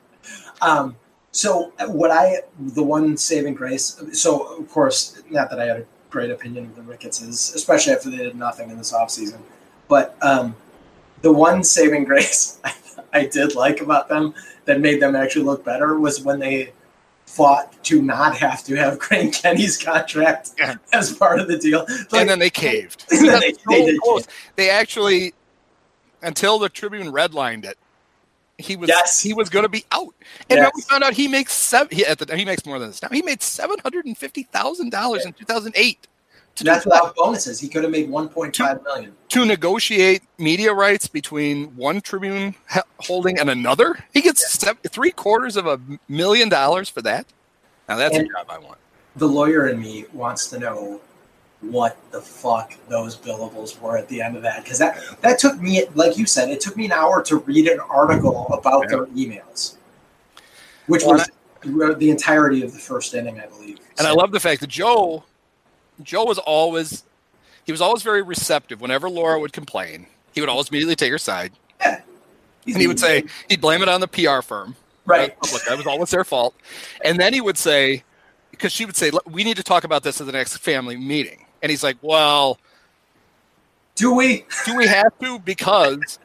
Um, 0.61 0.95
so 1.31 1.71
what 1.87 2.11
I 2.11 2.41
the 2.59 2.83
one 2.83 3.15
saving 3.17 3.53
grace. 3.53 4.01
So 4.13 4.57
of 4.57 4.69
course, 4.69 5.21
not 5.29 5.49
that 5.49 5.59
I 5.59 5.65
had 5.65 5.77
a 5.77 5.85
great 6.09 6.29
opinion 6.31 6.65
of 6.65 6.75
the 6.75 6.81
Ricketts, 6.81 7.21
especially 7.21 7.93
after 7.93 8.09
they 8.09 8.17
did 8.17 8.35
nothing 8.35 8.69
in 8.69 8.77
this 8.77 8.91
offseason. 8.93 9.39
But 9.87 10.17
um, 10.21 10.55
the 11.21 11.31
one 11.31 11.63
saving 11.63 12.03
grace 12.11 12.59
I, 12.63 12.73
I 13.13 13.25
did 13.25 13.55
like 13.55 13.81
about 13.81 14.09
them 14.09 14.33
that 14.65 14.79
made 14.79 15.01
them 15.01 15.15
actually 15.15 15.45
look 15.45 15.63
better 15.65 15.99
was 15.99 16.21
when 16.21 16.39
they 16.39 16.73
fought 17.25 17.81
to 17.85 18.01
not 18.01 18.35
have 18.37 18.61
to 18.65 18.75
have 18.75 18.99
Crane 19.05 19.31
Kenney's 19.31 19.77
contract 19.81 20.51
Yeah. 20.57 20.75
as 20.91 21.13
part 21.13 21.39
of 21.39 21.47
the 21.47 21.57
deal. 21.57 21.85
Like, 21.87 22.07
and 22.21 22.29
then 22.29 22.39
they 22.39 22.49
caved. 22.49 23.05
Then 23.09 23.39
they- 23.39 23.53
so 23.53 23.59
they. 23.69 23.97
They 24.57 24.69
actually, 24.69 25.33
until 26.21 26.59
the 26.59 26.67
Tribune 26.67 27.07
redlined 27.11 27.63
it, 27.63 27.77
he 28.61 28.75
was 28.75 28.87
Yes. 28.89 29.21
he 29.21 29.33
was 29.33 29.49
going 29.49 29.63
to 29.63 29.69
be 29.69 29.83
out. 29.91 30.13
And 30.49 30.59
then 30.61 30.69
we 30.75 30.81
found 30.83 31.03
out 31.03 31.13
he 31.13 31.27
makes 31.27 31.53
seven. 31.53 31.95
He, 31.95 32.05
at 32.05 32.17
the, 32.19 32.35
he 32.35 32.45
makes 32.45 32.65
more 32.65 32.79
than 32.79 32.89
this 32.89 33.01
now. 33.01 33.09
He 33.11 33.21
made 33.21 33.41
seven 33.41 33.77
hundred 33.79 34.05
and 34.05 34.17
fifty 34.17 34.43
thousand 34.43 34.91
dollars 34.91 35.25
in 35.25 35.33
two 35.33 35.45
thousand 35.45 35.73
eight 35.75 36.07
to, 36.55 36.63
that's 36.65 36.85
without 36.85 37.15
bonuses. 37.15 37.59
He 37.61 37.69
could 37.69 37.83
have 37.83 37.91
made 37.93 38.09
1.5 38.09 38.83
million. 38.83 39.13
to 39.29 39.45
negotiate 39.45 40.21
media 40.37 40.73
rights 40.73 41.07
between 41.07 41.67
one 41.77 42.01
Tribune 42.01 42.53
holding 42.97 43.39
and 43.39 43.49
another. 43.49 43.97
He 44.13 44.19
gets 44.21 44.51
sev- 44.51 44.77
three 44.89 45.11
quarters 45.11 45.55
of 45.55 45.65
a 45.65 45.79
million 46.09 46.49
dollars 46.49 46.89
for 46.89 47.01
that. 47.03 47.25
Now 47.87 47.95
that's 47.95 48.17
And- 48.17 48.25
a 48.27 48.29
job 48.33 48.47
I 48.49 48.57
want. 48.57 48.79
the 49.15 49.27
lawyer 49.29 49.69
in 49.69 49.79
me 49.79 50.05
wants 50.13 50.47
to 50.49 50.59
know 50.59 50.99
what 51.61 51.97
the 52.11 52.19
fuck 52.19 52.73
those 52.89 53.15
billables 53.15 53.79
were 53.79 53.97
at 53.97 54.07
the 54.07 54.21
end 54.21 54.35
of 54.35 54.41
that 54.41 54.63
because 54.63 54.79
that 54.79 54.99
that 55.21 55.37
took 55.37 55.59
me 55.61 55.85
like 55.93 56.17
you 56.17 56.25
said 56.25 56.49
it 56.49 56.59
took 56.59 56.75
me 56.75 56.85
an 56.85 56.91
hour 56.91 57.21
to 57.21 57.37
read 57.37 57.67
an 57.67 57.79
article 57.81 58.47
about 58.51 58.89
their 58.89 59.05
emails 59.07 59.75
which 60.87 61.03
Well, 61.03 61.13
was 61.13 61.29
the 61.99 62.09
entirety 62.09 62.63
of 62.63 62.73
the 62.73 62.79
first 62.79 63.13
inning 63.13 63.39
i 63.39 63.45
believe 63.45 63.77
And 63.99 64.07
I 64.07 64.11
love 64.11 64.31
the 64.31 64.39
fact 64.39 64.61
that 64.61 64.69
Joe, 64.71 65.23
Joe 66.01 66.25
was 66.25 66.39
always, 66.39 67.03
he 67.65 67.71
was 67.71 67.81
always 67.81 68.01
very 68.01 68.23
receptive. 68.23 68.81
Whenever 68.81 69.07
Laura 69.07 69.39
would 69.39 69.53
complain, 69.53 70.07
he 70.31 70.41
would 70.41 70.49
always 70.49 70.69
immediately 70.69 70.95
take 70.95 71.11
her 71.11 71.19
side, 71.19 71.51
yeah 71.79 72.01
and 72.65 72.77
he 72.77 72.87
would 72.87 72.99
say 72.99 73.23
he'd 73.49 73.61
blame 73.61 73.81
it 73.81 73.89
on 73.89 74.01
the 74.01 74.07
PR 74.07 74.41
firm. 74.41 74.75
right 75.05 75.35
Look, 75.51 75.63
that 75.65 75.77
was 75.77 75.87
always 75.87 76.09
their 76.09 76.23
fault. 76.23 76.55
And 77.03 77.19
then 77.19 77.33
he 77.33 77.41
would 77.41 77.57
say, 77.57 78.03
because 78.51 78.71
she 78.71 78.85
would 78.85 78.95
say, 78.95 79.11
we 79.25 79.43
need 79.43 79.57
to 79.57 79.63
talk 79.63 79.83
about 79.83 80.03
this 80.03 80.21
at 80.21 80.27
the 80.27 80.33
next 80.33 80.57
family 80.57 80.97
meeting. 80.97 81.45
And 81.61 81.69
he's 81.69 81.83
like, 81.83 81.97
well, 82.01 82.59
do 83.95 84.13
we? 84.13 84.45
do 84.65 84.75
we 84.75 84.87
have 84.87 85.17
to? 85.19 85.39
Because 85.39 86.19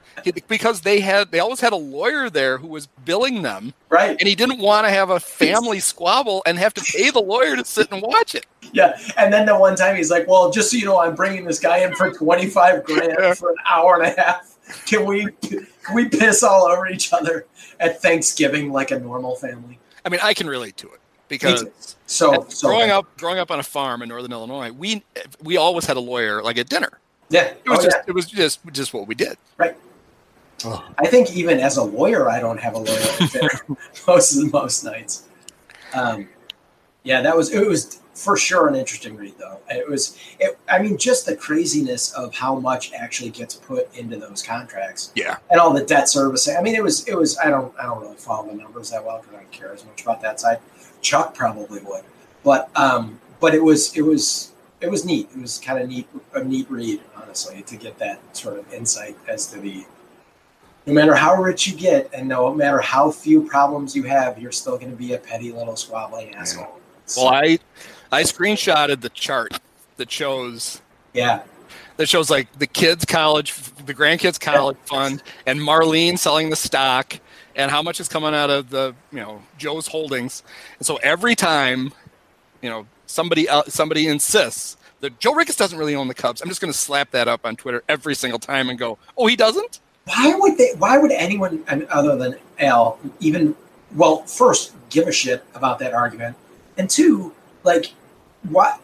because 0.49 0.81
they 0.81 1.01
had 1.01 1.31
they 1.31 1.41
always 1.41 1.61
had 1.61 1.73
a 1.73 1.77
lawyer 1.77 2.31
there 2.31 2.59
who 2.59 2.69
was 2.69 2.87
billing 3.05 3.43
them, 3.43 3.75
right. 3.91 4.17
And 4.19 4.29
he 4.29 4.35
didn't 4.35 4.59
want 4.59 4.87
to 4.87 4.91
have 4.91 5.11
a 5.11 5.21
family 5.21 5.81
squabble 5.81 6.43
and 6.47 6.59
have 6.59 6.75
to 6.75 6.81
pay 6.81 7.11
the 7.11 7.21
lawyer 7.21 7.57
to 7.57 7.65
sit 7.65 7.93
and 7.93 8.03
watch 8.03 8.35
it. 8.35 8.47
yeah. 8.73 8.99
And 9.17 9.33
then 9.33 9.47
the 9.47 9.59
one 9.59 9.77
time 9.77 9.97
he's 9.97 10.11
like 10.11 10.27
well 10.27 10.51
just 10.51 10.71
so 10.71 10.77
you 10.77 10.87
know 10.87 10.99
i'm 10.99 11.15
bringing 11.15 11.45
this 11.45 11.59
guy 11.61 11.79
in 11.79 11.95
for 11.95 12.11
25 12.11 12.85
grand 12.85 13.37
for 13.37 13.51
an 13.51 13.57
hour 13.67 14.01
and 14.01 14.13
a 14.13 14.21
half. 14.21 14.57
Can 14.87 15.05
we 15.05 15.31
can 15.43 15.67
we 15.95 16.09
piss 16.09 16.43
all 16.43 16.67
over 16.67 16.89
each 16.89 17.13
other 17.13 17.47
at 17.79 18.03
thanksgiving 18.03 18.73
like 18.73 18.91
a 18.91 18.99
normal 18.99 19.37
family? 19.37 19.79
I 20.05 20.09
mean, 20.09 20.21
I 20.23 20.35
can 20.35 20.49
relate 20.49 20.77
to 20.79 20.89
it 20.89 21.01
because 21.29 21.65
so 22.07 22.47
so 22.49 22.69
growing 22.69 22.91
up 22.91 23.17
growing 23.17 23.39
up 23.39 23.51
on 23.51 23.59
a 23.59 23.63
farm 23.63 24.03
in 24.03 24.09
northern 24.09 24.33
Illinois, 24.33 24.71
we 24.73 25.03
we 25.43 25.57
always 25.57 25.85
had 25.85 25.97
a 25.97 26.01
lawyer 26.01 26.43
like 26.43 26.59
at 26.59 26.69
dinner. 26.69 26.99
yeah 27.31 27.55
It 27.65 27.69
was 27.69 27.81
Oh, 27.81 27.83
just 27.85 27.97
yeah. 27.97 28.03
it 28.07 28.13
was 28.13 28.27
just 28.27 28.61
just 28.73 28.95
what 28.95 29.07
we 29.07 29.15
did. 29.15 29.37
Right. 29.57 29.77
I 30.99 31.07
think 31.07 31.37
even 31.37 31.61
as 31.61 31.77
a 31.77 31.83
lawyer, 31.85 32.31
I 32.31 32.41
don't 32.41 32.59
have 32.59 32.75
a 32.75 32.79
lawyer 32.79 32.99
at 33.21 33.31
dinner 33.33 33.51
most 34.07 34.37
of 34.37 34.43
the 34.45 34.51
most 34.53 34.85
nights. 34.85 35.25
Um, 35.95 36.29
yeah, 37.05 37.21
that 37.23 37.37
was 37.37 37.53
it 37.53 37.67
was 37.67 38.01
for 38.15 38.37
sure 38.37 38.67
an 38.67 38.75
interesting 38.75 39.15
read 39.17 39.35
though. 39.39 39.59
It 39.71 39.87
was 39.89 40.19
it, 40.41 40.59
I 40.69 40.79
mean 40.81 40.97
just 40.97 41.27
the 41.27 41.37
craziness 41.37 42.13
of 42.15 42.35
how 42.35 42.55
much 42.59 42.93
actually 42.95 43.31
gets 43.31 43.55
put 43.55 43.95
into 43.95 44.17
those 44.17 44.43
contracts 44.43 45.13
Yeah. 45.15 45.37
and 45.51 45.61
all 45.61 45.73
the 45.75 45.85
debt 45.85 46.09
servicing. 46.09 46.57
I 46.57 46.63
mean 46.63 46.75
it 46.75 46.83
was 46.83 47.07
it 47.07 47.15
was 47.15 47.37
I 47.39 47.51
don't 47.51 47.73
I 47.79 47.83
don't 47.83 48.01
really 48.01 48.17
follow 48.17 48.49
the 48.49 48.55
numbers 48.55 48.91
that 48.91 49.05
well 49.05 49.19
because 49.19 49.35
I 49.35 49.39
don't 49.43 49.53
care 49.53 49.73
as 49.75 49.85
much 49.85 50.03
about 50.03 50.23
that 50.23 50.41
side. 50.41 50.59
Chuck 51.07 51.37
probably 51.37 51.81
would, 51.83 52.03
but 52.43 52.69
um, 52.77 53.21
but 53.39 53.55
it 53.55 53.63
was 53.63 53.97
it 53.97 54.03
was 54.03 54.51
it 54.81 54.91
was 54.91 55.05
neat. 55.05 55.29
It 55.33 55.41
was 55.41 55.59
kind 55.59 55.81
of 55.81 55.89
neat 55.89 56.09
a 56.35 56.43
neat 56.43 56.69
read 56.69 57.01
honestly 57.17 57.63
to 57.63 57.77
get 57.77 57.97
that 57.99 58.19
sort 58.37 58.59
of 58.59 58.73
insight 58.75 59.17
as 59.29 59.47
to 59.53 59.61
the 59.61 59.85
no 60.85 60.93
matter 60.93 61.15
how 61.15 61.41
rich 61.41 61.69
you 61.69 61.77
get 61.77 62.11
and 62.13 62.29
no 62.29 62.53
matter 62.53 62.81
how 62.81 63.13
few 63.13 63.43
problems 63.43 63.95
you 63.95 64.03
have, 64.03 64.37
you're 64.39 64.51
still 64.51 64.77
going 64.77 64.91
to 64.91 64.97
be 64.97 65.15
a 65.15 65.19
petty 65.19 65.53
little 65.53 65.77
squabbling 65.77 66.35
asshole. 66.35 66.81
Well, 67.17 67.29
I 67.29 67.61
I 68.11 68.25
screenshotted 68.25 69.01
the 69.01 69.11
chart 69.11 69.61
that 69.99 70.11
shows 70.11 70.83
yeah, 71.15 71.43
that 71.99 72.09
shows 72.09 72.31
like 72.31 72.53
the 72.59 72.67
kids' 72.67 73.05
college, 73.05 73.55
the 73.87 73.95
grandkids' 73.95 74.41
college 74.41 74.77
fund, 74.85 75.23
and 75.47 75.61
Marlene 75.61 76.19
selling 76.19 76.51
the 76.51 76.57
stock, 76.57 77.21
and 77.57 77.71
how 77.71 77.83
much 77.83 77.99
is 77.99 78.09
coming 78.09 78.35
out 78.35 78.51
of 78.51 78.71
the 78.71 78.95
you 79.11 79.19
know 79.19 79.43
Joe's 79.59 79.89
holdings. 79.89 80.43
And 80.79 80.87
so 80.87 80.97
every 80.97 81.35
time, 81.35 81.93
you 82.63 82.71
know, 82.71 82.87
somebody 83.07 83.49
el 83.49 83.65
somebody 83.65 84.07
insists 84.07 84.77
that 85.01 85.19
Joe 85.19 85.35
Ricketts 85.35 85.59
doesn't 85.59 85.79
really 85.79 85.95
own 85.95 86.09
the 86.09 86.15
Cubs, 86.15 86.41
I'm 86.41 86.49
just 86.49 86.61
going 86.61 86.73
to 86.73 86.79
slap 86.79 87.11
that 87.11 87.29
up 87.29 87.45
on 87.45 87.57
Twitter 87.57 87.83
every 87.89 88.15
single 88.15 88.39
time 88.39 88.69
and 88.69 88.79
go, 88.79 88.99
"Oh, 89.17 89.27
he 89.27 89.37
doesn't." 89.37 89.81
why 90.07 90.35
would 90.37 90.57
they? 90.57 90.73
Why 90.79 90.99
would 90.99 91.11
anyone 91.11 91.65
other 91.91 92.17
than 92.17 92.37
Al 92.61 92.99
even? 93.21 93.55
Well, 93.95 94.23
first, 94.23 94.75
give 94.91 95.09
a 95.09 95.13
shit 95.13 95.45
about 95.55 95.79
that 95.81 95.95
argument, 95.95 96.37
and 96.79 96.89
two, 96.89 97.33
like 97.65 97.93
What? 98.49 98.81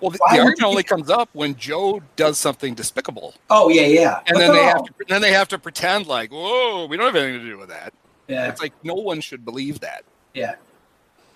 Well, 0.00 0.10
the, 0.10 0.18
Why 0.18 0.36
the 0.36 0.42
argument 0.42 0.62
only 0.64 0.82
comes 0.82 1.10
up 1.10 1.28
when 1.32 1.54
Joe 1.56 2.02
does 2.16 2.38
something 2.38 2.74
despicable, 2.74 3.34
Oh 3.50 3.68
yeah, 3.68 3.86
yeah. 3.86 4.20
and 4.26 4.34
But 4.34 4.38
then 4.38 4.52
they 4.52 4.64
have 4.64 4.84
to, 4.84 4.92
then 5.08 5.22
they 5.22 5.32
have 5.32 5.48
to 5.48 5.58
pretend 5.58 6.06
like, 6.06 6.30
"Whoa, 6.32 6.86
we 6.86 6.96
don't 6.96 7.06
have 7.06 7.16
anything 7.16 7.40
to 7.40 7.46
do 7.46 7.58
with 7.58 7.68
that." 7.68 7.94
Yeah. 8.28 8.48
It's 8.48 8.60
like 8.60 8.72
no 8.82 8.94
one 8.94 9.20
should 9.20 9.44
believe 9.44 9.80
that. 9.80 10.04
Yeah. 10.32 10.56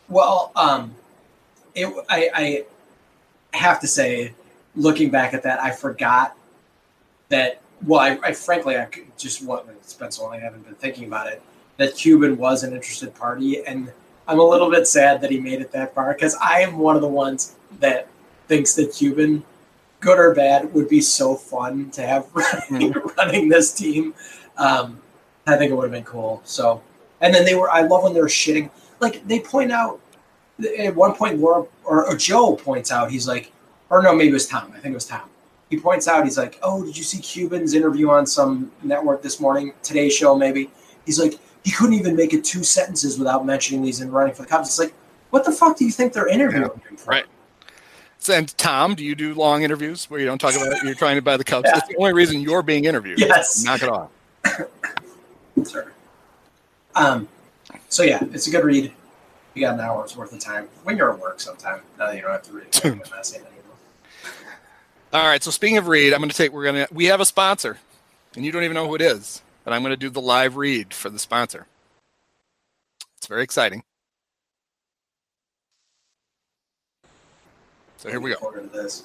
Well, 0.08 0.52
um, 0.56 0.94
it, 1.74 1.92
I, 2.08 2.30
I 3.52 3.56
have 3.56 3.80
to 3.80 3.86
say, 3.86 4.34
looking 4.74 5.10
back 5.10 5.34
at 5.34 5.42
that, 5.42 5.60
I 5.60 5.70
forgot 5.70 6.36
that. 7.28 7.60
Well, 7.86 8.00
I, 8.00 8.18
I 8.22 8.32
frankly, 8.32 8.76
I 8.76 8.88
just 9.16 9.44
what 9.44 9.66
it's 9.68 9.94
been 9.94 10.10
so 10.10 10.24
long, 10.24 10.34
I 10.34 10.38
haven't 10.38 10.64
been 10.64 10.74
thinking 10.74 11.04
about 11.04 11.28
it. 11.28 11.42
That 11.76 11.94
Cuban 11.94 12.36
was 12.36 12.64
an 12.64 12.72
interested 12.72 13.14
party, 13.14 13.64
and 13.64 13.92
I'm 14.26 14.40
a 14.40 14.44
little 14.44 14.70
bit 14.70 14.86
sad 14.88 15.20
that 15.20 15.30
he 15.30 15.38
made 15.38 15.60
it 15.60 15.70
that 15.72 15.94
far 15.94 16.12
because 16.12 16.34
I 16.36 16.60
am 16.60 16.78
one 16.78 16.96
of 16.96 17.02
the 17.02 17.08
ones 17.08 17.54
that 17.78 18.08
thinks 18.48 18.74
that 18.74 18.92
Cuban, 18.92 19.44
good 20.00 20.18
or 20.18 20.34
bad, 20.34 20.72
would 20.74 20.88
be 20.88 21.00
so 21.00 21.36
fun 21.36 21.90
to 21.92 22.02
have 22.02 22.26
running, 22.34 22.92
running 23.16 23.48
this 23.48 23.72
team. 23.72 24.14
Um, 24.56 25.00
I 25.48 25.56
think 25.56 25.70
it 25.70 25.74
would 25.74 25.84
have 25.84 25.92
been 25.92 26.04
cool. 26.04 26.40
So, 26.44 26.82
and 27.20 27.34
then 27.34 27.44
they 27.44 27.54
were. 27.54 27.70
I 27.70 27.82
love 27.82 28.02
when 28.02 28.14
they're 28.14 28.24
shitting. 28.24 28.70
Like 29.00 29.26
they 29.26 29.40
point 29.40 29.72
out 29.72 30.00
at 30.78 30.94
one 30.94 31.14
point, 31.14 31.38
Laura 31.38 31.66
or, 31.84 32.06
or 32.06 32.16
Joe 32.16 32.56
points 32.56 32.90
out. 32.90 33.10
He's 33.10 33.26
like, 33.28 33.52
or 33.90 34.02
no, 34.02 34.14
maybe 34.14 34.30
it 34.30 34.34
was 34.34 34.46
Tom. 34.46 34.72
I 34.74 34.78
think 34.78 34.92
it 34.92 34.96
was 34.96 35.06
Tom. 35.06 35.28
He 35.70 35.78
points 35.78 36.08
out. 36.08 36.24
He's 36.24 36.38
like, 36.38 36.58
oh, 36.62 36.84
did 36.84 36.96
you 36.96 37.02
see 37.02 37.18
Cuban's 37.18 37.74
interview 37.74 38.10
on 38.10 38.26
some 38.26 38.72
network 38.82 39.22
this 39.22 39.38
morning? 39.38 39.72
Today's 39.82 40.14
show, 40.14 40.34
maybe. 40.34 40.70
He's 41.04 41.18
like, 41.18 41.38
he 41.64 41.70
couldn't 41.70 41.94
even 41.94 42.16
make 42.16 42.32
it 42.32 42.44
two 42.44 42.64
sentences 42.64 43.18
without 43.18 43.44
mentioning 43.44 43.82
these 43.82 44.00
and 44.00 44.12
running 44.12 44.34
for 44.34 44.42
the 44.42 44.48
cops. 44.48 44.68
It's 44.68 44.78
like, 44.78 44.94
what 45.30 45.44
the 45.44 45.52
fuck 45.52 45.76
do 45.76 45.84
you 45.84 45.90
think 45.90 46.14
they're 46.14 46.28
interviewing 46.28 46.80
him 46.88 46.96
for? 46.96 47.10
Right. 47.10 47.26
So, 48.18 48.34
and 48.34 48.56
Tom, 48.58 48.94
do 48.94 49.04
you 49.04 49.14
do 49.14 49.34
long 49.34 49.62
interviews 49.62 50.08
where 50.10 50.18
you 50.18 50.26
don't 50.26 50.38
talk 50.38 50.54
about 50.54 50.82
you're 50.82 50.94
trying 50.94 51.16
to 51.16 51.22
buy 51.22 51.36
the 51.36 51.44
Cubs? 51.44 51.64
Yeah. 51.68 51.74
That's 51.74 51.88
the 51.88 51.96
only 51.98 52.14
reason 52.14 52.40
you're 52.40 52.62
being 52.62 52.84
interviewed. 52.84 53.20
Yes. 53.20 53.62
Knock 53.62 53.82
it 53.82 53.88
off. 53.88 54.10
Sure. 55.64 55.92
Um, 56.94 57.28
so 57.88 58.02
yeah, 58.02 58.20
it's 58.32 58.46
a 58.46 58.50
good 58.50 58.64
read. 58.64 58.92
You 59.54 59.62
got 59.62 59.74
an 59.74 59.80
hour's 59.80 60.16
worth 60.16 60.32
of 60.32 60.40
time 60.40 60.68
when 60.84 60.96
you're 60.96 61.12
at 61.12 61.18
work. 61.18 61.40
Sometime 61.40 61.80
now 61.98 62.06
that 62.06 62.16
you 62.16 62.22
don't 62.22 62.30
have 62.30 62.42
to 62.44 62.52
read 62.52 62.66
it, 62.68 62.84
anymore. 62.84 63.04
All 65.12 65.26
right. 65.26 65.42
So 65.42 65.50
speaking 65.50 65.78
of 65.78 65.88
read, 65.88 66.12
I'm 66.12 66.20
going 66.20 66.30
to 66.30 66.36
take. 66.36 66.52
We're 66.52 66.64
going 66.64 66.86
to. 66.86 66.94
We 66.94 67.06
have 67.06 67.20
a 67.20 67.24
sponsor, 67.24 67.78
and 68.36 68.44
you 68.44 68.52
don't 68.52 68.64
even 68.64 68.74
know 68.74 68.86
who 68.86 68.94
it 68.94 69.02
is. 69.02 69.42
But 69.64 69.74
I'm 69.74 69.82
going 69.82 69.90
to 69.92 69.96
do 69.96 70.10
the 70.10 70.20
live 70.20 70.56
read 70.56 70.94
for 70.94 71.10
the 71.10 71.18
sponsor. 71.18 71.66
It's 73.18 73.26
very 73.26 73.42
exciting. 73.42 73.82
So 77.98 78.08
here 78.08 78.20
we 78.20 78.30
go. 78.30 78.36
Looking 78.42 78.68
forward 78.68 78.72
to 78.72 78.82
this. 78.82 79.04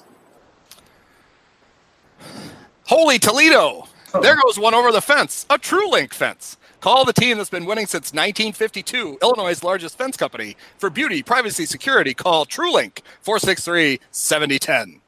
Holy 2.86 3.18
Toledo! 3.18 3.88
There 4.22 4.36
goes 4.36 4.58
one 4.58 4.74
over 4.74 4.92
the 4.92 5.00
fence. 5.00 5.44
A 5.50 5.58
True 5.58 5.90
Link 5.90 6.14
fence. 6.14 6.56
Call 6.80 7.04
the 7.04 7.12
team 7.12 7.38
that's 7.38 7.50
been 7.50 7.64
winning 7.64 7.86
since 7.86 8.12
1952, 8.12 9.18
Illinois' 9.22 9.62
largest 9.62 9.96
fence 9.96 10.16
company. 10.16 10.54
For 10.76 10.90
beauty, 10.90 11.22
privacy, 11.22 11.64
security, 11.64 12.12
call 12.12 12.44
TrueLink 12.44 13.00
463 13.22 14.00
7010. 14.10 15.00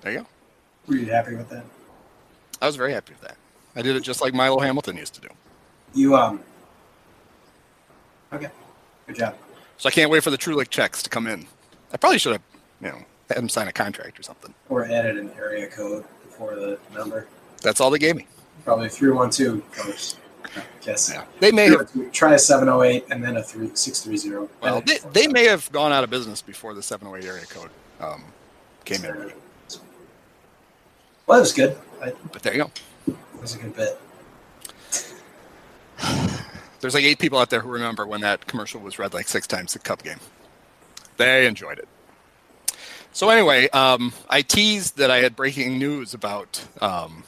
There 0.00 0.12
you 0.12 0.18
go. 0.20 0.26
Were 0.86 0.96
you 0.96 1.06
happy 1.06 1.36
with 1.36 1.50
that? 1.50 1.64
I 2.60 2.66
was 2.66 2.76
very 2.76 2.92
happy 2.92 3.12
with 3.12 3.20
that. 3.28 3.36
I 3.76 3.82
did 3.82 3.94
it 3.94 4.00
just 4.00 4.20
like 4.20 4.34
Milo 4.34 4.58
Hamilton 4.58 4.96
used 4.96 5.14
to 5.14 5.20
do. 5.20 5.28
You 5.94 6.16
um. 6.16 6.40
Okay. 8.32 8.48
Good 9.06 9.16
job. 9.16 9.36
So 9.76 9.88
I 9.88 9.92
can't 9.92 10.10
wait 10.10 10.24
for 10.24 10.30
the 10.30 10.38
TrueLink 10.38 10.70
checks 10.70 11.02
to 11.02 11.10
come 11.10 11.26
in. 11.26 11.46
I 11.92 11.98
probably 11.98 12.18
should 12.18 12.32
have, 12.32 12.42
you 12.80 12.88
know, 12.88 13.04
him 13.36 13.48
sign 13.48 13.68
a 13.68 13.72
contract 13.72 14.18
or 14.18 14.22
something. 14.22 14.54
Or 14.68 14.84
added 14.84 15.16
an 15.18 15.30
area 15.36 15.68
code 15.68 16.04
before 16.22 16.54
the 16.54 16.78
number. 16.94 17.26
That's 17.62 17.80
all 17.80 17.90
they 17.90 17.98
gave 17.98 18.16
me. 18.16 18.26
Probably 18.64 18.88
three 18.88 19.10
one 19.10 19.30
two 19.30 19.62
coach. 19.72 20.14
Guess. 20.82 21.10
Yeah. 21.12 21.24
They 21.40 21.52
may 21.52 21.70
have, 21.70 21.90
Try 22.12 22.34
a 22.34 22.38
seven 22.38 22.68
oh 22.68 22.82
eight 22.82 23.06
and 23.10 23.22
then 23.22 23.36
a 23.36 23.42
three 23.42 23.70
six 23.74 24.00
three 24.00 24.16
zero. 24.16 24.48
well, 24.60 24.82
they, 24.82 24.98
they 25.12 25.26
may 25.28 25.44
have 25.46 25.70
gone 25.72 25.92
out 25.92 26.04
of 26.04 26.10
business 26.10 26.42
before 26.42 26.74
the 26.74 26.82
708 26.82 27.26
area 27.28 27.46
code 27.46 27.70
um, 28.00 28.24
came 28.84 29.04
in. 29.04 29.14
Well, 31.26 31.38
that 31.38 31.40
was 31.40 31.52
good. 31.52 31.78
I, 32.02 32.12
But 32.32 32.42
there 32.42 32.54
you 32.54 32.64
go. 32.64 32.70
that 33.06 33.40
was 33.40 33.54
a 33.54 33.58
good 33.58 33.74
bit. 33.76 33.98
There's 36.80 36.94
like 36.94 37.04
eight 37.04 37.20
people 37.20 37.38
out 37.38 37.48
there 37.48 37.60
who 37.60 37.70
remember 37.70 38.06
when 38.06 38.20
that 38.22 38.46
commercial 38.46 38.80
was 38.80 38.98
read 38.98 39.14
like 39.14 39.28
six 39.28 39.46
times 39.46 39.72
the 39.72 39.78
Cup 39.78 40.02
game. 40.02 40.18
They 41.16 41.46
enjoyed 41.46 41.78
it. 41.78 41.88
So 43.12 43.28
anyway, 43.28 43.68
um, 43.70 44.12
I 44.28 44.42
teased 44.42 44.96
that 44.96 45.10
I 45.10 45.18
had 45.18 45.36
breaking 45.36 45.78
news 45.78 46.14
about 46.14 46.64
um, 46.80 47.24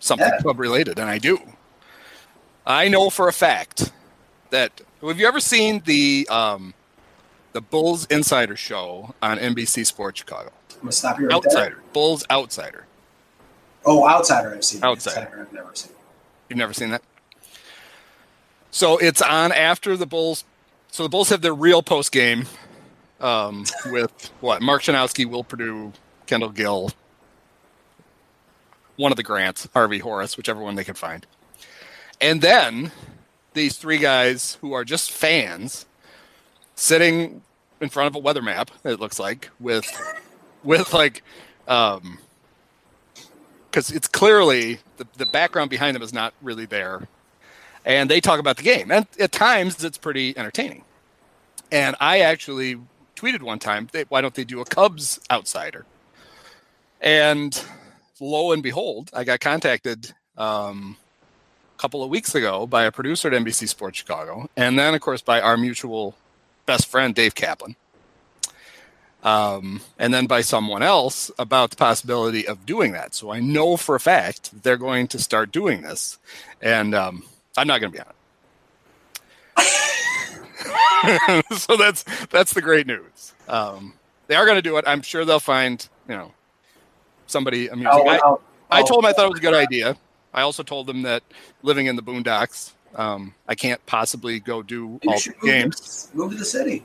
something 0.00 0.26
Yeah. 0.28 0.40
club 0.40 0.58
related, 0.58 0.98
and 0.98 1.08
I 1.08 1.18
do. 1.18 1.38
I 2.66 2.88
know 2.88 3.08
for 3.10 3.28
a 3.28 3.32
fact 3.32 3.92
that 4.50 4.80
have 5.00 5.18
you 5.18 5.26
ever 5.26 5.40
seen 5.40 5.82
the 5.84 6.26
um, 6.30 6.74
the 7.52 7.60
Bulls 7.60 8.06
Insider 8.06 8.56
Show 8.56 9.14
on 9.22 9.38
NBC 9.38 9.86
Sports 9.86 10.18
Chicago? 10.20 10.50
I'm 10.74 10.80
gonna 10.80 10.92
stop 10.92 11.18
you 11.20 11.28
right 11.28 11.42
there. 11.42 11.52
Outsider, 11.52 11.82
Bulls 11.92 12.24
Outsider. 12.30 12.86
Oh, 13.84 14.06
outsider. 14.08 14.54
I've 14.54 14.64
seen. 14.64 14.82
Outsider. 14.82 15.46
I've 15.46 15.52
never 15.52 15.70
seen. 15.74 15.92
You've 16.48 16.58
never 16.58 16.72
seen 16.72 16.90
that? 16.90 17.02
So 18.70 18.96
it's 18.98 19.20
on 19.22 19.52
after 19.52 19.96
the 19.96 20.06
Bulls. 20.06 20.44
So 20.90 21.02
the 21.02 21.08
Bulls 21.08 21.28
have 21.30 21.42
their 21.42 21.54
real 21.54 21.82
post 21.82 22.12
game 22.12 22.46
um, 23.22 23.64
with 23.86 24.30
what? 24.40 24.62
Mark 24.62 24.82
Schanowski, 24.82 25.24
Will 25.24 25.44
Perdue, 25.44 25.92
Kendall 26.26 26.50
Gill, 26.50 26.90
one 28.96 29.12
of 29.12 29.16
the 29.16 29.22
Grants, 29.22 29.68
Harvey 29.72 29.98
Horace, 29.98 30.36
whichever 30.36 30.60
one 30.60 30.74
they 30.74 30.84
could 30.84 30.98
find. 30.98 31.26
And 32.20 32.40
then 32.40 32.92
these 33.54 33.76
three 33.76 33.98
guys 33.98 34.58
who 34.60 34.72
are 34.72 34.84
just 34.84 35.10
fans 35.10 35.86
sitting 36.74 37.42
in 37.80 37.88
front 37.88 38.08
of 38.08 38.14
a 38.14 38.18
weather 38.18 38.42
map, 38.42 38.70
it 38.84 39.00
looks 39.00 39.18
like, 39.18 39.50
with 39.58 39.86
with 40.64 40.92
like 40.92 41.22
um 41.68 42.18
because 43.70 43.90
it's 43.90 44.08
clearly 44.08 44.78
the, 44.98 45.06
the 45.16 45.26
background 45.26 45.70
behind 45.70 45.94
them 45.94 46.02
is 46.02 46.12
not 46.12 46.34
really 46.42 46.66
there 46.66 47.08
and 47.84 48.10
they 48.10 48.20
talk 48.20 48.38
about 48.38 48.56
the 48.56 48.62
game 48.62 48.90
and 48.90 49.06
at 49.18 49.32
times 49.32 49.82
it's 49.82 49.98
pretty 49.98 50.36
entertaining 50.36 50.84
and 51.70 51.96
i 52.00 52.20
actually 52.20 52.78
tweeted 53.22 53.42
one 53.42 53.58
time 53.58 53.88
they, 53.92 54.02
why 54.08 54.20
don't 54.20 54.34
they 54.34 54.44
do 54.44 54.60
a 54.60 54.64
cubs 54.64 55.20
outsider 55.30 55.86
and 57.00 57.64
lo 58.20 58.52
and 58.52 58.62
behold 58.62 59.10
i 59.12 59.22
got 59.22 59.38
contacted 59.38 60.12
um, 60.36 60.96
a 61.76 61.80
couple 61.80 62.02
of 62.02 62.10
weeks 62.10 62.34
ago 62.34 62.66
by 62.66 62.84
a 62.84 62.90
producer 62.90 63.28
at 63.28 63.34
nbc 63.42 63.68
sports 63.68 63.98
chicago 63.98 64.48
and 64.56 64.78
then 64.78 64.92
of 64.92 65.00
course 65.00 65.22
by 65.22 65.40
our 65.40 65.56
mutual 65.56 66.16
best 66.66 66.88
friend 66.88 67.14
dave 67.14 67.34
kaplan 67.34 67.76
um, 69.22 69.80
and 70.00 70.12
then 70.12 70.26
by 70.26 70.40
someone 70.40 70.82
else 70.82 71.30
about 71.38 71.70
the 71.70 71.76
possibility 71.76 72.46
of 72.48 72.66
doing 72.66 72.90
that. 72.90 73.14
So 73.14 73.30
I 73.30 73.38
know 73.38 73.76
for 73.76 73.94
a 73.94 74.00
fact 74.00 74.64
they're 74.64 74.76
going 74.76 75.06
to 75.08 75.18
start 75.20 75.52
doing 75.52 75.82
this, 75.82 76.18
and 76.60 76.92
um, 76.92 77.22
I'm 77.56 77.68
not 77.68 77.80
going 77.80 77.92
to 77.92 77.96
be 77.96 78.00
on 78.00 78.08
it. 78.08 78.16
so 81.56 81.76
that's 81.76 82.04
that's 82.30 82.52
the 82.54 82.62
great 82.62 82.86
news. 82.86 83.34
Um, 83.48 83.94
they 84.26 84.34
are 84.34 84.44
going 84.44 84.56
to 84.56 84.62
do 84.62 84.76
it. 84.76 84.84
I'm 84.86 85.02
sure 85.02 85.24
they'll 85.24 85.40
find 85.40 85.86
you 86.08 86.14
know 86.14 86.32
somebody 87.26 87.68
amusing. 87.68 87.90
I'll- 88.08 88.40
I, 88.70 88.78
I 88.78 88.82
told 88.82 89.02
them 89.04 89.10
I 89.10 89.12
thought 89.12 89.26
it 89.26 89.30
was 89.30 89.38
a 89.38 89.42
good 89.42 89.52
idea. 89.54 89.96
I 90.32 90.40
also 90.40 90.62
told 90.62 90.86
them 90.86 91.02
that 91.02 91.22
living 91.62 91.86
in 91.86 91.96
the 91.96 92.02
boondocks, 92.02 92.72
um, 92.96 93.34
I 93.46 93.54
can't 93.54 93.84
possibly 93.84 94.40
go 94.40 94.62
do 94.62 94.98
all 95.06 95.18
the 95.18 95.34
move 95.36 95.42
games. 95.42 96.08
To, 96.10 96.16
move 96.16 96.32
to 96.32 96.38
the 96.38 96.44
city. 96.46 96.82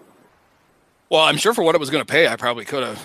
Well, 1.09 1.21
I'm 1.21 1.37
sure 1.37 1.53
for 1.53 1.63
what 1.63 1.75
it 1.75 1.77
was 1.77 1.89
going 1.89 2.03
to 2.05 2.11
pay, 2.11 2.27
I 2.27 2.35
probably 2.35 2.65
could 2.65 2.83
have 2.83 3.01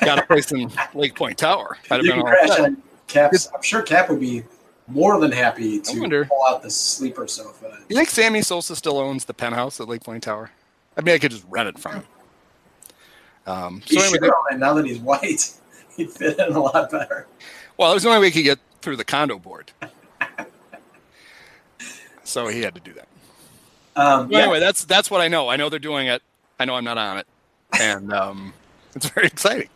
got 0.00 0.18
a 0.18 0.22
place 0.26 0.50
in 0.50 0.72
Lake 0.94 1.14
Point 1.14 1.38
Tower. 1.38 1.78
I'd 1.88 1.98
have 1.98 2.04
You 2.04 2.14
been 2.14 2.22
all 2.22 2.76
Cap's. 3.06 3.48
I'm 3.54 3.62
sure 3.62 3.82
Cap 3.82 4.10
would 4.10 4.18
be 4.18 4.42
more 4.88 5.18
than 5.20 5.32
happy 5.32 5.76
I 5.78 5.92
to 5.92 6.00
wonder- 6.00 6.24
pull 6.24 6.44
out 6.48 6.62
the 6.62 6.70
sleeper 6.70 7.26
sofa. 7.26 7.78
You 7.88 7.96
think 7.96 8.08
Sammy 8.10 8.42
Sosa 8.42 8.76
still 8.76 8.98
owns 8.98 9.24
the 9.24 9.34
penthouse 9.34 9.80
at 9.80 9.88
Lake 9.88 10.02
Point 10.04 10.22
Tower? 10.22 10.50
I 10.96 11.00
mean, 11.02 11.14
I 11.14 11.18
could 11.18 11.30
just 11.30 11.44
rent 11.48 11.68
it 11.68 11.78
from 11.78 11.96
him. 11.96 12.04
Um, 13.46 13.82
so 13.86 14.00
anyway, 14.00 14.28
it 14.50 14.58
now 14.58 14.74
that 14.74 14.86
he's 14.86 14.98
white. 14.98 15.52
He'd 15.96 16.10
fit 16.10 16.38
in 16.38 16.52
a 16.52 16.60
lot 16.60 16.90
better. 16.90 17.26
well, 17.76 17.90
it 17.90 17.94
was 17.94 18.02
the 18.02 18.08
only 18.10 18.20
way 18.20 18.26
he 18.30 18.32
could 18.42 18.44
get 18.44 18.58
through 18.82 18.96
the 18.96 19.04
condo 19.04 19.38
board. 19.38 19.72
So 22.26 22.48
he 22.48 22.60
had 22.60 22.74
to 22.74 22.80
do 22.80 22.92
that. 22.94 23.06
Um, 23.94 24.30
yeah, 24.30 24.40
Anyway, 24.40 24.58
that's 24.60 24.84
that's 24.84 25.10
what 25.10 25.20
I 25.20 25.28
know. 25.28 25.48
I 25.48 25.56
know 25.56 25.68
they're 25.68 25.78
doing 25.78 26.08
it. 26.08 26.22
I 26.58 26.64
know 26.64 26.74
I'm 26.74 26.84
not 26.84 26.98
on 26.98 27.18
it, 27.18 27.26
and 27.80 28.12
um, 28.12 28.52
it's 28.94 29.08
very 29.10 29.28
exciting. 29.28 29.68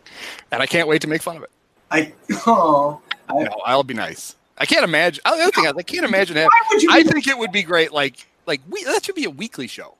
And 0.51 0.61
I 0.61 0.65
can't 0.65 0.87
wait 0.87 1.01
to 1.01 1.07
make 1.07 1.21
fun 1.21 1.37
of 1.37 1.43
it. 1.43 1.49
I 1.89 2.13
oh, 2.45 3.01
I, 3.29 3.33
know, 3.43 3.61
I'll 3.65 3.83
be 3.83 3.93
nice. 3.93 4.35
I 4.57 4.65
can't 4.65 4.83
imagine. 4.83 5.21
The 5.25 5.31
other 5.31 5.51
thing 5.51 5.67
I 5.67 5.81
can't 5.81 6.05
imagine 6.05 6.35
having. 6.35 6.49
why 6.49 6.61
would 6.69 6.81
you? 6.83 6.89
I 6.91 7.03
think 7.03 7.27
it 7.27 7.37
would 7.37 7.51
be 7.51 7.63
great. 7.63 7.91
Like, 7.91 8.27
like 8.45 8.61
we, 8.69 8.83
that 8.83 9.05
should 9.05 9.15
be 9.15 9.25
a 9.25 9.29
weekly 9.29 9.67
show. 9.67 9.95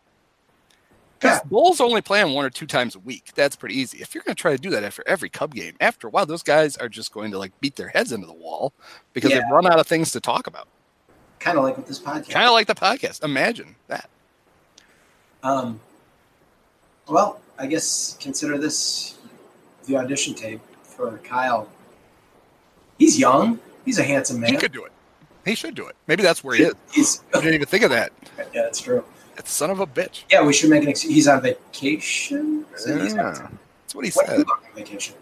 Because 1.19 1.41
Bulls 1.43 1.79
only 1.79 2.01
play 2.01 2.19
them 2.19 2.33
one 2.33 2.45
or 2.45 2.49
two 2.49 2.65
times 2.65 2.95
a 2.95 2.99
week. 2.99 3.31
That's 3.35 3.55
pretty 3.55 3.75
easy. 3.79 3.99
If 3.99 4.15
you're 4.15 4.23
going 4.23 4.35
to 4.35 4.41
try 4.41 4.55
to 4.55 4.57
do 4.57 4.71
that 4.71 4.83
after 4.83 5.03
every 5.05 5.29
Cub 5.29 5.53
game, 5.53 5.75
after 5.79 6.07
a 6.07 6.09
while, 6.09 6.25
those 6.25 6.41
guys 6.41 6.77
are 6.77 6.89
just 6.89 7.13
going 7.13 7.29
to 7.31 7.37
like 7.37 7.51
beat 7.61 7.75
their 7.75 7.89
heads 7.89 8.11
into 8.11 8.25
the 8.25 8.33
wall 8.33 8.73
because 9.13 9.29
Yeah. 9.29 9.37
they've 9.37 9.51
run 9.51 9.67
out 9.67 9.79
of 9.79 9.85
things 9.85 10.11
to 10.13 10.19
talk 10.19 10.47
about. 10.47 10.67
Kind 11.39 11.59
of 11.59 11.63
like 11.63 11.77
with 11.77 11.85
this 11.87 11.99
podcast. 11.99 12.29
Kind 12.31 12.47
of 12.47 12.53
like 12.53 12.65
the 12.65 12.73
podcast. 12.75 13.23
Imagine 13.23 13.75
that. 13.87 14.09
Um, 15.43 15.79
well, 17.07 17.39
I 17.57 17.67
guess 17.67 18.17
consider 18.19 18.57
this 18.57 19.17
the 19.85 19.97
audition 19.97 20.33
tape 20.33 20.61
for 20.81 21.19
Kyle. 21.19 21.67
He's 22.97 23.19
young. 23.19 23.59
He's 23.85 23.99
a 23.99 24.03
handsome 24.03 24.39
man. 24.39 24.51
He 24.51 24.57
could 24.57 24.71
do 24.71 24.83
it. 24.85 24.91
He 25.45 25.55
should 25.55 25.73
do 25.75 25.87
it. 25.87 25.95
Maybe 26.07 26.21
that's 26.23 26.43
where 26.43 26.55
he 26.55 26.63
is. 26.63 26.73
He's 26.91 27.23
I 27.33 27.39
didn't 27.39 27.55
even 27.55 27.67
think 27.67 27.83
of 27.83 27.89
that. 27.91 28.11
yeah, 28.37 28.61
that's 28.63 28.79
true. 28.79 29.03
That 29.35 29.47
son 29.47 29.69
of 29.71 29.79
a 29.79 29.87
bitch. 29.87 30.23
Yeah, 30.29 30.43
we 30.45 30.53
should 30.53 30.69
make 30.69 30.83
an. 30.83 30.89
Ex- 30.89 31.01
he's 31.01 31.27
on 31.27 31.41
vacation. 31.41 32.65
So 32.75 32.95
Yeah. 32.95 33.01
on- 33.23 33.57
That's 33.83 33.95
what 33.95 34.05
he 34.05 34.09
are 34.11 34.25
said. 34.27 34.39
on 34.41 34.45
vacation? 34.75 35.15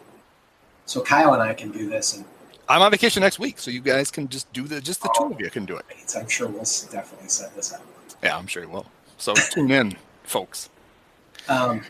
So 0.86 1.02
Kyle 1.02 1.34
and 1.34 1.42
I 1.42 1.54
can 1.54 1.72
do 1.72 1.88
this, 1.88 2.16
and 2.18 2.26
I'm 2.68 2.82
on 2.82 2.92
vacation 2.92 3.22
next 3.22 3.40
week, 3.40 3.60
so 3.60 3.70
you 3.72 3.80
guys 3.82 4.12
can 4.12 4.28
just 4.28 4.52
do 4.54 4.64
the 4.68 4.82
just 4.82 5.02
the 5.04 5.10
two 5.18 5.26
of 5.26 5.40
you 5.40 5.50
can 5.50 5.66
do 5.66 5.78
it. 5.78 5.86
I'm 6.18 6.28
sure 6.28 6.48
we'll 6.48 6.64
definitely 6.92 7.30
set 7.30 7.56
this 7.56 7.72
up. 7.74 7.82
Yeah, 8.24 8.36
I'm 8.38 8.48
sure 8.48 8.64
he 8.64 8.68
will. 8.68 8.88
So 9.18 9.34
tune 9.36 9.72
in, 9.72 9.96
folks. 10.24 10.70
Um, 11.48 11.82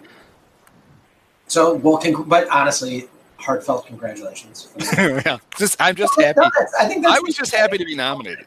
so, 1.47 1.73
well, 1.75 1.97
con- 1.97 2.23
but 2.27 2.47
honestly, 2.49 3.07
heartfelt 3.39 3.87
congratulations. 3.87 4.67
yeah, 4.97 5.37
just 5.57 5.81
I'm 5.81 5.95
just 5.95 6.17
No, 6.17 6.25
happy. 6.25 6.41
I 6.79 6.85
think 6.85 7.03
that's 7.03 7.17
I 7.17 7.19
was 7.21 7.35
just 7.35 7.53
happy 7.53 7.77
to 7.77 7.85
be 7.85 7.95
nominated. 7.95 8.45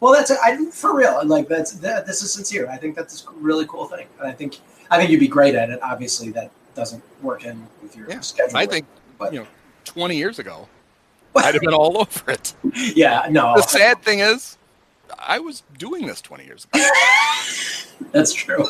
Well, 0.00 0.12
that's 0.12 0.30
I 0.30 0.70
for 0.70 0.94
real. 0.94 1.24
Like 1.24 1.48
that's 1.48 1.72
that, 1.72 2.06
this 2.06 2.22
is 2.22 2.32
sincere. 2.32 2.68
I 2.68 2.76
think 2.76 2.96
that's 2.96 3.24
a 3.26 3.30
really 3.32 3.66
cool 3.66 3.86
thing, 3.86 4.06
and 4.18 4.28
I 4.28 4.32
think 4.32 4.58
I 4.90 4.98
think 4.98 5.10
you'd 5.10 5.20
be 5.20 5.28
great 5.28 5.54
at 5.54 5.70
it. 5.70 5.78
Obviously, 5.82 6.30
that 6.32 6.50
doesn't 6.74 7.02
work 7.22 7.44
in 7.44 7.66
with 7.82 7.96
your 7.96 8.08
Yeah, 8.10 8.20
schedule. 8.20 8.56
I 8.56 8.66
think 8.66 8.86
but 9.18 9.32
you 9.32 9.40
know, 9.40 9.46
20 9.84 10.16
years 10.16 10.38
ago, 10.38 10.68
I'd 11.36 11.54
have 11.54 11.62
been 11.62 11.72
all 11.72 11.98
over 11.98 12.30
it. 12.32 12.54
yeah, 12.96 13.26
no, 13.30 13.54
The 13.56 13.62
sad 13.62 14.02
thing 14.02 14.18
is, 14.18 14.58
I 15.18 15.38
was 15.38 15.62
doing 15.78 16.06
this 16.06 16.20
20 16.20 16.44
years 16.44 16.66
ago. 16.72 16.84
that's 18.12 18.32
true. 18.34 18.66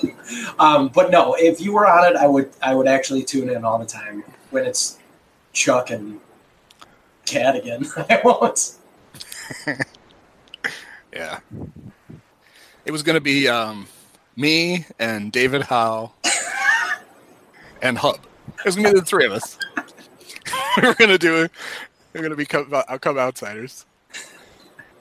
Um, 0.58 0.88
but 0.88 1.10
no, 1.10 1.34
if 1.38 1.60
you 1.60 1.72
were 1.72 1.86
on 1.86 2.04
it, 2.12 2.16
I 2.16 2.26
would 2.26 2.50
I 2.62 2.74
would 2.74 2.86
actually 2.86 3.22
tune 3.24 3.48
in 3.48 3.64
all 3.64 3.78
the 3.78 3.86
time 3.86 4.22
when 4.50 4.64
it's 4.66 4.98
Chuck 5.54 5.90
and 5.90 6.20
Cat 7.24 7.56
again. 7.56 7.86
I 7.96 8.20
won't. 8.22 8.76
Yeah. 11.14 11.38
It 12.84 12.90
was 12.90 13.04
going 13.04 13.14
to 13.14 13.20
be 13.20 13.46
um, 13.46 13.86
me 14.34 14.84
and 14.98 15.30
David 15.30 15.62
Howe 15.62 16.12
and 17.82 17.96
Hub. 17.96 18.18
It 18.58 18.64
was 18.64 18.74
going 18.74 18.88
to 18.88 18.94
be 18.94 18.98
the 18.98 19.06
three 19.06 19.24
of 19.24 19.30
us. 19.30 19.56
we 20.76 20.88
were 20.88 20.94
going 20.94 21.10
to 21.10 21.18
do. 21.18 21.44
it. 21.44 21.52
We're 22.12 22.22
going 22.22 22.32
to 22.32 22.36
be 22.36 22.44
come, 22.44 22.68
uh, 22.72 22.98
come 22.98 23.16
outsiders. 23.16 23.86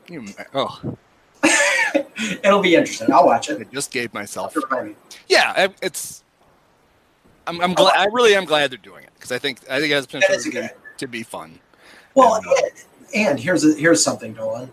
You, 0.08 0.24
oh, 0.54 0.98
It'll 2.44 2.62
be 2.62 2.76
interesting. 2.76 3.12
I'll 3.12 3.26
watch 3.26 3.50
it. 3.50 3.60
I 3.60 3.64
just 3.74 3.92
gave 3.92 4.14
myself. 4.14 4.56
Yeah, 5.28 5.68
it's. 5.82 6.23
I'm, 7.48 7.62
I'm 7.62 7.74
glad. 7.74 7.96
I 7.98 8.06
really 8.06 8.36
am 8.36 8.46
glad 8.46 8.72
they're 8.72 8.78
doing 8.78 9.04
it 9.04 9.12
because 9.16 9.32
I 9.32 9.40
think 9.40 9.60
I 9.70 9.80
think 9.80 9.92
it 9.92 9.96
has 9.96 10.06
potential 10.06 10.52
to 10.52 10.52
be, 10.52 10.68
to 10.98 11.08
be 11.08 11.24
fun. 11.24 11.60
Well, 12.16 12.36
And, 12.36 12.48
uh, 12.48 12.52
and, 13.14 13.28
and 13.28 13.40
here's 13.40 13.66
a, 13.66 13.74
here's 13.74 14.04
something, 14.04 14.34
Dolan. 14.34 14.72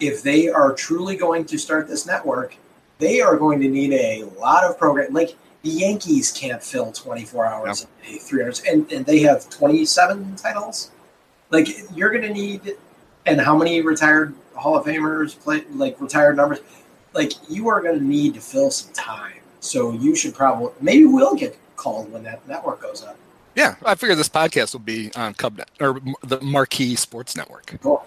If 0.00 0.22
they 0.22 0.48
are 0.48 0.72
truly 0.74 1.16
going 1.16 1.44
to 1.46 1.58
start 1.58 1.88
this 1.88 2.06
network, 2.06 2.56
they 2.98 3.20
are 3.20 3.36
going 3.36 3.60
to 3.60 3.68
need 3.68 3.92
a 3.92 4.24
lot 4.38 4.64
of 4.64 4.78
program. 4.78 5.12
Like 5.12 5.36
the 5.62 5.70
Yankees 5.70 6.32
can't 6.32 6.62
fill 6.62 6.92
24 6.92 7.46
hours 7.46 7.82
a 7.84 8.06
day, 8.06 8.18
three 8.18 8.42
hours, 8.42 8.62
and, 8.68 8.90
and 8.92 9.06
they 9.06 9.20
have 9.20 9.48
27 9.48 10.36
titles. 10.36 10.90
Like 11.50 11.68
you're 11.94 12.10
going 12.10 12.22
to 12.22 12.32
need, 12.32 12.76
and 13.26 13.40
how 13.40 13.56
many 13.56 13.80
retired 13.80 14.34
Hall 14.54 14.76
of 14.76 14.84
Famers 14.84 15.38
play 15.38 15.64
like 15.72 16.00
retired 16.00 16.36
numbers? 16.36 16.58
Like 17.14 17.32
you 17.48 17.68
are 17.68 17.80
going 17.80 17.98
to 17.98 18.04
need 18.04 18.34
to 18.34 18.40
fill 18.40 18.70
some 18.70 18.92
time. 18.92 19.38
So 19.60 19.92
you 19.92 20.16
should 20.16 20.34
probably 20.34 20.72
maybe 20.80 21.04
we'll 21.04 21.36
get 21.36 21.56
called 21.82 22.12
when 22.12 22.22
that 22.22 22.46
network 22.46 22.80
goes 22.80 23.02
up. 23.02 23.16
Yeah, 23.56 23.74
I 23.84 23.96
figure 23.96 24.14
this 24.14 24.28
podcast 24.28 24.72
will 24.72 24.80
be 24.80 25.10
on 25.16 25.34
Cubnet 25.34 25.66
or 25.80 26.00
the 26.22 26.40
Marquee 26.40 26.94
Sports 26.94 27.36
Network, 27.36 27.76
Cool. 27.82 28.06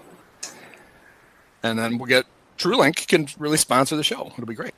and 1.61 1.77
then 1.77 1.97
we'll 1.97 2.07
get 2.07 2.25
TrueLink 2.57 3.07
can 3.07 3.27
really 3.37 3.57
sponsor 3.57 3.95
the 3.97 4.03
show. 4.03 4.27
It'll 4.33 4.45
be 4.45 4.55
great. 4.55 4.73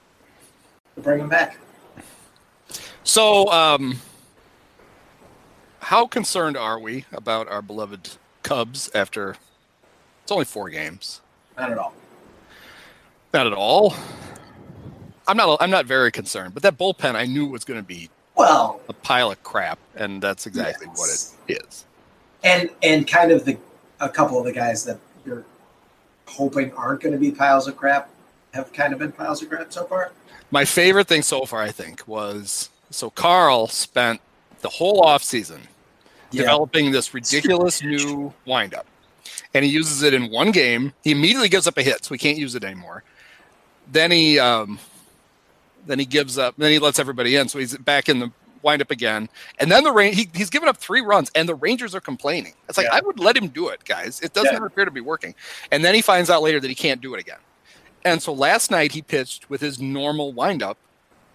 We'll 0.95 1.03
bring 1.03 1.19
them 1.19 1.29
back. 1.29 1.57
So, 3.03 3.49
um, 3.51 3.99
how 5.79 6.07
concerned 6.07 6.57
are 6.57 6.79
we 6.79 7.05
about 7.13 7.47
our 7.47 7.61
beloved 7.61 8.17
Cubs 8.43 8.89
after 8.93 9.35
it's 10.23 10.31
only 10.31 10.43
four 10.45 10.69
games? 10.69 11.21
Not 11.57 11.71
at 11.71 11.77
all. 11.77 11.93
Not 13.33 13.47
at 13.47 13.53
all. 13.53 13.93
I'm 15.27 15.37
not. 15.37 15.61
I'm 15.61 15.69
not 15.69 15.85
very 15.85 16.11
concerned, 16.11 16.53
but 16.53 16.63
that 16.63 16.77
bullpen 16.77 17.15
I 17.15 17.25
knew 17.25 17.45
was 17.45 17.63
going 17.63 17.79
to 17.79 17.85
be 17.85 18.09
Well, 18.37 18.79
a 18.87 18.93
pile 18.93 19.31
of 19.31 19.41
crap, 19.43 19.79
and 19.95 20.21
that's 20.21 20.45
exactly 20.45 20.87
Yes. 20.87 21.35
what 21.37 21.49
it 21.49 21.63
is. 21.67 21.85
and 22.43 22.69
and 22.83 23.07
kind 23.07 23.31
of 23.31 23.45
the 23.45 23.57
a 23.99 24.07
couple 24.09 24.37
of 24.39 24.45
the 24.45 24.51
guys 24.51 24.85
that 24.85 24.99
you're 25.25 25.43
hoping 26.27 26.71
aren't 26.73 27.01
going 27.01 27.13
to 27.13 27.19
be 27.19 27.31
piles 27.31 27.67
of 27.67 27.75
crap 27.75 28.09
have 28.53 28.71
kind 28.73 28.93
of 28.93 28.99
been 28.99 29.11
piles 29.11 29.41
of 29.41 29.49
crap 29.49 29.73
so 29.73 29.85
far. 29.85 30.11
My 30.51 30.63
favorite 30.65 31.07
thing 31.07 31.23
so 31.23 31.45
far, 31.45 31.61
I 31.61 31.71
think, 31.71 32.07
was 32.07 32.69
so 32.91 33.09
Carl 33.09 33.67
spent 33.67 34.21
the 34.61 34.69
whole 34.69 35.01
off 35.01 35.23
season 35.23 35.61
developing 36.29 36.91
this 36.91 37.13
ridiculous 37.13 37.81
new 37.81 38.33
windup. 38.45 38.85
And 39.53 39.65
he 39.65 39.71
uses 39.71 40.03
it 40.03 40.13
in 40.13 40.29
one 40.31 40.51
game. 40.51 40.93
He 41.03 41.11
immediately 41.11 41.49
gives 41.49 41.67
up 41.67 41.77
a 41.77 41.81
hit, 41.81 42.05
so 42.05 42.09
we 42.11 42.17
can't 42.17 42.37
use 42.37 42.53
it 42.55 42.63
anymore. 42.63 43.03
Then 43.91 44.11
he 44.11 44.37
um, 44.39 44.79
then 45.87 45.99
he 45.99 46.05
gives 46.05 46.37
up. 46.37 46.55
Then 46.57 46.71
he 46.71 46.79
lets 46.79 46.99
everybody 46.99 47.35
in, 47.35 47.47
so 47.49 47.59
he's 47.59 47.77
back 47.77 48.09
in 48.09 48.19
the 48.19 48.31
windup 48.63 48.91
again. 48.91 49.29
And 49.59 49.71
then 49.71 49.83
the 49.83 49.91
rain. 49.91 50.13
He, 50.13 50.29
he's 50.33 50.49
given 50.49 50.67
up 50.69 50.77
three 50.77 51.01
runs, 51.01 51.31
and 51.35 51.47
the 51.47 51.55
Rangers 51.55 51.95
are 51.95 52.01
complaining. 52.01 52.53
It's 52.67 52.77
like 52.77 52.85
Yeah. 52.87 52.95
I 52.95 53.01
would 53.01 53.19
let 53.19 53.35
him 53.37 53.47
do 53.47 53.69
it, 53.69 53.83
guys. 53.85 54.19
It 54.21 54.33
doesn't 54.33 54.53
Yeah. 54.53 54.65
appear 54.65 54.85
to 54.85 54.91
be 54.91 55.01
working. 55.01 55.35
And 55.71 55.83
then 55.83 55.95
he 55.95 56.01
finds 56.01 56.29
out 56.29 56.41
later 56.41 56.59
that 56.59 56.67
he 56.67 56.75
can't 56.75 57.01
do 57.01 57.13
it 57.13 57.19
again. 57.19 57.39
And 58.05 58.21
so 58.21 58.33
last 58.33 58.71
night 58.71 58.91
he 58.91 59.01
pitched 59.01 59.49
with 59.49 59.61
his 59.61 59.79
normal 59.79 60.31
windup, 60.33 60.77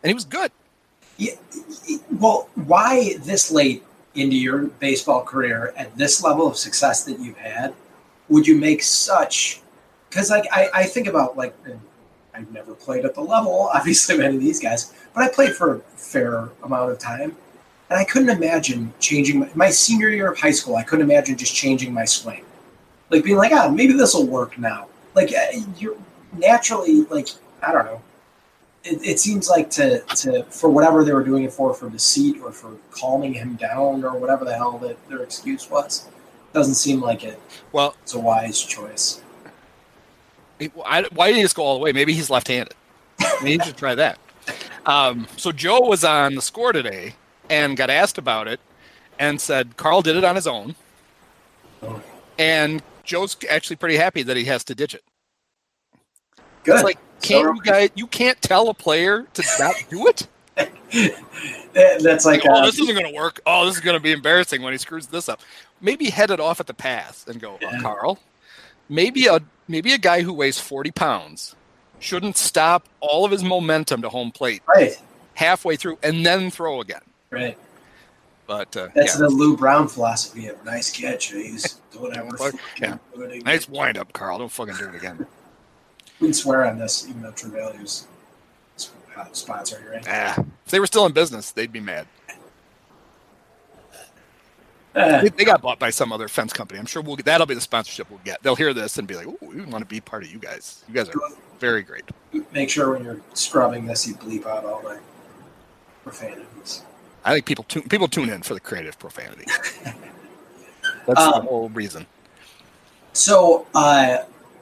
and 0.02 0.10
he 0.10 0.14
was 0.14 0.24
good. 0.24 0.52
Yeah, 1.18 1.34
well, 2.18 2.48
why 2.54 3.14
this 3.18 3.50
late 3.50 3.82
into 4.14 4.36
your 4.36 4.64
baseball 4.66 5.22
career 5.22 5.72
at 5.76 5.96
this 5.96 6.22
level 6.22 6.46
of 6.46 6.56
success 6.56 7.04
that 7.04 7.18
you've 7.20 7.36
had 7.36 7.74
would 8.28 8.46
you 8.46 8.56
make 8.56 8.82
such? 8.82 9.60
Because 10.08 10.30
like 10.30 10.46
I, 10.50 10.68
I 10.74 10.84
think 10.84 11.06
about 11.06 11.36
like 11.36 11.54
I've 12.34 12.50
never 12.52 12.74
played 12.74 13.04
at 13.04 13.14
the 13.14 13.20
level, 13.20 13.70
obviously, 13.74 14.14
of 14.14 14.20
any 14.20 14.36
of 14.36 14.40
these 14.40 14.60
guys, 14.60 14.92
but 15.14 15.22
I 15.24 15.28
played 15.28 15.54
for 15.54 15.76
a 15.76 15.78
fair 15.80 16.50
amount 16.62 16.90
of 16.90 16.98
time, 16.98 17.36
and 17.90 17.98
I 17.98 18.04
couldn't 18.04 18.30
imagine 18.30 18.92
changing 19.00 19.40
my, 19.40 19.50
my 19.54 19.70
senior 19.70 20.08
year 20.08 20.32
of 20.32 20.38
high 20.38 20.50
school. 20.50 20.76
I 20.76 20.82
couldn't 20.82 21.10
imagine 21.10 21.36
just 21.36 21.54
changing 21.54 21.92
my 21.92 22.04
swing, 22.04 22.44
like 23.10 23.24
being 23.24 23.36
like, 23.36 23.52
ah, 23.52 23.68
maybe 23.68 23.92
this 23.92 24.14
will 24.14 24.26
work 24.26 24.58
now. 24.58 24.88
Like 25.14 25.30
uh, 25.30 25.60
you're 25.78 25.96
naturally 26.32 27.02
like 27.02 27.28
I 27.62 27.72
don't 27.72 27.84
know 27.84 28.00
it, 28.84 29.04
it 29.04 29.20
seems 29.20 29.48
like 29.48 29.70
to 29.70 30.00
to 30.00 30.44
for 30.44 30.70
whatever 30.70 31.04
they 31.04 31.12
were 31.12 31.24
doing 31.24 31.44
it 31.44 31.52
for 31.52 31.74
for 31.74 31.88
deceit 31.88 32.40
or 32.42 32.52
for 32.52 32.76
calming 32.90 33.34
him 33.34 33.54
down 33.54 34.04
or 34.04 34.18
whatever 34.18 34.44
the 34.44 34.54
hell 34.54 34.78
that 34.78 34.96
their 35.08 35.22
excuse 35.22 35.70
was 35.70 36.08
doesn't 36.52 36.74
seem 36.74 37.00
like 37.00 37.24
it 37.24 37.40
Well, 37.72 37.96
it's 38.02 38.14
a 38.14 38.20
wise 38.20 38.60
choice 38.60 39.22
I- 40.84 41.04
why 41.12 41.26
didn't 41.28 41.36
he 41.38 41.42
just 41.42 41.54
go 41.56 41.62
all 41.62 41.74
the 41.74 41.80
way? 41.82 41.92
Maybe 41.92 42.12
he's 42.12 42.30
left-handed. 42.30 42.74
Maybe 43.42 43.58
he 43.62 43.64
should 43.68 43.76
try 43.76 43.94
that. 43.94 44.18
Um, 44.86 45.26
so 45.36 45.52
Joe 45.52 45.80
was 45.80 46.04
on 46.04 46.34
the 46.34 46.42
score 46.42 46.72
today 46.72 47.14
and 47.50 47.76
got 47.76 47.90
asked 47.90 48.18
about 48.18 48.48
it, 48.48 48.60
and 49.18 49.40
said 49.40 49.76
Carl 49.76 50.02
did 50.02 50.16
it 50.16 50.24
on 50.24 50.34
his 50.34 50.46
own, 50.46 50.74
Oh. 51.82 52.00
and 52.38 52.82
Joe's 53.04 53.36
actually 53.50 53.76
pretty 53.76 53.96
happy 53.96 54.22
that 54.22 54.36
he 54.36 54.44
has 54.46 54.64
to 54.64 54.74
ditch 54.74 54.94
it. 54.94 55.04
good 56.64 56.74
It's 56.74 56.84
like, 56.84 56.98
can't 57.20 57.46
are 57.46 57.54
you 57.54 57.62
guys? 57.62 57.90
You 57.94 58.06
can't 58.08 58.40
tell 58.42 58.68
a 58.68 58.74
player 58.74 59.26
to 59.34 59.42
not 59.58 59.74
do 59.90 60.06
it. 60.08 60.26
That- 61.72 62.02
that's 62.02 62.26
like 62.26 62.42
oh, 62.46 62.52
uh, 62.52 62.66
this 62.66 62.78
isn't 62.78 62.94
going 62.94 63.10
to 63.10 63.14
work. 63.18 63.40
Oh, 63.46 63.64
this 63.64 63.76
is 63.76 63.80
going 63.80 63.96
to 63.96 64.00
be 64.02 64.12
embarrassing 64.12 64.60
when 64.60 64.72
he 64.74 64.78
screws 64.78 65.06
this 65.06 65.26
up. 65.28 65.40
Maybe 65.80 66.10
head 66.10 66.30
it 66.30 66.38
off 66.40 66.60
at 66.60 66.66
the 66.66 66.74
pass 66.74 67.26
and 67.26 67.40
go, 67.40 67.58
oh, 67.62 67.72
Carl. 67.80 68.18
Maybe 68.92 69.26
a 69.26 69.40
maybe 69.68 69.94
a 69.94 69.98
guy 69.98 70.20
who 70.20 70.34
weighs 70.34 70.58
forty 70.58 70.90
pounds 70.90 71.56
shouldn't 71.98 72.36
stop 72.36 72.86
all 73.00 73.24
of 73.24 73.30
his 73.30 73.42
momentum 73.42 74.02
to 74.02 74.10
home 74.10 74.30
plate 74.30 74.60
right 74.68 75.00
halfway 75.34 75.76
through 75.76 75.96
and 76.02 76.26
then 76.26 76.50
throw 76.50 76.82
again. 76.82 77.00
right 77.30 77.56
But 78.46 78.76
uh, 78.76 78.88
that's 78.94 79.14
yeah, 79.14 79.20
the 79.20 79.30
Lou 79.30 79.56
Brown 79.56 79.88
philosophy 79.88 80.48
of 80.48 80.62
nice 80.66 80.90
catch 80.90 81.32
he's 81.32 81.80
whatever 81.96 82.36
Fuck, 82.36 82.54
yeah. 82.78 82.98
nice 83.44 83.66
wind 83.66 83.96
up, 83.96 84.12
Carl. 84.12 84.38
Don't 84.38 84.52
fucking 84.52 84.74
do 84.74 84.88
it 84.90 84.94
again. 84.94 85.26
we 86.20 86.26
can 86.26 86.34
swear 86.34 86.66
on 86.66 86.78
this 86.78 87.08
even 87.08 87.22
though 87.22 87.32
TrueLink's 87.32 88.06
uh, 89.16 89.24
sponsoring, 89.32 89.90
right? 89.90 90.04
Ah, 90.06 90.44
if 90.66 90.70
they 90.70 90.80
were 90.80 90.86
still 90.86 91.06
in 91.06 91.12
business, 91.12 91.50
they'd 91.50 91.72
be 91.72 91.80
mad. 91.80 92.06
Eh, 94.94 95.22
They, 95.22 95.28
they 95.30 95.44
got 95.44 95.62
bought 95.62 95.78
by 95.78 95.90
some 95.90 96.12
other 96.12 96.28
fence 96.28 96.52
company. 96.52 96.78
I'm 96.78 96.86
sure 96.86 97.02
we'll 97.02 97.16
get, 97.16 97.24
that'll 97.26 97.46
be 97.46 97.54
the 97.54 97.60
sponsorship 97.60 98.10
we'll 98.10 98.20
get. 98.24 98.42
They'll 98.42 98.56
hear 98.56 98.74
this 98.74 98.98
and 98.98 99.08
be 99.08 99.14
like, 99.14 99.26
"Oh, 99.26 99.38
we 99.40 99.62
want 99.62 99.82
to 99.82 99.86
be 99.86 100.00
part 100.00 100.22
of 100.22 100.30
you 100.30 100.38
guys. 100.38 100.84
You 100.88 100.94
guys 100.94 101.08
are 101.08 101.14
very 101.58 101.82
great." 101.82 102.04
make 102.52 102.70
sure 102.70 102.92
when 102.92 103.04
you're 103.04 103.20
scrubbing 103.34 103.86
this, 103.86 104.06
you 104.06 104.14
bleep 104.14 104.46
out 104.46 104.64
all 104.64 104.80
the 104.82 104.98
profanities. 106.04 106.82
I 107.24 107.32
think 107.34 107.46
people 107.46 107.64
tune 107.64 107.82
people 107.88 108.08
tune 108.08 108.28
in 108.28 108.42
for 108.42 108.54
the 108.54 108.60
creative 108.60 108.98
profanity. 108.98 109.46
That's 111.06 111.20
Um, 111.20 111.32
the 111.32 111.40
whole 111.48 111.68
reason. 111.70 112.06
So, 113.12 113.66
uh, 113.74 114.18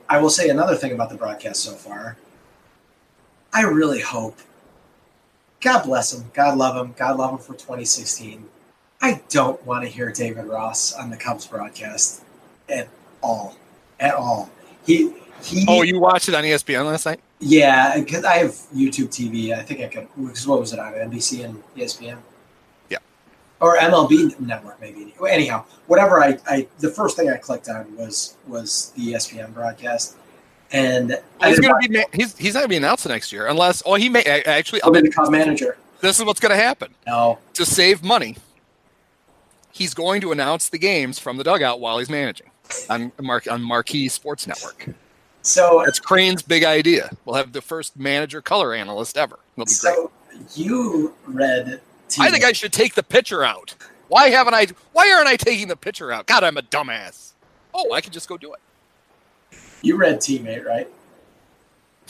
I 0.09 0.19
will 0.19 0.31
say 0.31 0.49
another 0.49 0.75
thing 0.75 0.93
about 0.93 1.09
the 1.09 1.16
broadcast 1.16 1.62
so 1.62 1.73
far. 1.73 2.16
I 3.53 3.62
really 3.62 4.01
hope, 4.01 4.38
God 5.61 5.85
bless 5.85 6.12
him, 6.12 6.31
God 6.35 6.59
love 6.59 6.77
him, 6.77 6.95
God 6.97 7.16
love 7.16 7.33
him 7.33 7.38
for 7.38 7.55
2016. 7.55 8.45
I 9.03 9.21
don't 9.31 9.65
want 9.67 9.85
to 9.85 9.89
hear 9.91 10.11
David 10.13 10.45
Ross 10.47 10.93
on 10.95 11.11
the 11.11 11.17
Cubs 11.17 11.47
broadcast 11.47 12.23
at 12.69 12.89
all, 13.23 13.57
at 13.99 14.15
all. 14.15 14.51
He 14.87 15.13
he. 15.43 15.65
Oh, 15.69 15.83
you 15.83 15.99
watched 15.99 16.29
it 16.29 16.35
on 16.35 16.45
ESPN 16.45 16.85
last 16.85 17.07
night? 17.07 17.21
Yeah, 17.39 17.99
because 17.99 18.25
I 18.25 18.35
have 18.37 18.51
YouTube 18.75 19.09
TV. 19.09 19.57
I 19.57 19.63
think 19.63 19.81
I 19.81 19.87
could. 19.87 20.07
Because 20.17 20.47
what 20.47 20.61
was 20.61 20.73
it 20.75 20.79
on 20.79 20.93
NBC 20.93 21.45
and 21.45 21.63
ESPN? 21.75 22.19
Yeah. 22.91 22.99
Or 23.61 23.79
MLB 23.79 24.39
Network, 24.41 24.79
maybe. 24.81 25.15
Anyhow, 25.27 25.65
whatever. 25.87 26.21
I, 26.23 26.39
I 26.47 26.67
the 26.81 26.91
first 26.91 27.17
thing 27.17 27.31
I 27.31 27.37
clicked 27.39 27.71
on 27.71 27.97
was 27.97 28.37
was 28.47 28.93
the 28.97 29.15
ESPN 29.15 29.55
broadcast, 29.55 30.17
and 30.73 31.19
he's 31.43 31.59
going 31.59 31.75
to 31.83 31.89
be 31.89 32.05
he's 32.13 32.37
he's 32.37 32.53
not 32.53 32.61
going 32.61 32.69
to 32.69 32.73
be 32.75 32.77
announced 32.77 33.09
next 33.09 33.33
year 33.33 33.47
unless 33.47 33.83
oh 33.87 33.95
he 33.95 34.11
may 34.11 34.23
actually 34.25 34.83
I'll 34.83 34.91
be 34.91 35.01
the 35.01 35.11
Cub 35.11 35.31
manager. 35.31 35.79
this 36.03 36.19
is 36.19 36.25
what's 36.27 36.41
going 36.41 36.51
to 36.55 36.63
happen 36.63 36.95
No, 37.07 37.39
to 37.55 37.65
save 37.65 38.03
money. 38.03 38.37
He's 39.73 39.95
going 39.95 40.21
to 40.23 40.33
announce 40.33 40.69
the 40.69 40.79
games 40.79 41.19
from 41.19 41.37
the 41.37 41.45
dugout 41.45 41.81
while 41.81 41.99
he's 41.99 42.11
managing 42.11 42.51
on 42.89 43.13
Mark 43.21 43.51
on 43.51 43.63
Marquee 43.63 44.09
Sports 44.09 44.47
Network. 44.47 44.89
so 45.43 45.83
That's 45.85 45.99
Crane's 46.01 46.43
big 46.43 46.65
idea. 46.65 47.11
We'll 47.25 47.37
have 47.37 47.53
the 47.53 47.63
first 47.63 47.97
manager 47.99 48.41
color 48.43 48.75
analyst 48.75 49.17
ever. 49.17 49.39
It'll 49.57 49.67
be 49.67 49.73
great. 49.81 50.57
you 50.57 51.15
read. 51.27 51.81
TV. 52.09 52.21
I 52.25 52.31
think 52.31 52.45
I 52.45 52.53
should 52.53 52.73
take 52.73 52.95
the 52.95 53.03
pitcher 53.05 53.45
out. 53.45 53.75
Why 54.09 54.31
haven't 54.31 54.55
I? 54.55 54.67
Why 54.93 55.13
aren't 55.13 55.29
I 55.29 55.37
taking 55.37 55.69
the 55.69 55.77
pitcher 55.77 56.11
out? 56.11 56.27
God, 56.27 56.43
I'm 56.43 56.57
a 56.57 56.63
dumbass. 56.63 57.33
Oh, 57.73 57.93
I 57.93 58.01
can 58.01 58.13
just 58.13 58.29
go 58.29 58.37
do 58.37 58.53
it. 58.53 59.57
you 59.83 59.97
read 59.97 60.17
teammate 60.19 60.65
right. 60.67 60.89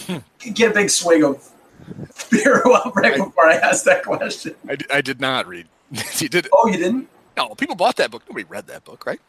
Get 0.54 0.70
a 0.70 0.74
big 0.74 0.88
swing 0.88 1.22
of 1.22 1.46
beer 2.30 2.62
up 2.72 2.96
right 2.96 3.12
I- 3.12 3.16
before 3.24 3.46
I 3.46 3.56
asked 3.56 3.84
that 3.84 4.02
question. 4.04 4.54
I, 4.68 4.78
I 4.90 5.00
did 5.02 5.20
not 5.20 5.46
read. 5.46 5.66
you 6.18 6.28
did. 6.30 6.48
Oh, 6.52 6.66
you 6.68 6.78
didn't? 6.78 7.08
No, 7.40 7.54
people 7.54 7.74
bought 7.74 7.96
that 7.96 8.10
book. 8.10 8.22
Nobody 8.28 8.44
read 8.44 8.66
that 8.66 8.84
book, 8.84 9.06
right? 9.06 9.20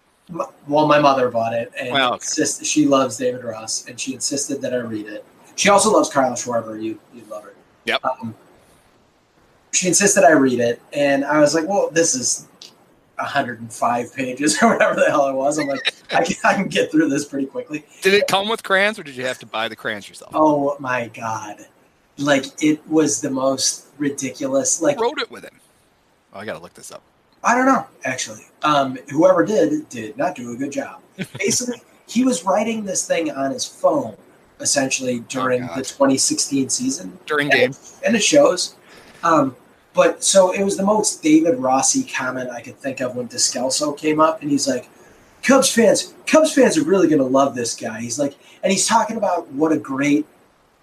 Well, 0.67 0.87
my 0.87 0.99
mother 0.99 1.29
bought 1.29 1.53
it, 1.53 1.71
and 1.79 1.89
okay. 1.89 2.13
insist- 2.15 2.65
she 2.65 2.85
loves 2.85 3.17
David 3.17 3.43
Ross, 3.43 3.87
and 3.87 3.99
she 3.99 4.13
insisted 4.13 4.61
that 4.61 4.73
I 4.73 4.77
read 4.77 5.07
it. 5.07 5.25
She 5.55 5.69
also 5.69 5.91
loves 5.91 6.09
Carla 6.09 6.35
Schwarber. 6.35 6.81
You 6.81 6.99
you 7.13 7.23
love 7.29 7.43
her. 7.43 7.53
Yep. 7.85 8.05
Um, 8.05 8.35
she 9.71 9.87
insisted 9.87 10.23
I 10.23 10.31
read 10.31 10.59
it, 10.59 10.81
and 10.93 11.25
I 11.25 11.39
was 11.39 11.53
like, 11.53 11.67
"Well, 11.67 11.89
this 11.91 12.15
is 12.15 12.47
105 13.15 14.13
pages 14.13 14.57
or 14.63 14.73
whatever 14.73 14.99
the 14.99 15.09
hell 15.09 15.27
it 15.27 15.33
was." 15.33 15.57
I'm 15.57 15.67
like, 15.67 15.93
I 16.13 16.23
can, 16.23 16.35
I 16.43 16.53
can 16.53 16.67
get 16.67 16.91
through 16.91 17.09
this 17.09 17.25
pretty 17.25 17.47
quickly. 17.47 17.85
Did 18.01 18.13
it 18.13 18.27
come 18.27 18.47
with 18.47 18.63
crayons, 18.63 18.99
or 18.99 19.03
did 19.03 19.15
you 19.15 19.25
have 19.25 19.39
to 19.39 19.45
buy 19.45 19.67
the 19.67 19.75
crayons 19.75 20.07
yourself? 20.07 20.31
Oh 20.33 20.75
my 20.79 21.09
god! 21.09 21.65
Like 22.17 22.45
it 22.61 22.85
was 22.87 23.21
the 23.21 23.29
most 23.29 23.87
ridiculous. 23.97 24.81
Like 24.81 24.99
wrote 24.99 25.19
it 25.19 25.29
with 25.29 25.43
him? 25.43 25.59
Oh, 26.33 26.39
I 26.39 26.45
got 26.45 26.53
to 26.53 26.59
look 26.59 26.73
this 26.73 26.91
up. 26.91 27.03
I 27.43 27.55
don't 27.55 27.65
know, 27.65 27.85
actually. 28.03 28.45
Um, 28.63 28.97
whoever 29.09 29.45
did 29.45 29.89
did 29.89 30.17
not 30.17 30.35
do 30.35 30.51
a 30.53 30.55
good 30.55 30.71
job. 30.71 31.01
Basically, 31.39 31.81
he 32.07 32.23
was 32.23 32.43
writing 32.43 32.85
this 32.85 33.05
thing 33.07 33.31
on 33.31 33.51
his 33.51 33.65
phone, 33.65 34.15
essentially 34.59 35.19
during 35.21 35.63
Oh, 35.63 35.75
the 35.75 35.81
2016 35.81 36.69
season, 36.69 37.17
During 37.25 37.47
and 37.51 37.59
game. 37.59 37.69
it, 37.71 37.93
and 38.05 38.15
it 38.15 38.23
shows. 38.23 38.75
Um, 39.23 39.55
but 39.93 40.23
so 40.23 40.51
it 40.53 40.63
was 40.63 40.77
the 40.77 40.85
most 40.85 41.21
David 41.23 41.57
Rossi 41.57 42.03
comment 42.03 42.49
I 42.49 42.61
could 42.61 42.77
think 42.77 43.01
of 43.01 43.15
when 43.15 43.27
Descalso 43.27 43.97
came 43.97 44.19
up, 44.19 44.41
and 44.41 44.49
he's 44.51 44.67
like, 44.67 44.87
"Cubs 45.43 45.69
fans, 45.73 46.13
Cubs 46.27 46.53
fans 46.53 46.77
are 46.77 46.83
really 46.83 47.07
going 47.07 47.19
to 47.19 47.25
love 47.25 47.55
this 47.55 47.75
guy." 47.75 47.99
He's 48.01 48.19
like, 48.19 48.35
and 48.63 48.71
he's 48.71 48.87
talking 48.87 49.17
about 49.17 49.47
what 49.51 49.71
a 49.71 49.77
great, 49.77 50.25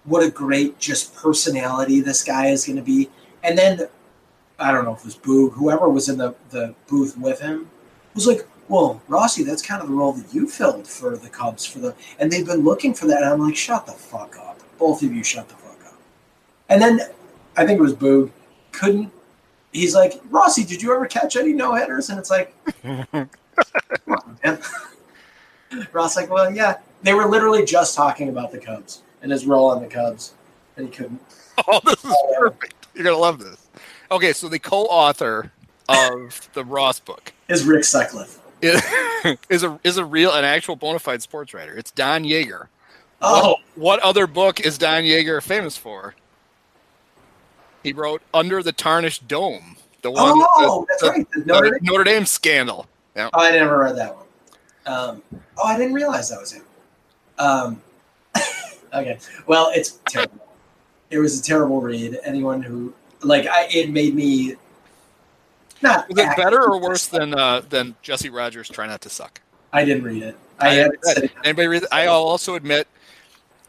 what 0.03 0.23
a 0.23 0.29
great 0.29 0.77
just 0.79 1.15
personality 1.15 2.01
this 2.01 2.23
guy 2.23 2.47
is 2.47 2.65
going 2.65 2.75
to 2.75 2.83
be, 2.83 3.09
and 3.43 3.57
then 3.57 3.87
I 4.59 4.71
don't 4.71 4.85
know 4.85 4.93
if 4.93 4.99
it 4.99 5.05
was 5.05 5.17
Boog, 5.17 5.53
whoever 5.53 5.89
was 5.89 6.09
in 6.09 6.17
the, 6.17 6.35
the 6.49 6.75
booth 6.87 7.17
with 7.17 7.39
him, 7.39 7.69
was 8.13 8.27
like, 8.27 8.47
Well, 8.67 9.01
Rossi, 9.07 9.43
that's 9.43 9.61
kind 9.61 9.81
of 9.81 9.87
the 9.87 9.93
role 9.93 10.13
that 10.13 10.33
you 10.33 10.47
filled 10.47 10.87
for 10.87 11.17
the 11.17 11.29
Cubs 11.29 11.65
for 11.65 11.79
the 11.79 11.95
and 12.19 12.31
they've 12.31 12.45
been 12.45 12.63
looking 12.63 12.93
for 12.93 13.07
that. 13.07 13.21
And 13.23 13.31
I'm 13.31 13.39
like, 13.39 13.55
shut 13.55 13.85
the 13.85 13.93
fuck 13.93 14.37
up. 14.37 14.59
Both 14.77 15.03
of 15.03 15.13
you 15.13 15.23
shut 15.23 15.47
the 15.47 15.55
fuck 15.55 15.85
up. 15.85 15.97
And 16.69 16.81
then 16.81 17.01
I 17.57 17.65
think 17.65 17.79
it 17.79 17.83
was 17.83 17.93
Boog, 17.93 18.31
couldn't 18.71 19.11
he's 19.71 19.95
like, 19.95 20.19
Rossi, 20.29 20.63
did 20.63 20.81
you 20.81 20.93
ever 20.93 21.05
catch 21.05 21.35
any 21.35 21.53
no 21.53 21.75
hitters? 21.75 22.09
And 22.09 22.19
it's 22.19 22.29
like 22.31 22.55
come 22.83 23.29
on, 24.07 24.37
man. 24.43 24.59
Ross 25.93 26.15
like, 26.15 26.29
Well, 26.29 26.53
yeah. 26.53 26.77
They 27.01 27.13
were 27.13 27.25
literally 27.27 27.63
just 27.63 27.95
talking 27.95 28.27
about 28.29 28.51
the 28.51 28.57
Cubs 28.57 29.03
and 29.21 29.31
his 29.31 29.45
role 29.45 29.69
on 29.69 29.81
the 29.81 29.87
Cubs. 29.87 30.33
And 30.75 30.87
he 30.87 30.93
couldn't 30.93 31.21
Oh, 31.67 31.79
this 31.85 32.03
is 32.03 32.15
perfect. 32.37 32.87
You're 32.93 33.03
gonna 33.03 33.17
love 33.17 33.39
this. 33.39 33.68
Okay, 34.11 34.33
so 34.33 34.49
the 34.49 34.59
co-author 34.59 35.51
of 35.87 36.49
the 36.53 36.63
Ross 36.63 36.99
book 36.99 37.33
is 37.47 37.63
Rick 37.63 37.83
Sutcliffe. 37.83 38.39
is, 39.49 39.63
a 39.63 39.79
is 39.83 39.97
a 39.97 40.05
real 40.05 40.31
an 40.33 40.43
actual 40.43 40.75
bona 40.75 40.99
fide 40.99 41.21
sports 41.21 41.53
writer. 41.53 41.77
It's 41.77 41.91
Don 41.91 42.23
Yaeger. 42.23 42.67
Oh, 43.21 43.55
What 43.75 43.99
other 44.01 44.27
book 44.27 44.59
is 44.59 44.77
Don 44.77 45.03
Yaeger 45.03 45.41
famous 45.41 45.77
for? 45.77 46.15
He 47.83 47.93
wrote 47.93 48.21
Under 48.33 48.61
the 48.61 48.71
Tarnished 48.71 49.27
Dome, 49.27 49.77
the 50.01 50.11
one 50.11 50.33
oh, 50.35 50.85
that's 50.89 51.01
the- 51.01 51.09
right. 51.09 51.27
The 51.31 51.45
Notre, 51.45 51.69
Dame 51.71 51.79
Notre 51.83 52.03
Dame 52.03 52.25
scandal. 52.25 52.87
Oh, 53.15 53.29
I 53.33 53.51
never 53.51 53.77
read 53.79 53.97
that 53.97 54.15
one. 54.15 54.25
Um, 54.85 55.21
oh, 55.57 55.63
I 55.65 55.77
didn't 55.77 55.93
realize 55.93 56.29
that 56.29 56.39
was 56.39 56.51
him. 56.51 56.63
Um, 57.37 57.81
okay, 58.93 59.17
well, 59.45 59.71
it's 59.73 59.99
terrible. 60.07 60.47
It 61.09 61.19
was 61.19 61.39
a 61.39 61.43
terrible 61.43 61.81
read. 61.81 62.17
Anyone 62.23 62.61
who 62.61 62.93
like, 63.21 63.47
I, 63.47 63.67
it 63.71 63.89
made 63.89 64.15
me 64.15 64.55
not. 65.81 66.09
Was 66.09 66.17
it 66.19 66.37
better 66.37 66.61
or 66.61 66.79
worse 66.79 67.07
than 67.07 67.33
uh, 67.33 67.61
than 67.61 67.95
Jesse 68.01 68.29
Rogers 68.29 68.69
Try 68.69 68.87
Not 68.87 69.01
to 69.01 69.09
Suck? 69.09 69.41
I 69.71 69.85
didn't 69.85 70.03
read 70.03 70.23
it. 70.23 70.37
I 70.59 70.67
I 70.67 70.73
had. 70.73 70.91
it. 71.03 71.31
Anybody 71.43 71.67
read? 71.67 71.83
it? 71.83 71.89
I'll 71.91 72.23
also 72.23 72.55
admit, 72.55 72.87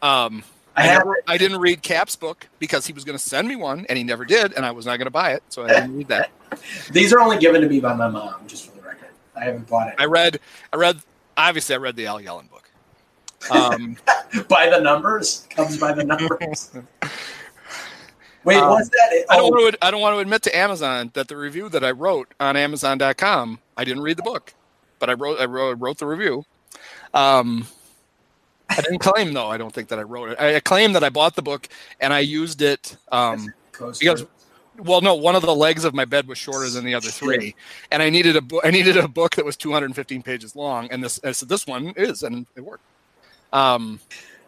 um, 0.01 0.43
I 0.75 0.81
I, 0.81 0.85
have. 0.87 0.99
never, 0.99 1.17
I 1.27 1.37
didn't 1.37 1.59
read 1.59 1.81
Cap's 1.81 2.15
book 2.15 2.47
because 2.59 2.85
he 2.85 2.93
was 2.93 3.03
going 3.03 3.17
to 3.17 3.23
send 3.23 3.47
me 3.47 3.55
one, 3.55 3.85
and 3.87 3.97
he 3.97 4.03
never 4.03 4.25
did, 4.25 4.53
and 4.53 4.65
I 4.65 4.71
was 4.71 4.85
not 4.85 4.97
going 4.97 5.05
to 5.05 5.11
buy 5.11 5.33
it, 5.33 5.43
so 5.49 5.63
I 5.63 5.67
didn't 5.67 5.97
read 5.97 6.07
that. 6.09 6.31
These 6.91 7.13
are 7.13 7.19
only 7.19 7.37
given 7.37 7.61
to 7.61 7.69
me 7.69 7.79
by 7.79 7.93
my 7.93 8.07
mom, 8.07 8.35
just 8.47 8.69
for 8.69 8.75
the 8.75 8.81
record. 8.81 9.09
I 9.35 9.45
haven't 9.45 9.67
bought 9.67 9.89
it 9.89 9.95
I 9.97 10.05
read, 10.05 10.39
I 10.73 10.77
read, 10.77 11.01
obviously, 11.37 11.75
I 11.75 11.77
read 11.77 11.95
the 11.95 12.07
Al 12.07 12.19
Yellon 12.19 12.49
book. 12.49 12.69
Um, 13.49 13.97
by 14.49 14.69
the 14.69 14.79
numbers. 14.79 15.47
Comes 15.49 15.77
by 15.77 15.93
the 15.93 16.03
numbers. 16.03 16.71
Wait, 18.43 18.57
Um, 18.57 18.69
what's 18.71 18.89
that? 18.89 19.09
It- 19.11 19.25
I 19.29 19.37
don't 19.37 19.53
oh, 19.53 19.61
want 19.61 19.75
to, 19.75 19.85
I 19.85 19.91
don't 19.91 20.01
want 20.01 20.15
to 20.15 20.19
admit 20.19 20.41
to 20.43 20.57
Amazon 20.57 21.11
that 21.13 21.27
the 21.27 21.37
review 21.37 21.69
that 21.69 21.83
I 21.83 21.91
wrote 21.91 22.33
on 22.39 22.57
Amazon.com, 22.57 23.59
I 23.77 23.83
didn't 23.83 24.03
read 24.03 24.17
the 24.17 24.23
book, 24.23 24.53
but 24.99 25.09
I 25.09 25.13
wrote, 25.13 25.39
I 25.39 25.45
wrote, 25.45 25.79
wrote 25.79 25.97
the 25.99 26.07
review. 26.07 26.45
Um, 27.13 27.67
I 28.69 28.81
didn't 28.81 28.99
claim 28.99 29.33
though. 29.33 29.49
I 29.49 29.57
don't 29.57 29.73
think 29.73 29.89
that 29.89 29.99
I 29.99 30.03
wrote 30.03 30.29
it. 30.31 30.37
I, 30.39 30.55
I 30.55 30.59
claim 30.59 30.93
that 30.93 31.03
I 31.03 31.09
bought 31.09 31.35
the 31.35 31.41
book 31.41 31.67
and 31.99 32.13
I 32.13 32.19
used 32.19 32.61
it. 32.61 32.97
Um, 33.11 33.53
because- 33.71 34.25
well, 34.77 35.01
no, 35.01 35.13
one 35.13 35.35
of 35.35 35.41
the 35.41 35.55
legs 35.55 35.83
of 35.83 35.93
my 35.93 36.05
bed 36.05 36.27
was 36.27 36.37
shorter 36.37 36.69
than 36.69 36.85
the 36.85 36.95
other 36.95 37.09
three, 37.09 37.55
and 37.91 38.01
I 38.01 38.09
needed 38.09 38.35
a 38.35 38.41
book. 38.41 38.61
I 38.65 38.71
needed 38.71 38.97
a 38.97 39.07
book 39.07 39.35
that 39.35 39.45
was 39.45 39.55
215 39.57 40.23
pages 40.23 40.55
long, 40.55 40.87
and 40.89 41.03
this 41.03 41.19
I 41.23 41.33
said 41.33 41.49
this 41.49 41.67
one 41.67 41.93
is, 41.95 42.23
and 42.23 42.47
it 42.55 42.61
worked. 42.61 42.83
Um, 43.53 43.99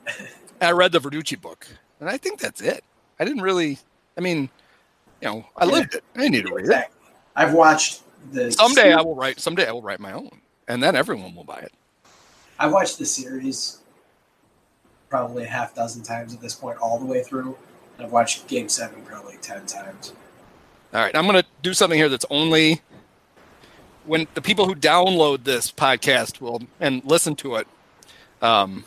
I 0.61 0.71
read 0.71 0.91
the 0.91 0.99
Verducci 0.99 1.39
book, 1.39 1.67
and 1.99 2.09
I 2.09 2.17
think 2.17 2.39
that's 2.39 2.61
it. 2.61 2.83
I 3.19 3.25
didn't 3.25 3.41
really. 3.41 3.77
I 4.17 4.21
mean, 4.21 4.49
you 5.21 5.29
know, 5.29 5.45
I 5.57 5.65
lived 5.65 5.95
it. 5.95 6.03
I 6.15 6.19
didn't 6.19 6.31
need 6.33 6.45
to 6.45 6.53
read 6.53 6.69
it. 6.69 6.87
I've 7.35 7.53
watched 7.53 8.01
the 8.31 8.51
Someday 8.51 8.93
I 8.93 9.01
will 9.01 9.15
write. 9.15 9.39
Someday 9.39 9.67
I 9.67 9.71
will 9.71 9.81
write 9.81 9.99
my 9.99 10.13
own, 10.13 10.41
and 10.67 10.81
then 10.81 10.95
everyone 10.95 11.35
will 11.35 11.43
buy 11.43 11.59
it. 11.59 11.73
I 12.59 12.67
watched 12.67 12.99
the 12.99 13.05
series 13.05 13.79
probably 15.09 15.43
a 15.43 15.47
half 15.47 15.75
dozen 15.75 16.03
times 16.03 16.33
at 16.33 16.41
this 16.41 16.55
point, 16.55 16.77
all 16.79 16.99
the 16.99 17.05
way 17.05 17.23
through. 17.23 17.55
I've 17.99 18.11
watched 18.11 18.47
Game 18.47 18.69
Seven 18.69 19.01
probably 19.03 19.37
ten 19.41 19.65
times. 19.65 20.13
All 20.93 21.01
right, 21.01 21.15
I'm 21.15 21.25
going 21.25 21.41
to 21.41 21.47
do 21.61 21.73
something 21.73 21.97
here 21.97 22.09
that's 22.09 22.25
only 22.29 22.81
when 24.05 24.27
the 24.35 24.41
people 24.41 24.65
who 24.67 24.75
download 24.75 25.43
this 25.43 25.71
podcast 25.71 26.39
will 26.39 26.61
and 26.79 27.03
listen 27.05 27.35
to 27.37 27.55
it. 27.55 27.67
Um, 28.41 28.85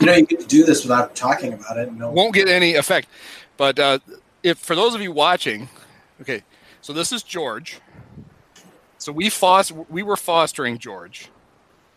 You 0.00 0.06
know, 0.06 0.14
you 0.14 0.26
get 0.26 0.40
to 0.40 0.46
do 0.46 0.64
this 0.64 0.82
without 0.82 1.14
talking 1.14 1.54
about 1.54 1.78
it. 1.78 1.92
No, 1.92 2.10
won't 2.10 2.34
get 2.34 2.48
any 2.48 2.74
effect. 2.74 3.08
But 3.56 3.78
uh, 3.78 3.98
if 4.42 4.58
for 4.58 4.74
those 4.74 4.94
of 4.94 5.00
you 5.00 5.12
watching, 5.12 5.68
okay, 6.20 6.42
so 6.80 6.92
this 6.92 7.12
is 7.12 7.22
George. 7.22 7.80
So 8.98 9.12
we 9.12 9.28
foster 9.30 9.74
we 9.88 10.02
were 10.02 10.16
fostering 10.16 10.78
George, 10.78 11.28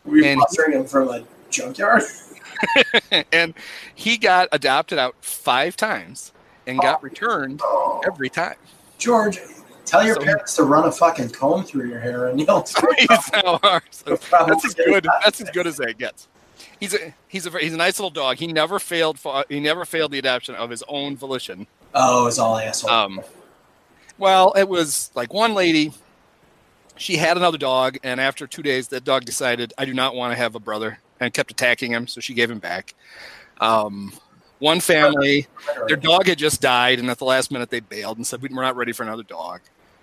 We 0.06 0.22
were 0.22 0.28
And- 0.28 0.40
fostering 0.42 0.74
him 0.78 0.86
from 0.86 1.10
a 1.10 1.24
junkyard. 1.50 2.04
and 3.32 3.54
he 3.96 4.18
got 4.18 4.50
adopted 4.52 5.00
out 5.00 5.16
five 5.22 5.78
times 5.78 6.34
and 6.68 6.80
got 6.80 6.98
Oh. 7.00 7.04
returned 7.04 7.62
Oh, 7.64 8.02
every 8.06 8.30
time. 8.30 8.56
George, 8.98 9.40
tell 9.86 10.06
your 10.06 10.16
So- 10.16 10.22
parents 10.24 10.56
to 10.58 10.64
run 10.64 10.86
a 10.86 10.92
fucking 10.92 11.30
comb 11.30 11.64
through 11.64 11.88
your 11.90 12.00
hair, 12.00 12.28
and 12.28 12.40
you'll. 12.40 12.66
He's 12.98 13.10
now 13.34 13.60
ours. 13.64 14.04
That's 14.06 14.66
as 14.66 14.74
good. 14.76 15.08
That's 15.24 15.40
as 15.42 15.50
good 15.52 15.68
as 15.68 15.78
that 15.78 15.98
gets. 15.98 16.28
He's 16.80 16.94
a 16.94 17.14
he's 17.28 17.46
a 17.46 17.60
he's 17.60 17.74
a 17.74 17.78
nice 17.78 18.00
little 18.00 18.10
dog. 18.10 18.38
He 18.38 18.48
never 18.48 18.80
failed. 18.80 19.20
For, 19.20 19.44
he 19.50 19.60
never 19.60 19.86
failed 19.86 20.12
the 20.12 20.20
adoption 20.20 20.56
of 20.56 20.70
his 20.70 20.84
own 20.88 21.18
volition. 21.18 21.68
Oh, 21.94 22.28
it's 22.28 22.40
all 22.40 22.58
asshole. 22.58 22.90
Um, 22.90 23.22
well, 24.18 24.54
it 24.56 24.68
was 24.68 25.12
like 25.16 25.34
one 25.34 25.54
lady. 25.54 25.92
She 26.96 27.18
had 27.18 27.38
another 27.38 27.58
dog, 27.58 27.98
and 28.04 28.20
after 28.20 28.46
two 28.48 28.62
days, 28.62 28.90
that 28.90 29.04
dog 29.04 29.26
decided, 29.26 29.74
"I 29.78 29.86
do 29.86 29.94
not 29.94 30.16
want 30.16 30.32
to 30.32 30.38
have 30.38 30.56
a 30.56 30.60
brother," 30.60 31.00
and 31.20 31.34
kept 31.34 31.52
attacking 31.52 31.92
him. 31.92 32.08
So 32.08 32.22
she 32.22 32.34
gave 32.34 32.50
him 32.50 32.60
back. 32.60 32.94
Um, 33.60 34.14
one 34.60 34.80
family, 34.80 35.48
their 35.88 35.98
dog 35.98 36.28
had 36.28 36.38
just 36.38 36.62
died, 36.62 37.00
and 37.00 37.10
at 37.10 37.18
the 37.18 37.26
last 37.26 37.52
minute, 37.52 37.70
they 37.70 37.80
bailed 37.80 38.18
and 38.18 38.28
said, 38.28 38.42
"We're 38.42 38.50
not 38.50 38.76
ready 38.76 38.92
for 38.92 39.04
another 39.04 39.24
dog." 39.24 39.62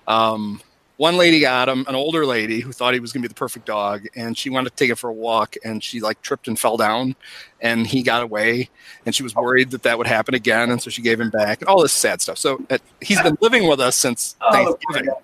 Um, 0.08 0.60
one 0.96 1.16
lady 1.16 1.40
got 1.40 1.68
him, 1.68 1.84
an 1.88 1.94
older 1.94 2.24
lady 2.24 2.60
who 2.60 2.72
thought 2.72 2.94
he 2.94 3.00
was 3.00 3.12
going 3.12 3.22
to 3.22 3.28
be 3.28 3.30
the 3.30 3.34
perfect 3.38 3.66
dog, 3.66 4.06
and 4.14 4.36
she 4.36 4.48
wanted 4.50 4.70
to 4.70 4.76
take 4.76 4.90
it 4.90 4.96
for 4.96 5.10
a 5.10 5.12
walk, 5.12 5.56
and 5.64 5.82
she 5.84 6.00
like 6.00 6.20
tripped 6.22 6.48
and 6.48 6.58
fell 6.58 6.76
down, 6.76 7.14
and 7.60 7.86
he 7.86 8.02
got 8.02 8.22
away, 8.22 8.70
and 9.04 9.14
she 9.14 9.22
was 9.22 9.34
worried 9.34 9.70
that 9.72 9.82
that 9.82 9.98
would 9.98 10.06
happen 10.06 10.34
again, 10.34 10.70
and 10.70 10.80
so 10.80 10.88
she 10.90 11.02
gave 11.02 11.20
him 11.20 11.30
back, 11.30 11.60
and 11.60 11.68
all 11.68 11.82
this 11.82 11.92
sad 11.92 12.20
stuff. 12.20 12.38
So 12.38 12.64
uh, 12.70 12.78
he's 13.02 13.20
been 13.22 13.36
living 13.40 13.68
with 13.68 13.80
us 13.80 13.96
since 13.96 14.36
Oh, 14.40 14.52
Thanksgiving, 14.52 15.14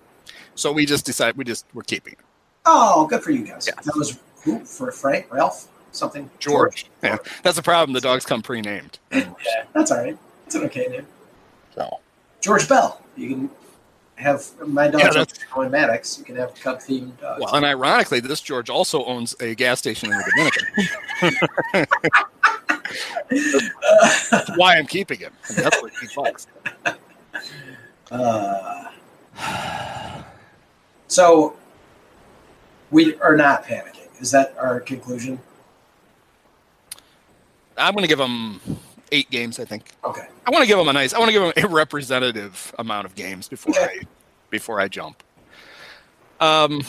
so 0.55 0.71
we 0.71 0.85
just 0.85 1.05
decided 1.05 1.37
we 1.37 1.43
just 1.43 1.65
we're 1.73 1.81
keeping 1.83 2.13
him. 2.13 2.19
oh, 2.65 3.07
good 3.07 3.23
for 3.23 3.31
you 3.31 3.43
guys. 3.43 3.67
Yeah. 3.67 3.81
That 3.83 3.95
was 3.95 4.19
who 4.43 4.59
for 4.65 4.91
Frank, 4.91 5.27
Ralph, 5.31 5.67
something. 5.91 6.29
George. 6.39 6.85
Yeah, 7.01 7.17
that's 7.41 7.55
the 7.55 7.63
problem. 7.63 7.93
The 7.93 8.01
dogs 8.01 8.25
come 8.25 8.41
pre-named. 8.41 8.99
Yeah, 9.11 9.63
that's 9.73 9.91
all 9.91 9.99
right. 9.99 10.17
It's 10.45 10.55
an 10.55 10.63
okay 10.65 10.85
name. 10.87 11.07
So 11.75 11.99
George 12.41 12.67
Bell. 12.69 13.01
You 13.15 13.29
can 13.29 13.49
have 14.23 14.43
my 14.67 14.85
Yeah, 14.85 14.91
dog's 14.91 15.15
that's- 15.15 15.39
going 15.53 15.69
Maddux. 15.69 16.17
You 16.17 16.23
can 16.25 16.35
have 16.37 16.55
cub 16.55 16.79
themed 16.79 17.19
dogs. 17.19 17.41
well, 17.41 17.53
and 17.55 17.65
ironically, 17.65 18.19
this 18.19 18.41
George 18.41 18.69
also 18.69 19.03
owns 19.05 19.35
a 19.39 19.53
gas 19.55 19.79
station 19.79 20.11
in 20.11 20.17
the 20.17 20.23
Dominican. 20.35 21.87
That's 24.31 24.57
why 24.57 24.77
I'm 24.77 24.87
keeping 24.87 25.19
him. 25.19 25.33
And 25.49 25.57
that's 25.57 25.81
what 25.81 25.91
he 25.99 26.07
bucks. 26.15 26.47
Uh, 28.11 28.85
so 31.07 31.55
we 32.91 33.15
are 33.19 33.35
not 33.35 33.65
panicking. 33.65 34.07
Is 34.21 34.31
that 34.31 34.55
our 34.57 34.79
conclusion? 34.79 35.39
I'm 37.77 37.93
going 37.93 38.03
to 38.03 38.07
give 38.07 38.19
him 38.19 38.59
eight 39.13 39.29
games. 39.29 39.59
I 39.59 39.65
think 39.65 39.89
Okay. 40.03 40.27
I 40.45 40.51
want 40.51 40.63
to 40.63 40.67
give 40.67 40.77
him 40.77 40.87
a 40.87 40.93
nice. 40.93 41.13
I 41.13 41.19
want 41.19 41.29
to 41.29 41.33
give 41.33 41.43
him 41.43 41.65
a 41.65 41.73
representative 41.73 42.73
amount 42.79 43.05
of 43.05 43.15
games 43.15 43.47
before 43.47 43.75
I 43.75 44.01
before 44.49 44.79
I 44.81 44.87
jump. 44.87 45.23
Um, 46.39 46.81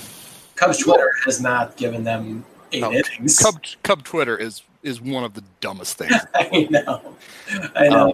Cubs 0.56 0.78
Twitter 0.78 1.10
has 1.24 1.40
not 1.40 1.76
given 1.76 2.02
them 2.02 2.44
eight 2.72 2.80
No, 2.80 2.92
innings. 2.92 3.38
Cub 3.38 3.62
Cub 3.82 4.02
Twitter 4.02 4.36
is 4.36 4.62
is 4.82 5.00
one 5.00 5.24
of 5.24 5.34
the 5.34 5.44
dumbest 5.60 5.98
things. 5.98 6.12
I 6.34 6.66
know. 6.70 7.14
I 7.76 7.88
know. 7.88 8.10
Um, 8.10 8.12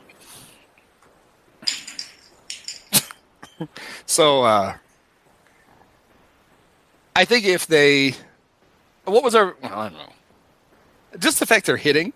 So 4.06 4.42
uh, 4.42 4.74
I 7.14 7.24
think 7.26 7.44
if 7.44 7.66
they, 7.66 8.14
what 9.04 9.22
was 9.22 9.34
our? 9.34 9.54
Well, 9.62 9.78
I 9.78 9.88
don't 9.90 9.98
know. 9.98 10.12
Just 11.18 11.40
the 11.40 11.46
fact 11.46 11.66
they're 11.66 11.76
hitting, 11.76 12.14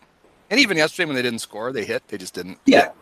and 0.54 0.60
even 0.60 0.76
yesterday 0.76 1.06
when 1.06 1.16
they 1.16 1.22
didn't 1.22 1.40
score, 1.40 1.72
they 1.72 1.84
hit. 1.84 2.06
They 2.06 2.16
just 2.16 2.32
didn't. 2.32 2.58
yeah. 2.64 2.92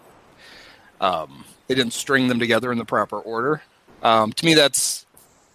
Um, 1.02 1.44
they 1.66 1.74
didn't 1.74 1.92
string 1.92 2.28
them 2.28 2.38
together 2.38 2.72
in 2.72 2.78
the 2.78 2.86
proper 2.86 3.18
order. 3.18 3.60
Um, 4.02 4.32
to 4.32 4.46
me, 4.46 4.54
that's 4.54 5.04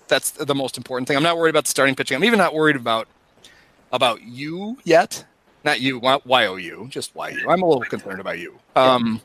that's 0.08 0.30
the 0.30 0.54
most 0.54 0.78
important 0.78 1.08
thing. 1.08 1.18
I'm 1.18 1.24
not 1.24 1.38
worried 1.38 1.50
about 1.50 1.64
the 1.64 1.72
starting 1.72 1.95
pitching. 1.95 2.16
I'm 2.16 2.24
even 2.24 2.38
not 2.38 2.54
worried 2.54 2.76
about 2.76 3.08
about 3.91 4.22
you 4.22 4.78
yet. 4.84 5.26
Not 5.64 5.82
you, 5.82 5.98
Why 5.98 6.20
Y 6.24 6.45
O 6.45 6.58
U, 6.58 6.86
just 6.88 7.16
why 7.16 7.30
you? 7.30 7.50
I'm 7.50 7.64
a 7.64 7.68
little 7.68 7.82
concerned 7.82 8.20
about 8.20 8.38
you. 8.38 8.60
Um, 8.76 9.20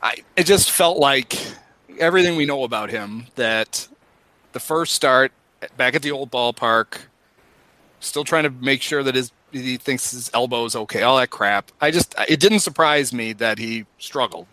I 0.00 0.18
it 0.36 0.44
just 0.44 0.70
felt 0.70 0.98
like 0.98 1.36
everything 1.98 2.36
we 2.36 2.46
know 2.46 2.62
about 2.62 2.90
him 2.90 3.26
that 3.34 3.88
the 4.52 4.60
first 4.60 4.94
start 4.94 5.32
back 5.76 5.96
at 5.96 6.02
the 6.02 6.12
old 6.12 6.30
ballpark, 6.30 6.98
still 7.98 8.22
trying 8.22 8.44
to 8.44 8.50
make 8.50 8.82
sure 8.82 9.02
that 9.02 9.16
his 9.16 9.32
he 9.52 9.76
thinks 9.76 10.10
his 10.10 10.30
elbow 10.34 10.64
is 10.64 10.76
okay, 10.76 11.02
all 11.02 11.16
that 11.18 11.30
crap. 11.30 11.70
I 11.80 11.90
just 11.90 12.14
it 12.28 12.40
didn't 12.40 12.60
surprise 12.60 13.12
me 13.12 13.32
that 13.34 13.58
he 13.58 13.86
struggled, 13.98 14.46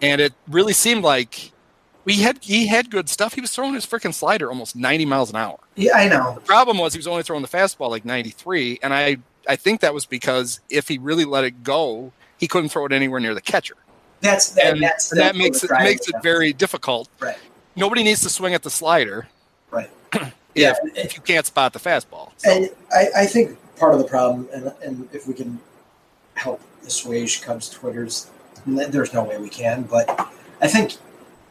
and 0.00 0.20
it 0.20 0.32
really 0.48 0.72
seemed 0.72 1.02
like 1.04 1.52
we 2.04 2.14
had 2.16 2.38
he 2.42 2.66
had 2.66 2.90
good 2.90 3.08
stuff. 3.08 3.34
He 3.34 3.40
was 3.40 3.50
throwing 3.54 3.74
his 3.74 3.86
freaking 3.86 4.14
slider 4.14 4.48
almost 4.48 4.74
90 4.76 5.04
miles 5.06 5.30
an 5.30 5.36
hour. 5.36 5.58
Yeah, 5.76 5.96
I 5.96 6.08
know. 6.08 6.34
The 6.34 6.40
problem 6.40 6.78
was 6.78 6.94
he 6.94 6.98
was 6.98 7.06
only 7.06 7.22
throwing 7.22 7.42
the 7.42 7.48
fastball 7.48 7.90
like 7.90 8.04
93, 8.04 8.80
and 8.82 8.92
I 8.94 9.18
I 9.48 9.56
think 9.56 9.80
that 9.80 9.92
was 9.94 10.06
because 10.06 10.60
if 10.70 10.88
he 10.88 10.98
really 10.98 11.24
let 11.24 11.44
it 11.44 11.62
go, 11.64 12.12
he 12.38 12.46
couldn't 12.48 12.70
throw 12.70 12.86
it 12.86 12.92
anywhere 12.92 13.20
near 13.20 13.34
the 13.34 13.40
catcher 13.40 13.76
That's 14.20 14.50
that. 14.50 14.66
and, 14.74 14.82
that's 14.82 15.10
and 15.12 15.20
that 15.20 15.34
makes 15.36 15.64
it 15.64 15.70
makes 15.80 16.08
it 16.08 16.14
very 16.22 16.52
difficult. 16.52 17.08
Right. 17.20 17.36
Nobody 17.74 18.02
needs 18.04 18.20
to 18.22 18.28
swing 18.28 18.54
at 18.54 18.62
the 18.62 18.70
slider. 18.70 19.26
Right. 19.70 19.90
if, 20.12 20.32
Yeah. 20.54 20.74
if 20.94 21.16
you 21.16 21.22
can't 21.22 21.46
spot 21.46 21.72
the 21.72 21.78
fastball. 21.78 22.30
So, 22.36 22.50
And 22.50 22.70
I, 22.92 23.22
I 23.22 23.26
think 23.26 23.56
part 23.76 23.94
of 23.94 23.98
the 23.98 24.06
problem, 24.06 24.48
and, 24.52 24.72
and 24.84 25.08
if 25.12 25.26
we 25.26 25.34
can 25.34 25.60
help 26.34 26.60
assuage 26.86 27.42
Cubs 27.42 27.68
Twitter's, 27.68 28.30
there's 28.66 29.12
no 29.12 29.24
way 29.24 29.38
we 29.38 29.48
can, 29.48 29.82
but 29.82 30.08
I 30.60 30.68
think 30.68 30.96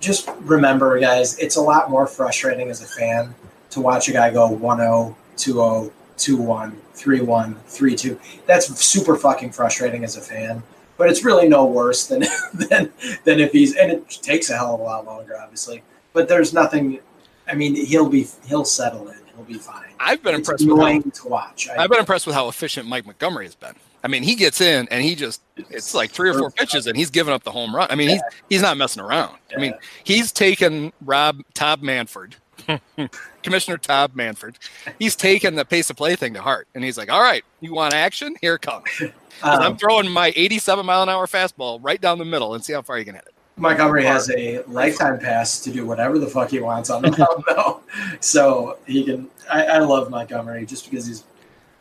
just 0.02 0.30
remember, 0.42 1.00
guys, 1.00 1.38
it's 1.38 1.56
a 1.56 1.62
lot 1.62 1.90
more 1.90 2.08
frustrating 2.08 2.70
as 2.70 2.82
a 2.82 2.88
fan 2.88 3.34
to 3.70 3.80
watch 3.80 4.10
a 4.10 4.12
guy 4.12 4.32
go 4.32 4.48
1 4.48 4.78
0, 4.80 5.16
2 5.38 5.54
0, 5.54 5.92
2 6.18 6.38
1, 6.38 6.82
3 6.94 7.22
1, 7.22 7.56
3 7.68 7.96
2. 7.96 8.20
That's 8.46 8.80
super 8.84 9.16
fucking 9.16 9.52
frustrating 9.52 10.04
as 10.04 10.18
a 10.18 10.22
fan. 10.22 10.64
But 10.98 11.10
it's 11.10 11.24
really 11.24 11.48
no 11.48 11.66
worse 11.66 12.08
than, 12.08 12.24
than 12.54 12.92
than 13.24 13.40
if 13.40 13.52
he's 13.52 13.76
and 13.76 13.92
it 13.92 14.10
takes 14.10 14.50
a 14.50 14.58
hell 14.58 14.76
of 14.76 14.82
a 14.82 14.84
lot 14.84 15.06
longer, 15.06 15.40
obviously. 15.40 15.84
But 16.14 16.28
there's 16.28 16.54
nothing. 16.54 17.00
I 17.48 17.56
mean, 17.56 17.76
he'll 17.76 18.10
be 18.10 18.28
he'll 18.48 18.66
settle 18.66 19.08
in. 19.10 19.21
He'll 19.48 19.58
be 19.58 19.64
fine 19.64 19.86
I've 20.00 20.24
been 20.24 20.36
it's 20.36 20.50
impressed 20.50 20.68
with 20.68 20.80
how, 20.80 21.24
to 21.24 21.28
watch. 21.30 21.70
I, 21.70 21.84
I've 21.84 21.90
been 21.90 22.00
impressed 22.00 22.26
with 22.26 22.36
how 22.36 22.48
efficient 22.48 22.88
Mike 22.88 23.06
Montgomery 23.06 23.46
has 23.46 23.56
been. 23.56 23.74
I 24.04 24.08
mean, 24.08 24.24
he 24.24 24.36
gets 24.36 24.62
in 24.62 24.88
and 24.90 25.04
he 25.04 25.16
just 25.16 25.42
it's 25.58 25.94
like 25.94 26.12
three 26.12 26.30
or 26.30 26.34
four 26.34 26.50
pitches 26.52 26.88
and 26.88 26.98
he's 26.98 27.10
giving 27.12 27.34
up 27.34 27.44
the 27.44 27.52
home 27.52 27.76
run. 27.76 27.88
I 27.92 27.96
mean, 27.96 28.10
he's 28.10 28.22
he's 28.50 28.62
not 28.62 28.78
messing 28.78 29.02
around. 29.04 29.38
I 29.56 29.60
mean, 29.60 29.74
he's 30.04 30.32
taken 30.32 30.92
Rob 31.06 31.42
Todd 31.54 31.84
Manfred, 31.84 32.36
Commissioner 33.44 33.78
Todd 33.78 34.16
Manfred. 34.16 34.58
He's 34.98 35.16
taken 35.16 35.56
the 35.56 35.66
pace 35.66 35.90
of 35.90 35.98
play 35.98 36.16
thing 36.16 36.34
to 36.34 36.42
heart, 36.42 36.68
and 36.74 36.84
he's 36.84 36.98
like, 36.98 37.12
"All 37.12 37.22
right, 37.22 37.44
you 37.60 37.74
want 37.74 37.94
action? 37.94 38.36
Here 38.42 38.56
it 38.56 38.62
comes." 38.62 38.88
'Cause 39.42 39.58
I'm 39.60 39.72
um, 39.72 39.78
throwing 39.78 40.08
my 40.10 40.32
87 40.36 40.86
mile 40.86 41.02
an 41.02 41.10
hour 41.10 41.26
fastball 41.26 41.80
right 41.82 42.00
down 42.00 42.20
the 42.20 42.26
middle 42.26 42.54
and 42.54 42.64
see 42.64 42.74
how 42.74 42.84
far 42.84 43.00
you 43.00 43.06
can 43.06 43.16
hit 43.16 43.24
it. 43.26 43.34
Montgomery 43.58 44.04
has 44.06 44.30
a 44.32 44.64
lifetime 44.64 45.20
pass 45.20 45.60
to 45.62 45.72
do 45.72 45.86
whatever 45.86 46.18
the 46.18 46.28
fuck 46.28 46.50
he 46.50 46.60
wants 46.60 46.90
on 46.90 47.02
the 47.02 47.12
mound, 47.18 47.44
though. 47.48 47.82
So 48.20 48.78
he 48.88 49.04
can. 49.04 49.30
I, 49.50 49.66
I 49.66 49.78
love 49.80 50.10
Montgomery 50.10 50.66
just 50.66 50.90
because 50.90 51.06
he's 51.06 51.24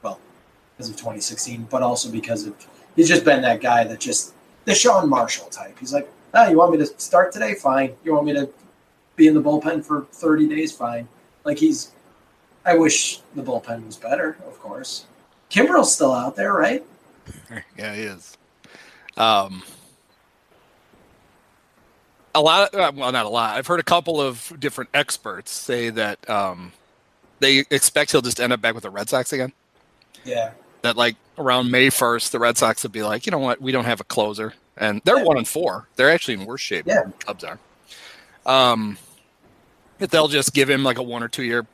well, 0.03 0.19
because 0.77 0.91
of 0.91 0.97
2016, 0.97 1.69
but 1.71 1.83
also 1.83 2.11
because 2.11 2.47
of 2.47 2.55
he's 2.97 3.09
just 3.09 3.25
been 3.25 3.43
that 3.43 3.61
guy 3.61 3.85
that 3.85 4.01
just 4.01 4.35
the 4.65 4.75
Sean 4.75 5.09
Marshall 5.09 5.49
type. 5.49 5.79
He's 5.79 5.93
like, 5.93 6.11
oh, 6.35 6.49
you 6.49 6.59
want 6.59 6.73
me 6.73 6.79
to 6.79 6.87
start 6.87 7.33
today? 7.33 7.55
Fine. 7.55 7.95
You 8.05 8.13
want 8.15 8.27
me 8.27 8.33
to 8.35 8.49
be 9.17 9.27
in 9.27 9.35
the 9.35 9.43
bullpen 9.43 9.85
for 9.85 10.07
30 10.13 10.49
days? 10.49 10.73
Fine. 10.73 11.09
Like 11.45 11.59
he's. 11.59 11.93
I 12.65 12.77
wish 12.77 13.21
the 13.35 13.43
bullpen 13.43 13.87
was 13.87 13.97
better, 13.97 14.37
of 14.47 14.59
course. 14.61 15.07
Kimbrel's 15.51 15.95
still 15.95 16.13
out 16.13 16.37
there, 16.37 16.53
right? 16.53 16.85
Yeah, 17.79 17.95
he 17.95 18.03
is. 18.03 18.37
Um, 19.17 19.63
a 22.35 22.41
lot 22.41 22.73
of, 22.75 22.81
uh, 22.81 22.93
well, 22.95 23.13
not 23.13 23.27
a 23.27 23.29
lot. 23.29 23.57
I've 23.57 23.67
heard 23.67 23.81
a 23.81 23.85
couple 23.85 24.21
of 24.21 24.53
different 24.59 24.91
experts 24.95 25.51
say 25.51 25.91
that 25.91 26.29
um, 26.31 26.73
they 27.41 27.65
expect 27.71 28.13
he'll 28.13 28.23
just 28.23 28.41
end 28.41 28.53
up 28.53 28.61
back 28.61 28.75
with 28.75 28.85
the 28.85 28.91
Red 28.91 29.09
Sox 29.09 29.33
again. 29.33 29.53
Yeah. 30.25 30.53
That 30.83 30.97
like 30.97 31.17
around 31.39 31.71
May 31.71 31.89
1st, 31.89 32.31
the 32.31 32.39
Red 32.39 32.57
Sox 32.59 32.83
would 32.83 32.93
be 32.93 33.03
like, 33.03 33.27
you 33.27 33.33
know 33.33 33.39
what, 33.39 33.61
we 33.61 33.73
don't 33.73 33.85
have 33.85 34.01
a 34.01 34.05
closer, 34.05 34.55
and 34.77 35.01
they're 35.05 35.19
Yeah. 35.19 35.25
one 35.25 35.37
and 35.39 35.49
four. 35.49 35.89
They're 35.97 36.11
actually 36.11 36.35
in 36.35 36.45
worse 36.47 36.61
shape 36.61 36.87
Yeah. 36.87 37.03
than 37.03 37.11
the 37.19 37.25
Cubs 37.25 37.45
are. 37.45 37.59
Um, 38.47 38.97
that 39.99 40.11
they'll 40.11 40.29
just 40.29 40.55
give 40.55 40.71
him 40.71 40.83
like 40.85 40.99
a 40.99 41.03
one 41.03 41.23
or 41.23 41.29
two 41.29 41.43
year 41.43 41.67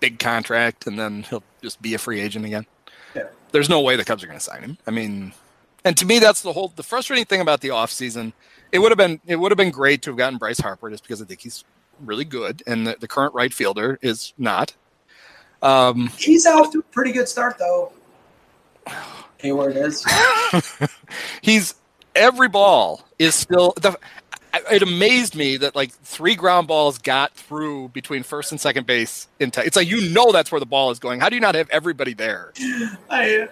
big 0.00 0.18
contract, 0.18 0.86
and 0.86 0.98
then 0.98 1.24
he'll 1.24 1.42
just 1.62 1.80
be 1.82 1.94
a 1.94 1.98
free 1.98 2.20
agent 2.20 2.44
again. 2.44 2.66
Yeah. 3.14 3.24
There's 3.52 3.68
no 3.68 3.80
way 3.80 3.96
the 3.96 4.04
Cubs 4.04 4.22
are 4.22 4.26
going 4.26 4.38
to 4.38 4.44
sign 4.44 4.62
him. 4.62 4.78
I 4.86 4.90
mean, 4.90 5.32
and 5.88 5.96
to 5.96 6.06
me, 6.06 6.18
that's 6.18 6.42
the 6.42 6.52
whole 6.52 6.68
the 6.76 6.82
frustrating 6.82 7.24
thing 7.24 7.40
about 7.40 7.62
the 7.62 7.68
offseason 7.68 8.32
it 8.72 8.78
would 8.78 8.90
have 8.90 8.98
been 8.98 9.20
it 9.26 9.36
would 9.36 9.50
have 9.50 9.56
been 9.56 9.70
great 9.70 10.02
to 10.02 10.10
have 10.10 10.18
gotten 10.18 10.38
Bryce 10.38 10.60
Harper 10.60 10.90
just 10.90 11.02
because 11.02 11.22
I 11.22 11.24
think 11.24 11.40
he's 11.40 11.64
really 12.04 12.24
good, 12.24 12.62
and 12.66 12.86
the, 12.86 12.96
the 12.98 13.08
current 13.08 13.34
right 13.34 13.52
fielder 13.52 13.98
is 14.02 14.32
not. 14.38 14.74
Um, 15.62 16.08
He's 16.16 16.46
out 16.46 16.72
to 16.72 16.80
a 16.80 16.82
pretty 16.82 17.12
good 17.12 17.28
start 17.28 17.58
though. 17.58 17.92
Heyward 19.38 19.76
is. 19.76 20.04
he's 21.42 21.74
every 22.14 22.48
ball 22.48 23.04
is 23.18 23.34
still 23.34 23.72
the. 23.80 23.98
It 24.72 24.82
amazed 24.82 25.36
me 25.36 25.58
that 25.58 25.76
like 25.76 25.92
three 25.92 26.34
ground 26.34 26.68
balls 26.68 26.98
got 26.98 27.34
through 27.34 27.88
between 27.88 28.22
first 28.22 28.50
and 28.50 28.60
second 28.60 28.86
base. 28.86 29.28
In 29.38 29.50
t- 29.50 29.60
it's 29.60 29.76
like 29.76 29.88
you 29.88 30.10
know 30.10 30.32
that's 30.32 30.50
where 30.50 30.58
the 30.58 30.66
ball 30.66 30.90
is 30.90 30.98
going. 30.98 31.20
How 31.20 31.28
do 31.28 31.36
you 31.36 31.40
not 31.40 31.54
have 31.54 31.70
everybody 31.70 32.14
there? 32.14 32.52
I 33.10 33.48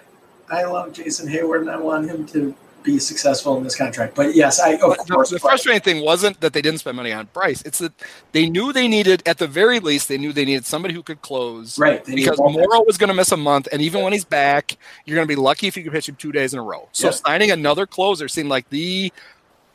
I 0.49 0.63
love 0.63 0.93
Jason 0.93 1.27
Heyward 1.27 1.61
and 1.61 1.69
I 1.69 1.77
want 1.77 2.09
him 2.09 2.25
to 2.27 2.55
be 2.83 2.99
successful 2.99 3.57
in 3.57 3.63
this 3.63 3.75
contract. 3.75 4.15
But 4.15 4.33
yes, 4.33 4.59
I 4.59 4.73
of 4.73 4.79
But 4.81 5.05
the, 5.07 5.13
course 5.13 5.29
the 5.29 5.39
frustrating 5.39 5.81
thing 5.81 6.03
wasn't 6.05 6.39
that 6.39 6.53
they 6.53 6.61
didn't 6.61 6.79
spend 6.79 6.95
money 6.95 7.11
on 7.11 7.27
Bryce. 7.33 7.61
It's 7.63 7.79
that 7.79 7.91
they 8.31 8.49
knew 8.49 8.71
they 8.71 8.87
needed, 8.87 9.21
at 9.25 9.37
the 9.37 9.47
very 9.47 9.79
least, 9.79 10.07
they 10.07 10.17
knew 10.17 10.31
they 10.31 10.45
needed 10.45 10.65
somebody 10.65 10.93
who 10.93 11.03
could 11.03 11.21
close. 11.21 11.77
right 11.77 12.03
Because 12.05 12.39
Morrow 12.39 12.83
was 12.85 12.97
going 12.97 13.09
to 13.09 13.13
miss 13.13 13.31
a 13.31 13.37
month, 13.37 13.67
and 13.71 13.81
even 13.81 14.03
when 14.03 14.13
he's 14.13 14.25
back, 14.25 14.77
you're 15.05 15.15
going 15.15 15.27
to 15.27 15.31
be 15.31 15.39
lucky 15.39 15.67
if 15.67 15.75
you 15.75 15.83
can 15.83 15.91
pitch 15.91 16.07
him 16.07 16.15
two 16.15 16.31
days 16.31 16.53
in 16.53 16.59
a 16.59 16.63
row. 16.63 16.87
So 16.93 17.07
Yeah. 17.07 17.11
signing 17.11 17.51
another 17.51 17.85
closer 17.85 18.27
seemed 18.27 18.49
like 18.49 18.69
the 18.69 19.11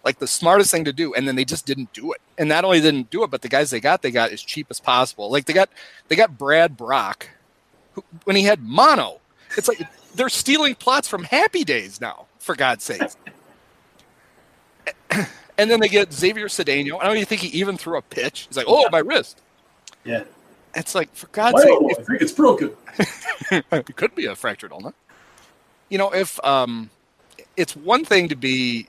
like 0.04 0.18
the 0.18 0.26
smartest 0.26 0.72
thing 0.72 0.84
to 0.84 0.92
do, 0.92 1.14
and 1.14 1.28
then 1.28 1.36
they 1.36 1.44
just 1.44 1.64
didn't 1.64 1.92
do 1.92 2.12
it. 2.12 2.20
And 2.36 2.48
not 2.48 2.64
only 2.64 2.80
didn't 2.80 3.10
do 3.10 3.22
it, 3.22 3.30
but 3.30 3.42
the 3.42 3.48
guys 3.48 3.70
they 3.70 3.78
got, 3.78 4.02
they 4.02 4.10
got 4.10 4.32
as 4.32 4.42
cheap 4.42 4.66
as 4.68 4.80
possible. 4.80 5.30
Like 5.30 5.44
they 5.44 5.52
got 5.52 5.68
they 6.08 6.16
got 6.16 6.36
Brad 6.36 6.76
Brach, 6.76 7.28
who, 7.92 8.02
when 8.24 8.34
he 8.36 8.42
had 8.42 8.62
mono. 8.62 9.20
It's 9.56 9.68
like 9.68 9.80
they're 10.14 10.28
stealing 10.28 10.74
plots 10.74 11.08
from 11.08 11.24
Happy 11.24 11.64
Days 11.64 12.00
now, 12.00 12.26
for 12.38 12.54
God's 12.54 12.84
sake. 12.84 13.02
And 15.58 15.70
then 15.70 15.80
they 15.80 15.88
get 15.88 16.12
Xavier 16.12 16.48
Cedeno. 16.48 16.98
I 16.98 17.04
don't 17.04 17.16
even 17.16 17.26
think 17.26 17.42
he 17.42 17.48
even 17.60 17.76
threw 17.76 17.98
a 17.98 18.02
pitch. 18.02 18.46
He's 18.48 18.56
like, 18.56 18.64
"Oh, 18.66 18.88
my 18.90 19.00
wrist." 19.00 19.42
Yeah. 20.02 20.24
It's 20.74 20.94
like, 20.94 21.14
for 21.14 21.26
God's 21.28 21.62
sake, 21.62 21.80
Well, 21.80 21.90
I 21.98 22.02
think 22.02 22.22
it's 22.22 22.32
broken. 22.32 22.72
it 23.50 23.96
could 23.96 24.14
be 24.14 24.26
a 24.26 24.34
fractured 24.34 24.72
ulna. 24.72 24.94
You 25.90 25.98
know, 25.98 26.10
if 26.12 26.42
um, 26.44 26.88
it's 27.56 27.76
one 27.76 28.04
thing 28.04 28.28
to 28.30 28.36
be 28.36 28.88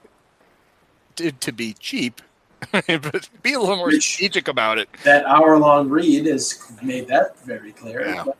to, 1.18 1.32
to 1.32 1.52
be 1.52 1.74
cheap, 1.74 2.22
but 2.72 3.30
be 3.42 3.54
a 3.54 3.60
little 3.60 3.76
more 3.76 3.88
Rich. 3.88 4.14
strategic 4.14 4.48
about 4.48 4.78
it. 4.78 4.88
That 5.04 5.26
hour 5.26 5.58
long 5.58 5.90
read 5.90 6.26
has 6.28 6.72
made 6.82 7.08
that 7.10 7.38
very 7.46 7.74
clear. 7.74 8.06
Yeah. 8.06 8.24
But, 8.24 8.38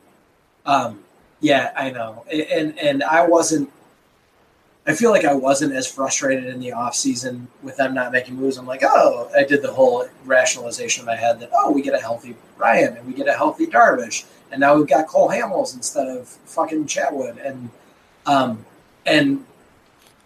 um, 0.64 1.04
yeah, 1.44 1.72
I 1.76 1.90
know, 1.90 2.24
and 2.32 2.78
and 2.78 3.02
I 3.02 3.26
wasn't. 3.26 3.70
I 4.86 4.94
feel 4.94 5.10
like 5.10 5.26
I 5.26 5.34
wasn't 5.34 5.74
as 5.74 5.86
frustrated 5.86 6.46
in 6.46 6.58
the 6.58 6.72
off 6.72 6.94
season 6.94 7.48
with 7.62 7.76
them 7.76 7.92
not 7.92 8.12
making 8.12 8.36
moves. 8.36 8.56
I'm 8.56 8.66
like, 8.66 8.82
oh, 8.82 9.30
I 9.36 9.44
did 9.44 9.60
the 9.60 9.70
whole 9.70 10.08
rationalization 10.24 11.02
in 11.02 11.06
my 11.06 11.16
head 11.16 11.40
that 11.40 11.50
oh, 11.52 11.70
we 11.70 11.82
get 11.82 11.92
a 11.92 11.98
healthy 11.98 12.34
Ryan 12.56 12.96
and 12.96 13.06
we 13.06 13.12
get 13.12 13.28
a 13.28 13.34
healthy 13.34 13.66
Darvish, 13.66 14.24
and 14.50 14.58
now 14.58 14.74
we've 14.74 14.88
got 14.88 15.06
Cole 15.06 15.28
Hamels 15.28 15.74
instead 15.74 16.08
of 16.08 16.28
fucking 16.28 16.86
Chatwood, 16.86 17.36
and 17.46 17.68
um, 18.24 18.64
and 19.04 19.44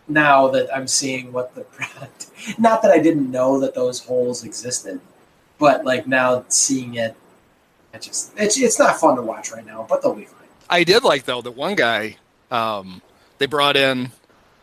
now 0.06 0.46
that 0.46 0.72
I'm 0.72 0.86
seeing 0.86 1.32
what 1.32 1.52
the 1.56 1.62
product, 1.76 2.30
not 2.60 2.80
that 2.82 2.92
I 2.92 3.00
didn't 3.00 3.28
know 3.28 3.58
that 3.58 3.74
those 3.74 3.98
holes 4.04 4.44
existed, 4.44 5.00
but 5.58 5.84
like 5.84 6.06
now 6.06 6.44
seeing 6.46 6.94
it, 6.94 7.16
it 7.92 8.02
just 8.02 8.34
it's 8.36 8.56
it's 8.56 8.78
not 8.78 9.00
fun 9.00 9.16
to 9.16 9.22
watch 9.22 9.50
right 9.50 9.66
now, 9.66 9.84
but 9.88 10.00
they'll 10.00 10.14
be 10.14 10.26
fine. 10.26 10.37
I 10.70 10.84
did 10.84 11.02
like 11.04 11.24
though 11.24 11.40
that 11.42 11.52
one 11.52 11.74
guy 11.74 12.16
um, 12.50 13.00
they 13.38 13.46
brought 13.46 13.76
in 13.76 14.10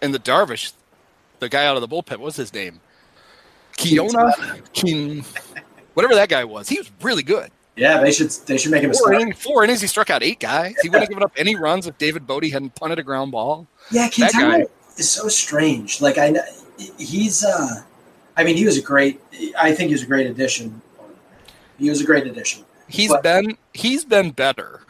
in 0.01 0.11
the 0.11 0.19
Darvish, 0.19 0.73
the 1.39 1.49
guy 1.49 1.65
out 1.65 1.75
of 1.77 1.81
the 1.81 1.87
bullpen. 1.87 2.11
What 2.17 2.21
was 2.21 2.35
his 2.35 2.53
name? 2.53 2.79
Kiona, 3.73 4.61
Keen, 4.73 5.23
whatever 5.93 6.15
that 6.15 6.29
guy 6.29 6.43
was. 6.45 6.69
He 6.69 6.77
was 6.77 6.89
really 7.01 7.23
good. 7.23 7.51
Yeah, 7.75 7.99
they 8.01 8.11
should 8.11 8.29
they 8.45 8.57
should 8.57 8.71
make 8.71 8.83
him 8.83 8.91
a 8.91 8.93
Four 8.93 9.13
innings, 9.13 9.41
four 9.43 9.63
innings, 9.65 9.81
he 9.81 9.87
struck 9.87 10.09
out 10.09 10.23
eight 10.23 10.39
guys. 10.39 10.75
He 10.81 10.87
wouldn't 10.87 11.03
have 11.03 11.09
given 11.09 11.23
up 11.23 11.33
any 11.35 11.55
runs 11.55 11.87
if 11.87 11.97
David 11.97 12.25
Bote 12.25 12.45
hadn't 12.45 12.73
punted 12.75 12.99
a 12.99 13.03
ground 13.03 13.33
ball. 13.33 13.67
Yeah, 13.91 14.07
Quintana 14.09 14.59
guy. 14.59 14.65
is 14.97 15.09
so 15.09 15.27
strange. 15.27 15.99
Like 15.99 16.17
I, 16.17 16.33
he's 16.97 17.43
uh, 17.43 17.81
I 18.37 18.45
mean, 18.45 18.55
he 18.55 18.63
was 18.65 18.77
a 18.77 18.81
great. 18.81 19.19
I 19.57 19.73
think 19.73 19.89
he 19.89 19.93
was 19.93 20.03
a 20.03 20.07
great 20.07 20.27
addition. 20.27 20.81
He 21.77 21.89
was 21.89 21.99
a 21.99 22.05
great 22.05 22.25
addition. 22.27 22.63
He's 22.87 23.09
But- 23.09 23.23
been 23.23 23.57
he's 23.73 24.05
been 24.05 24.31
better 24.31 24.81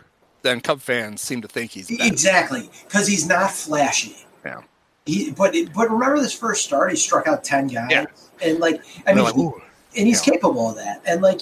than 0.46 0.62
Cub 0.62 0.80
fans 0.80 1.22
seem 1.22 1.42
to 1.42 1.48
think 1.48 1.72
he's. 1.72 1.90
Exactly, 1.90 2.70
because 2.88 3.08
he's 3.08 3.28
not 3.28 3.52
flashy. 3.52 4.16
Yeah. 4.46 4.62
He, 5.06 5.32
but 5.32 5.54
but 5.74 5.90
remember 5.92 6.20
this 6.20 6.34
first 6.34 6.64
start, 6.64 6.92
he 6.92 6.96
struck 6.96 7.28
out 7.28 7.44
ten 7.44 7.68
guys, 7.68 7.88
Yeah. 7.92 8.06
and 8.42 8.60
like 8.60 8.82
I 9.06 9.12
And 9.12 9.16
mean, 9.18 9.26
like, 9.26 9.36
he- 9.36 10.00
and 10.00 10.08
he's 10.08 10.26
Yeah. 10.26 10.34
capable 10.34 10.70
of 10.70 10.76
that. 10.78 11.02
And 11.06 11.22
like, 11.22 11.42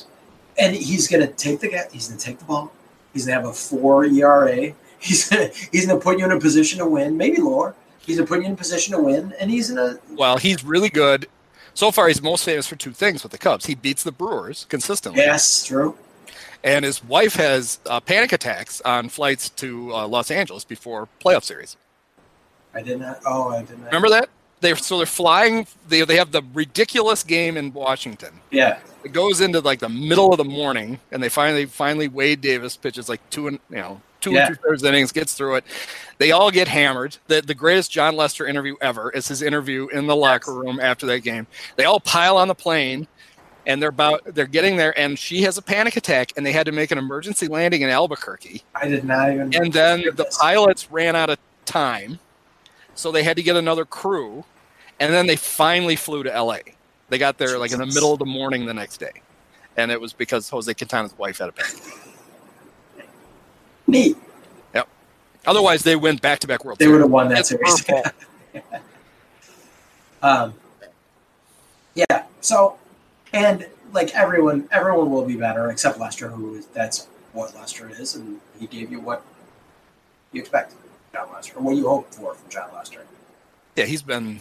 and 0.57 0.75
he's 0.75 1.07
gonna 1.07 1.27
take 1.27 1.59
the 1.59 1.69
guy. 1.69 1.83
He's 1.91 2.07
gonna 2.07 2.19
take 2.19 2.39
the 2.39 2.45
ball. 2.45 2.71
He's 3.13 3.25
gonna 3.25 3.39
have 3.39 3.45
a 3.49 3.53
four 3.53 4.05
ERA. 4.05 4.73
He's 5.03 5.27
gonna, 5.27 5.49
he's 5.73 5.85
gonna 5.85 5.99
put 5.99 6.17
you 6.17 6.23
in 6.23 6.31
a 6.31 6.39
position 6.39 6.79
to 6.79 6.85
win, 6.85 7.17
maybe 7.17 7.41
lower. 7.41 7.75
He's 7.99 8.15
gonna 8.15 8.25
put 8.27 8.39
you 8.39 8.45
in 8.45 8.53
a 8.53 8.55
position 8.55 8.95
to 8.95 9.01
win, 9.03 9.33
and 9.37 9.51
he's 9.51 9.69
gonna 9.69 9.99
well, 10.11 10.37
he's 10.37 10.63
really 10.63 10.87
good. 10.87 11.27
So 11.73 11.91
far, 11.91 12.07
he's 12.07 12.21
most 12.21 12.45
famous 12.45 12.67
for 12.67 12.77
two 12.77 12.93
things 12.93 13.21
with 13.21 13.33
the 13.33 13.37
Cubs. 13.37 13.65
He 13.65 13.75
beats 13.75 14.03
the 14.03 14.13
Brewers 14.13 14.65
consistently, 14.69 15.19
yes, 15.21 15.65
true. 15.65 15.97
And 16.63 16.85
his 16.85 17.03
wife 17.03 17.35
has 17.35 17.79
uh, 17.87 17.99
panic 17.99 18.31
attacks 18.31 18.81
on 18.81 19.09
flights 19.09 19.49
to 19.49 19.93
uh, 19.93 20.07
Los 20.07 20.31
Angeles 20.31 20.63
before 20.63 21.07
playoff 21.23 21.43
series. 21.43 21.75
I 22.73 22.81
did 22.81 22.99
not. 22.99 23.19
Oh, 23.25 23.49
I 23.49 23.63
did 23.63 23.77
not. 23.79 23.87
Remember 23.87 24.09
that? 24.09 24.29
They 24.61 24.73
so 24.75 24.95
they're 24.97 25.05
flying. 25.05 25.67
They 25.89 26.03
they 26.05 26.15
have 26.15 26.31
the 26.31 26.41
ridiculous 26.53 27.21
game 27.23 27.57
in 27.57 27.73
Washington. 27.73 28.39
Yeah, 28.49 28.79
It 29.03 29.11
goes 29.11 29.41
into 29.41 29.59
like 29.59 29.79
the 29.79 29.89
middle 29.89 30.31
of 30.31 30.37
the 30.37 30.45
morning, 30.45 30.99
and 31.11 31.21
they 31.21 31.27
finally 31.27 31.65
finally 31.65 32.07
Wade 32.07 32.39
Davis 32.39 32.77
pitches 32.77 33.09
like 33.09 33.19
two 33.29 33.47
and 33.49 33.59
you 33.69 33.75
know 33.75 34.01
two 34.21 34.31
Yeah. 34.31 34.47
and 34.47 34.55
two 34.55 34.61
thirds 34.65 34.83
innings, 34.85 35.11
gets 35.11 35.33
through 35.33 35.55
it. 35.55 35.65
They 36.17 36.31
all 36.31 36.49
get 36.49 36.69
hammered. 36.69 37.17
The 37.27 37.41
the 37.41 37.53
greatest 37.53 37.91
Jon 37.91 38.15
Lester 38.15 38.47
interview 38.47 38.77
ever 38.79 39.11
is 39.11 39.27
his 39.27 39.41
interview 39.41 39.87
in 39.89 40.07
the 40.07 40.15
locker 40.15 40.53
room 40.53 40.79
after 40.79 41.05
that 41.07 41.19
game. 41.19 41.45
They 41.75 41.83
all 41.83 41.99
pile 41.99 42.37
on 42.37 42.47
the 42.47 42.55
plane, 42.55 43.05
and 43.65 43.81
they're 43.81 43.89
about 43.89 44.21
they're 44.25 44.45
getting 44.45 44.77
there, 44.77 44.97
and 44.99 45.17
she 45.17 45.41
has 45.43 45.57
a 45.57 45.61
panic 45.61 45.95
attack, 45.95 46.31
and 46.35 46.45
they 46.45 46.51
had 46.51 46.65
to 46.65 46.71
make 46.71 46.91
an 46.91 46.97
emergency 46.97 47.47
landing 47.47 47.81
in 47.81 47.89
Albuquerque. 47.89 48.63
I 48.75 48.87
did 48.87 49.03
not 49.03 49.31
even. 49.31 49.53
And 49.55 49.71
then 49.73 50.01
the 50.01 50.11
this. 50.23 50.37
pilots 50.37 50.91
ran 50.91 51.15
out 51.15 51.29
of 51.29 51.37
time, 51.65 52.19
so 52.95 53.11
they 53.11 53.23
had 53.23 53.37
to 53.37 53.43
get 53.43 53.55
another 53.55 53.85
crew, 53.85 54.43
and 54.99 55.13
then 55.13 55.27
they 55.27 55.35
finally 55.35 55.95
flew 55.95 56.23
to 56.23 56.29
LA. 56.41 56.59
They 57.09 57.17
got 57.17 57.37
there 57.37 57.57
like 57.57 57.71
in 57.71 57.79
the 57.79 57.85
middle 57.85 58.13
of 58.13 58.19
the 58.19 58.25
morning 58.25 58.65
the 58.65 58.73
next 58.73 58.97
day, 58.97 59.21
and 59.77 59.91
it 59.91 59.99
was 59.99 60.13
because 60.13 60.49
Jose 60.49 60.73
Quintana's 60.73 61.17
wife 61.17 61.37
had 61.39 61.49
a 61.49 61.51
panic. 61.53 61.81
neat. 63.87 64.17
Yep 64.73 64.87
otherwise, 65.45 65.83
they 65.83 65.95
win 65.95 66.15
back-to-back 66.17 66.63
World 66.65 66.79
They 66.79 66.87
would 66.87 67.01
have 67.01 67.09
won 67.11 67.27
that 67.29 67.39
It's 67.39 67.49
series. 67.49 67.85
her. 67.87 68.03
Um, 70.23 70.53
yeah. 71.95 72.23
So, 72.39 72.77
and 73.33 73.67
like 73.91 74.13
everyone, 74.15 74.67
everyone 74.71 75.09
will 75.11 75.25
be 75.25 75.35
better 75.35 75.69
except 75.69 75.99
Lester, 75.99 76.29
who 76.29 76.55
is 76.55 76.65
that's 76.67 77.07
what 77.33 77.53
Lester 77.55 77.89
is, 77.89 78.15
and 78.15 78.39
he 78.59 78.67
gave 78.67 78.91
you 78.91 78.99
what 78.99 79.23
you 80.31 80.41
expect, 80.41 80.73
Jon 81.13 81.27
Lester, 81.33 81.57
or 81.57 81.63
what 81.63 81.75
you 81.75 81.87
hope 81.87 82.11
for 82.13 82.33
from 82.35 82.49
Jon 82.49 82.69
Lester. 82.73 83.05
Yeah, 83.75 83.85
he's 83.85 84.01
been 84.01 84.39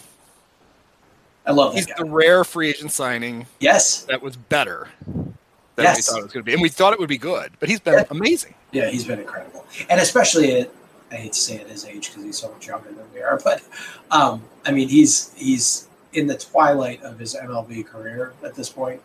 I 1.46 1.52
love 1.52 1.74
he's 1.74 1.86
the 1.86 2.04
rare 2.04 2.44
free 2.44 2.68
agent 2.70 2.92
signing 2.92 3.46
Yes. 3.60 4.02
that 4.04 4.22
was 4.22 4.36
better 4.36 4.88
than 5.04 5.84
Yes. 5.84 5.96
we 5.96 6.02
thought 6.02 6.18
it 6.18 6.22
was 6.24 6.32
going 6.32 6.42
to 6.42 6.46
be, 6.46 6.52
and 6.52 6.62
we 6.62 6.68
thought 6.68 6.92
it 6.92 6.98
would 7.00 7.08
be 7.08 7.18
good, 7.18 7.52
but 7.58 7.68
he's 7.68 7.80
been 7.80 7.94
Yeah. 7.94 8.04
amazing. 8.10 8.54
Yeah, 8.72 8.88
he's 8.88 9.04
been 9.04 9.18
incredible, 9.20 9.64
and 9.90 10.00
especially 10.00 10.60
at 10.60 10.70
I 11.10 11.16
hate 11.16 11.32
to 11.34 11.38
say 11.40 11.58
at 11.58 11.68
his 11.68 11.84
age 11.84 12.08
because 12.08 12.24
he's 12.24 12.38
so 12.38 12.50
much 12.50 12.66
younger 12.66 12.88
than 12.88 13.04
we 13.12 13.20
are, 13.20 13.38
but 13.44 13.62
um, 14.10 14.42
I 14.64 14.70
mean 14.70 14.88
he's 14.88 15.32
he's 15.34 15.88
in 16.12 16.26
the 16.26 16.36
twilight 16.36 17.02
of 17.02 17.18
his 17.18 17.34
MLB 17.34 17.86
career 17.86 18.32
at 18.44 18.54
this 18.54 18.68
point, 18.68 19.00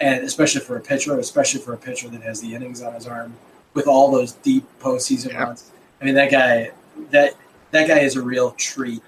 and 0.00 0.24
especially 0.24 0.60
for 0.60 0.76
a 0.76 0.80
pitcher, 0.80 1.18
especially 1.18 1.60
for 1.60 1.72
a 1.74 1.76
pitcher 1.76 2.08
that 2.08 2.22
has 2.22 2.40
the 2.40 2.54
innings 2.54 2.82
on 2.82 2.94
his 2.94 3.06
arm 3.06 3.34
with 3.74 3.86
all 3.86 4.10
those 4.10 4.32
deep 4.32 4.64
postseason 4.80 5.30
Yeah. 5.32 5.42
runs. 5.44 5.70
I 6.00 6.04
mean 6.04 6.14
that 6.14 6.30
guy 6.30 6.70
that 7.10 7.34
that 7.72 7.88
guy 7.88 8.00
is 8.00 8.14
a 8.16 8.22
real 8.22 8.52
treat 8.52 9.02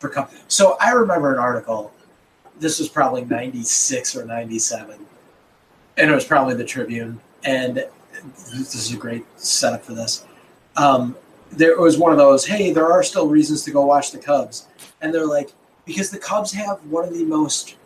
for 0.00 0.08
com- 0.08 0.28
So 0.48 0.76
I 0.80 0.90
remember 0.92 1.32
an 1.32 1.38
article. 1.38 1.92
This 2.58 2.78
was 2.78 2.88
probably 2.88 3.24
ninety 3.24 3.62
six 3.62 4.16
or 4.16 4.24
ninety 4.24 4.58
seven, 4.58 4.98
and 5.96 6.10
it 6.10 6.14
was 6.14 6.24
probably 6.24 6.54
the 6.54 6.64
Tribune, 6.64 7.20
and 7.44 7.84
this 8.52 8.74
is 8.74 8.92
a 8.92 8.96
great 8.96 9.24
setup 9.36 9.84
for 9.84 9.94
this. 9.94 10.24
Um, 10.76 11.16
there 11.52 11.78
was 11.80 11.98
one 11.98 12.12
of 12.12 12.18
those, 12.18 12.44
hey, 12.46 12.72
there 12.72 12.92
are 12.92 13.02
still 13.02 13.28
reasons 13.28 13.62
to 13.64 13.70
go 13.70 13.84
watch 13.86 14.12
the 14.12 14.18
Cubs. 14.18 14.66
And 15.00 15.12
they're 15.12 15.26
like, 15.26 15.50
because 15.84 16.10
the 16.10 16.18
Cubs 16.18 16.52
have 16.52 16.78
one 16.86 17.04
of 17.06 17.14
the 17.14 17.24
most, 17.24 17.76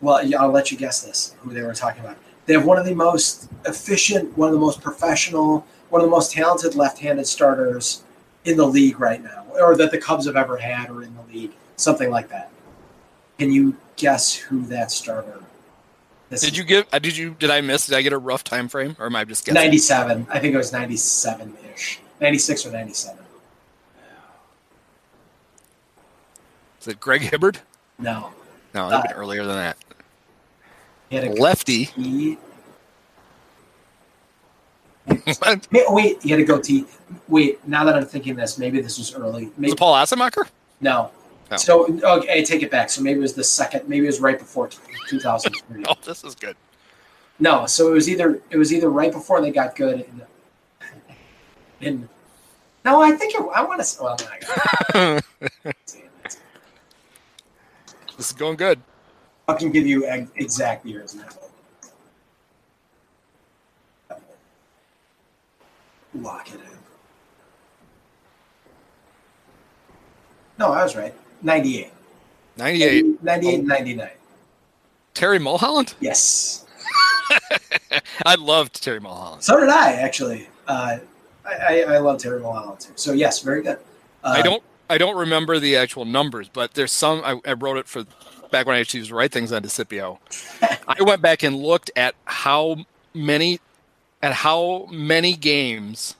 well, 0.00 0.20
I'll 0.38 0.50
let 0.50 0.70
you 0.70 0.78
guess 0.78 1.02
this, 1.02 1.34
who 1.40 1.52
they 1.52 1.62
were 1.62 1.74
talking 1.74 2.02
about. 2.02 2.16
They 2.46 2.54
have 2.54 2.64
one 2.64 2.78
of 2.78 2.84
the 2.84 2.94
most 2.94 3.50
efficient, 3.64 4.36
one 4.36 4.48
of 4.48 4.54
the 4.54 4.60
most 4.60 4.80
professional, 4.80 5.66
one 5.90 6.00
of 6.00 6.06
the 6.06 6.10
most 6.10 6.32
talented 6.32 6.74
left 6.74 6.98
handed 6.98 7.26
starters 7.26 8.02
in 8.44 8.56
the 8.56 8.66
league 8.66 9.00
right 9.00 9.22
now, 9.22 9.44
or 9.58 9.76
that 9.76 9.90
the 9.90 9.98
Cubs 9.98 10.26
have 10.26 10.36
ever 10.36 10.56
had 10.56 10.90
or 10.90 11.02
in 11.02 11.14
the 11.14 11.22
league, 11.32 11.52
something 11.76 12.10
like 12.10 12.28
that. 12.28 12.50
Can 13.38 13.52
you 13.52 13.76
guess 13.96 14.34
who 14.34 14.62
that 14.66 14.90
starter. 14.90 15.40
Did 16.30 16.42
is 16.42 16.58
you 16.58 16.64
give? 16.64 16.86
uh, 16.92 16.98
Did 16.98 17.16
you? 17.16 17.36
Did 17.38 17.50
I 17.50 17.60
miss? 17.60 17.86
Did 17.86 17.96
I 17.96 18.02
get 18.02 18.12
a 18.12 18.18
rough 18.18 18.44
time 18.44 18.68
frame, 18.68 18.96
or 18.98 19.06
am 19.06 19.16
I 19.16 19.24
just 19.24 19.44
guessing? 19.44 19.54
97. 19.54 20.26
I 20.30 20.38
think 20.38 20.54
it 20.54 20.58
was 20.58 20.72
97 20.72 21.56
ish. 21.74 22.00
96 22.20 22.66
or 22.66 22.72
97. 22.72 23.18
Is 26.86 26.92
it 26.92 27.00
Greg 27.00 27.22
Hibbard? 27.22 27.58
No. 27.98 28.30
No, 28.72 28.84
uh, 28.84 29.02
been 29.02 29.10
earlier 29.10 29.44
than 29.44 29.56
that. 29.56 29.76
He 31.10 31.16
had 31.16 31.24
a 31.24 31.32
Lefty. 31.32 31.86
goatee. 31.86 32.38
Wait, 35.72 36.22
he 36.22 36.30
had 36.30 36.38
a 36.38 36.44
goatee. 36.44 36.84
Wait, 37.26 37.66
now 37.66 37.82
that 37.82 37.96
I'm 37.96 38.04
thinking 38.06 38.36
this, 38.36 38.56
maybe 38.56 38.80
this 38.80 38.98
was 38.98 39.12
early. 39.16 39.46
Was 39.46 39.52
Maybe, 39.58 39.72
it 39.72 39.78
Paul 39.78 39.94
Assenmacher? 39.94 40.46
no. 40.80 41.10
Oh. 41.50 41.56
So, 41.56 41.86
okay, 41.86 42.38
I 42.38 42.42
take 42.44 42.62
it 42.62 42.70
back. 42.70 42.88
So 42.88 43.02
maybe 43.02 43.18
it 43.18 43.22
was 43.22 43.34
the 43.34 43.42
second, 43.42 43.88
maybe 43.88 44.06
it 44.06 44.08
was 44.08 44.20
right 44.20 44.38
before 44.38 44.68
2003. 45.08 45.84
Oh, 45.88 45.94
this 46.04 46.22
is 46.22 46.36
good. 46.36 46.56
No, 47.40 47.66
so 47.66 47.88
it 47.88 47.94
was 47.94 48.08
either 48.08 48.40
it 48.50 48.56
was 48.56 48.72
either 48.72 48.90
right 48.90 49.10
before 49.10 49.40
they 49.40 49.50
got 49.50 49.74
good 49.74 50.06
in, 50.08 50.22
in 51.80 52.08
no, 52.84 53.02
I 53.02 53.10
think 53.12 53.34
it, 53.34 53.44
I 53.52 53.64
want 53.64 53.82
to. 53.82 54.02
Well, 54.94 55.20
This 58.16 58.28
is 58.28 58.32
going 58.32 58.56
good. 58.56 58.80
I 59.48 59.54
can 59.54 59.70
give 59.70 59.86
you 59.86 60.06
exact 60.36 60.86
years 60.86 61.14
now. 61.14 61.28
Lock 66.14 66.48
it 66.48 66.54
in. 66.54 66.60
No, 70.58 70.72
I 70.72 70.82
was 70.82 70.96
right. 70.96 71.14
98. 71.42 71.90
98. 72.56 73.22
98 73.22 73.58
and 73.58 73.68
99. 73.68 74.10
Terry 75.12 75.38
Mulholland? 75.38 75.94
Yes. 76.00 76.64
I 78.26 78.36
loved 78.36 78.82
Terry 78.82 79.00
Mulholland. 79.00 79.42
So 79.42 79.60
did 79.60 79.68
I, 79.68 79.92
actually. 79.92 80.48
Uh, 80.66 80.98
I, 81.44 81.54
I, 81.54 81.80
I 81.94 81.98
love 81.98 82.18
Terry 82.18 82.40
Mulholland, 82.40 82.80
too. 82.80 82.92
So, 82.96 83.12
yes, 83.12 83.40
very 83.40 83.62
good. 83.62 83.78
Uh, 84.24 84.34
I 84.38 84.42
don't 84.42 84.62
I 84.88 84.98
don't 84.98 85.16
remember 85.16 85.58
the 85.58 85.76
actual 85.76 86.04
numbers, 86.04 86.48
but 86.48 86.74
there's 86.74 86.92
some 86.92 87.22
I, 87.24 87.40
I 87.44 87.54
wrote 87.54 87.76
it 87.76 87.88
for 87.88 88.04
back 88.50 88.66
when 88.66 88.76
I 88.76 88.80
actually 88.80 88.98
used 88.98 89.10
to 89.10 89.16
write 89.16 89.32
things 89.32 89.52
on 89.52 89.62
Discipio. 89.62 90.18
I 90.88 91.02
went 91.02 91.22
back 91.22 91.42
and 91.42 91.56
looked 91.56 91.90
at 91.96 92.14
how 92.24 92.76
many 93.14 93.60
at 94.22 94.32
how 94.32 94.88
many 94.90 95.34
games 95.34 96.16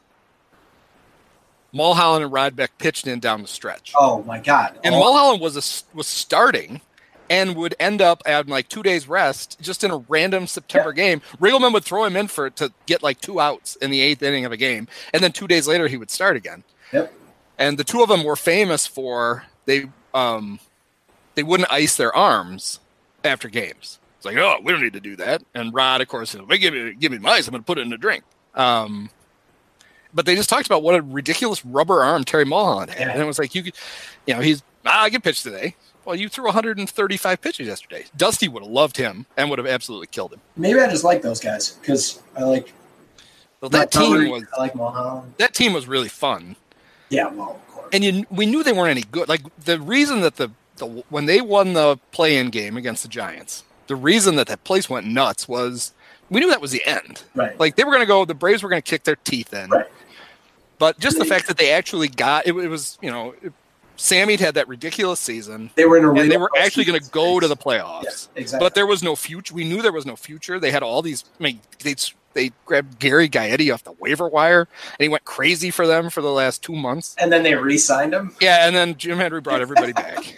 Mulholland 1.73 2.25
and 2.25 2.33
Rod 2.33 2.57
Beck 2.57 2.79
pitched 2.79 3.07
in 3.07 3.21
down 3.21 3.43
the 3.43 3.49
stretch. 3.49 3.93
Oh, 3.97 4.23
my 4.23 4.39
God. 4.39 4.79
And 4.83 4.95
Oh, 4.95 4.99
Mulholland 5.01 5.41
was 5.43 5.57
a, 5.57 5.97
was 5.97 6.07
starting 6.07 6.81
and 7.29 7.55
would 7.57 7.75
end 7.79 8.01
up 8.01 8.23
at 8.25 8.49
like 8.49 8.69
two 8.69 8.83
days 8.83 9.07
rest 9.09 9.59
just 9.61 9.85
in 9.85 9.91
a 9.91 9.99
random 10.09 10.47
September 10.47 10.93
game. 10.93 11.21
Riggleman 11.39 11.73
would 11.75 11.85
throw 11.85 12.05
him 12.05 12.17
in 12.17 12.29
for 12.29 12.49
to 12.51 12.73
get 12.87 13.03
like 13.03 13.21
two 13.21 13.41
outs 13.41 13.77
in 13.77 13.91
the 13.91 14.01
eighth 14.01 14.23
inning 14.23 14.45
of 14.45 14.53
a 14.53 14.57
game, 14.57 14.89
and 15.12 15.23
then 15.23 15.33
two 15.33 15.47
days 15.47 15.69
later 15.69 15.89
he 15.89 15.97
would 15.97 16.11
start 16.11 16.37
again. 16.37 16.62
Yep. 16.93 17.12
And 17.59 17.78
the 17.78 17.84
two 17.84 18.02
of 18.02 18.09
them 18.09 18.24
were 18.24 18.36
famous 18.36 18.86
for 18.86 19.44
they 19.64 19.86
um 20.14 20.61
they 21.34 21.42
wouldn't 21.42 21.70
ice 21.72 21.96
their 21.96 22.14
arms 22.14 22.80
after 23.24 23.48
games. 23.48 23.98
It's 24.16 24.24
like, 24.24 24.36
oh, 24.36 24.57
we 24.62 24.72
don't 24.72 24.82
need 24.82 24.92
to 24.94 25.00
do 25.00 25.16
that. 25.16 25.42
And 25.54 25.72
Rod, 25.74 26.00
of 26.00 26.09
course, 26.09 26.34
well, 26.34 26.46
give 26.59 26.72
me 26.74 26.94
give 26.94 27.12
me 27.12 27.18
mice, 27.18 27.46
I'm 27.46 27.52
going 27.52 27.62
to 27.62 27.66
put 27.66 27.78
it 27.78 27.86
in 27.86 27.92
a 27.92 27.98
drink. 27.98 28.24
Um, 28.54 29.11
but 30.14 30.24
they 30.24 30.34
just 30.34 30.48
talked 30.48 30.66
about 30.66 30.82
what 30.82 30.94
a 30.94 31.02
ridiculous 31.02 31.64
rubber 31.64 32.02
arm 32.02 32.24
Terry 32.24 32.44
Mulholland 32.46 32.90
had, 32.90 33.00
Yeah. 33.00 33.12
and 33.12 33.20
it 33.22 33.26
was 33.26 33.38
like 33.38 33.54
you 33.54 33.62
could, 33.64 33.74
you 34.26 34.34
know, 34.34 34.40
he's 34.40 34.62
ah, 34.86 35.02
I 35.04 35.11
can 35.11 35.20
pitch 35.20 35.42
today. 35.42 35.74
Well, 36.07 36.14
you 36.16 36.28
threw 36.28 36.44
135 36.44 37.40
pitches 37.42 37.66
yesterday. 37.66 38.04
Dusty 38.16 38.46
would 38.48 38.62
have 38.62 38.70
loved 38.70 38.96
him 38.96 39.26
and 39.36 39.50
would 39.50 39.59
have 39.59 39.66
absolutely 39.66 40.07
killed 40.07 40.32
him. 40.32 40.40
maybe 40.57 40.78
I 40.80 40.88
just 40.88 41.02
like 41.04 41.20
those 41.20 41.40
guys 41.40 41.70
because 41.72 42.22
I 42.36 42.44
like 42.44 42.72
But 43.61 43.72
that 43.72 43.90
team 43.90 44.30
was 44.30 44.44
I 44.57 44.61
like 44.61 44.74
Mulholland. 44.76 45.34
that 45.38 45.52
team 45.52 45.72
was 45.72 45.86
really 45.88 46.09
fun. 46.09 46.54
Yeah, 47.09 47.28
well, 47.28 47.50
of 47.66 47.74
course. 47.74 47.88
and 47.92 48.02
you 48.04 48.26
we 48.30 48.46
knew 48.46 48.62
they 48.62 48.72
weren't 48.72 48.90
any 48.90 49.02
good. 49.02 49.28
Like 49.28 49.42
the 49.64 49.78
reason 49.80 50.20
that 50.22 50.36
the, 50.36 50.50
the 50.76 50.86
when 51.09 51.26
they 51.26 51.40
won 51.40 51.72
the 51.74 51.98
play-in 52.12 52.50
game 52.50 52.76
against 52.76 53.02
the 53.02 53.09
Giants, 53.09 53.64
the 53.86 53.96
reason 53.96 54.36
that 54.36 54.46
that 54.48 54.64
place 54.64 54.90
went 54.90 55.07
nuts 55.07 55.46
was 55.48 55.92
we 56.30 56.40
knew 56.40 56.48
that 56.48 56.61
was 56.61 56.72
the 56.72 56.84
end. 56.84 57.22
right. 57.34 57.59
Like 57.61 57.76
they 57.76 57.84
were 57.84 57.92
going 57.92 58.02
to 58.02 58.07
go, 58.07 58.24
the 58.24 58.34
Braves 58.34 58.62
were 58.62 58.68
going 58.68 58.82
to 58.82 58.90
kick 58.90 59.04
their 59.04 59.16
teeth 59.16 59.54
in. 59.54 59.70
Right. 59.70 59.86
But 60.78 60.98
just 60.98 61.18
the 61.18 61.24
fact 61.24 61.46
that 61.46 61.57
they 61.57 61.70
actually 61.72 62.09
got 62.09 62.46
it, 62.46 62.54
it 62.57 62.68
was 62.68 62.98
you 63.00 63.11
know, 63.11 63.34
Sammy 63.96 64.36
had 64.36 64.54
that 64.57 64.68
ridiculous 64.68 65.20
season, 65.20 65.70
they 65.74 65.86
were 65.86 65.96
in 65.96 66.04
a 66.04 66.12
and 66.12 66.30
they 66.30 66.36
were 66.36 66.50
actually 66.59 66.84
going 66.84 67.00
to 67.00 67.11
go 67.11 67.40
to 67.40 67.48
the 67.48 67.57
Yeah, 67.57 67.62
playoffs. 67.62 68.28
exactly. 68.36 68.64
But 68.66 68.74
there 68.74 68.86
was 68.86 69.02
no 69.02 69.16
future. 69.16 69.54
We 69.54 69.64
knew 69.64 69.80
there 69.80 69.92
was 69.92 70.04
no 70.04 70.16
future. 70.16 70.61
They 70.61 70.70
had 70.70 70.82
all 70.82 71.00
these. 71.00 71.24
I 71.40 71.42
mean, 71.44 71.61
they 71.82 71.94
they 72.37 72.53
grabbed 72.64 73.01
Gary 73.01 73.28
Gaetti 73.28 73.72
off 73.74 73.82
the 73.82 73.93
waiver 73.93 74.28
wire, 74.28 74.61
and 74.61 75.05
he 75.05 75.09
went 75.09 75.24
crazy 75.24 75.70
for 75.70 75.87
them 75.87 76.11
for 76.11 76.20
the 76.20 76.30
last 76.30 76.62
two 76.62 76.76
months. 76.76 77.16
and 77.18 77.32
then 77.32 77.43
they 77.43 77.55
re-signed 77.57 78.14
him. 78.14 78.37
Yeah, 78.41 78.66
and 78.66 78.76
then 78.76 78.97
Jim 78.97 79.18
Hendry 79.18 79.41
brought 79.41 79.61
everybody 79.61 79.93
back. 79.95 80.37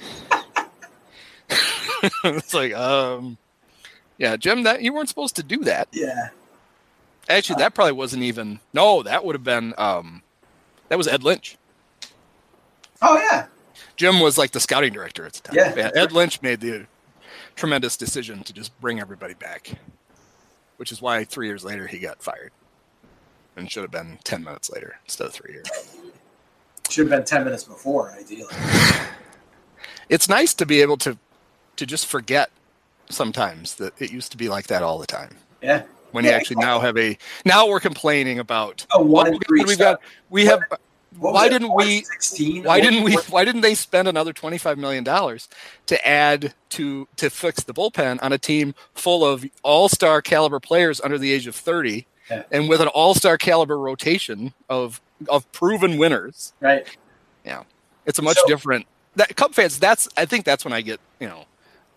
it's 2.24 2.54
like, 2.54 2.72
um, 2.74 3.36
yeah, 4.16 4.36
Jim, 4.36 4.62
that 4.62 4.82
you 4.82 4.92
weren't 4.92 5.08
supposed 5.08 5.36
to 5.36 5.42
do 5.42 5.58
that. 5.64 5.88
Yeah. 5.92 6.28
Actually, 7.28 7.58
that 7.58 7.74
probably 7.74 7.92
wasn't 7.92 8.22
even. 8.22 8.60
No, 8.72 9.02
that 9.02 9.24
would 9.24 9.34
have 9.34 9.44
been. 9.44 9.74
Um, 9.76 10.22
that 10.88 10.96
was 10.96 11.06
Ed 11.08 11.22
Lynch. 11.22 11.58
Oh 13.02 13.18
yeah. 13.18 13.46
Jim 13.96 14.20
was 14.20 14.38
like 14.38 14.52
the 14.52 14.60
scouting 14.60 14.92
director 14.92 15.26
at 15.26 15.34
the 15.34 15.40
time. 15.42 15.56
Yeah. 15.56 15.90
Ed 15.94 16.12
Lynch 16.12 16.40
made 16.40 16.60
the 16.60 16.86
tremendous 17.54 17.96
decision 17.96 18.42
to 18.44 18.52
just 18.52 18.78
bring 18.80 18.98
everybody 19.00 19.34
back, 19.34 19.72
which 20.78 20.90
is 20.92 21.02
why 21.02 21.24
three 21.24 21.46
years 21.46 21.64
later 21.64 21.86
he 21.86 21.98
got 21.98 22.22
fired, 22.22 22.52
and 23.56 23.70
should 23.70 23.82
have 23.82 23.90
been 23.90 24.18
ten 24.24 24.42
minutes 24.42 24.70
later 24.70 24.96
instead 25.04 25.26
of 25.26 25.32
three 25.34 25.52
years. 25.52 25.68
Should 26.88 27.10
have 27.10 27.18
been 27.18 27.26
ten 27.26 27.44
minutes 27.44 27.64
before, 27.64 28.10
ideally. 28.12 28.54
it's 30.08 30.28
nice 30.28 30.54
to 30.54 30.64
be 30.66 30.80
able 30.80 30.96
to 30.98 31.18
to 31.76 31.86
just 31.86 32.06
forget 32.06 32.50
sometimes 33.10 33.74
that 33.76 33.92
it 34.00 34.10
used 34.12 34.30
to 34.32 34.36
be 34.38 34.48
like 34.48 34.66
that 34.68 34.82
all 34.82 34.98
the 34.98 35.06
time. 35.06 35.36
Yeah. 35.62 35.82
When 36.12 36.24
you 36.24 36.30
Yeah, 36.30 36.36
actually 36.36 36.56
now 36.56 36.80
have 36.80 36.96
a 36.96 37.18
now 37.44 37.68
we're 37.68 37.80
complaining 37.80 38.38
about 38.38 38.86
A 38.92 39.02
one 39.02 39.32
we- 39.32 39.38
three 39.46 39.64
we've 39.64 39.78
got 39.78 40.00
we 40.30 40.46
have 40.46 40.60
why 41.16 41.48
didn't 41.48 41.74
we 41.74 42.02
16? 42.02 42.64
why 42.64 42.80
didn't 42.80 43.02
we 43.02 43.14
why 43.30 43.44
didn't 43.44 43.62
they 43.62 43.74
spend 43.74 44.08
another 44.08 44.32
25 44.32 44.76
million 44.78 45.02
dollars 45.04 45.48
to 45.86 46.06
add 46.06 46.54
to 46.70 47.08
to 47.16 47.30
fix 47.30 47.62
the 47.64 47.72
bullpen 47.74 48.18
on 48.22 48.32
a 48.32 48.38
team 48.38 48.74
full 48.94 49.24
of 49.24 49.44
all-star 49.62 50.20
caliber 50.22 50.60
players 50.60 51.00
under 51.00 51.16
the 51.18 51.32
age 51.32 51.46
of 51.46 51.54
30 51.56 52.06
Yeah. 52.30 52.42
and 52.52 52.68
with 52.68 52.80
an 52.80 52.88
all-star 52.88 53.38
caliber 53.38 53.78
rotation 53.78 54.52
of 54.68 55.00
of 55.28 55.50
proven 55.52 55.96
winners 55.98 56.52
Right. 56.60 56.86
Yeah. 57.44 57.62
It's 58.06 58.18
a 58.18 58.22
much 58.22 58.36
So- 58.38 58.46
different 58.46 58.86
that 59.16 59.34
Cub 59.34 59.54
fans. 59.54 59.78
That's 59.80 60.08
I 60.16 60.26
think 60.26 60.44
that's 60.44 60.64
when 60.64 60.72
I 60.72 60.80
get 60.82 61.00
you 61.20 61.26
know 61.28 61.44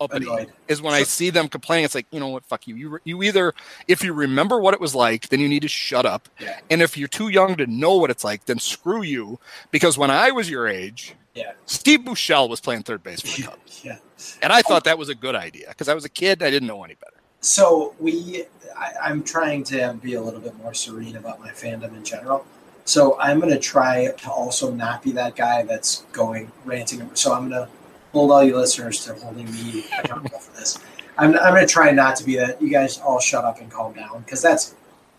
uppity 0.02 0.26
Annoyed. 0.26 0.52
is 0.68 0.82
when 0.82 0.94
I 0.94 1.02
see 1.04 1.30
them 1.30 1.48
complaining. 1.48 1.84
It's 1.84 1.94
like 1.94 2.06
you 2.10 2.20
know 2.20 2.28
what, 2.28 2.44
fuck 2.44 2.66
you. 2.66 2.74
You 2.76 2.98
you 3.04 3.22
either 3.22 3.54
if 3.88 4.02
you 4.04 4.12
remember 4.12 4.58
what 4.60 4.74
it 4.74 4.80
was 4.80 4.94
like, 4.94 5.28
then 5.28 5.40
you 5.40 5.48
need 5.48 5.62
to 5.62 5.68
shut 5.68 6.04
up. 6.06 6.28
Yeah. 6.40 6.58
And 6.70 6.82
if 6.82 6.96
you're 6.96 7.08
too 7.08 7.28
young 7.28 7.56
to 7.56 7.66
know 7.66 7.96
what 7.96 8.10
it's 8.10 8.24
like, 8.24 8.44
then 8.46 8.58
screw 8.58 9.02
you. 9.02 9.38
Because 9.70 9.96
when 9.98 10.10
I 10.10 10.30
was 10.30 10.48
your 10.50 10.66
age, 10.68 11.14
Yeah. 11.34 11.52
Steve 11.66 12.00
Buechele 12.00 12.48
was 12.48 12.60
playing 12.60 12.82
third 12.82 13.02
base 13.02 13.20
for 13.20 13.28
the 13.40 13.42
Cubs, 13.48 13.80
Yeah. 13.84 13.96
and 14.42 14.52
I 14.52 14.62
thought 14.62 14.84
that 14.84 14.98
was 14.98 15.08
a 15.08 15.14
good 15.14 15.34
idea 15.34 15.66
because 15.68 15.88
I 15.88 15.94
was 15.94 16.04
a 16.04 16.08
kid 16.10 16.40
and 16.40 16.46
I 16.46 16.50
didn't 16.50 16.68
know 16.68 16.82
any 16.84 16.94
better. 16.94 17.14
So 17.40 17.94
we, 17.98 18.44
I, 18.76 18.92
I'm 19.02 19.22
trying 19.24 19.64
to 19.64 19.98
be 20.00 20.14
a 20.14 20.20
little 20.22 20.40
bit 20.40 20.56
more 20.58 20.74
serene 20.74 21.16
about 21.16 21.40
my 21.40 21.50
fandom 21.50 21.94
in 21.96 22.04
general. 22.04 22.46
So 22.84 23.18
I'm 23.18 23.38
going 23.40 23.52
to 23.52 23.58
try 23.60 24.08
to 24.10 24.30
also 24.30 24.72
not 24.72 25.02
be 25.02 25.12
that 25.12 25.34
guy 25.36 25.62
that's 25.62 26.04
going 26.12 26.50
ranting. 26.64 27.08
So 27.14 27.32
I'm 27.32 27.48
going 27.48 27.66
to 27.66 27.68
hold 28.12 28.30
all 28.30 28.44
you 28.44 28.56
listeners 28.56 29.04
to 29.04 29.14
holding 29.14 29.46
me 29.46 29.84
accountable 29.98 30.38
for 30.38 30.54
this. 30.58 30.78
I'm, 31.18 31.36
I'm 31.38 31.54
going 31.54 31.66
to 31.66 31.72
try 31.72 31.90
not 31.90 32.16
to 32.16 32.24
be 32.24 32.36
that. 32.36 32.60
You 32.60 32.70
guys 32.70 32.98
all 32.98 33.20
shut 33.20 33.44
up 33.44 33.60
and 33.60 33.70
calm 33.70 33.92
down 33.92 34.20
because 34.20 34.40
that's 34.40 34.74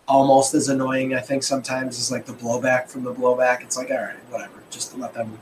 almost 0.08 0.54
as 0.54 0.68
annoying. 0.68 1.14
I 1.14 1.20
think 1.20 1.42
sometimes 1.42 1.98
is 1.98 2.10
like 2.10 2.26
the 2.26 2.32
blowback 2.32 2.88
from 2.88 3.04
the 3.04 3.14
blowback. 3.14 3.62
It's 3.62 3.76
like 3.76 3.90
all 3.90 3.98
right, 3.98 4.16
whatever, 4.30 4.62
just 4.70 4.96
let 4.98 5.14
them 5.14 5.38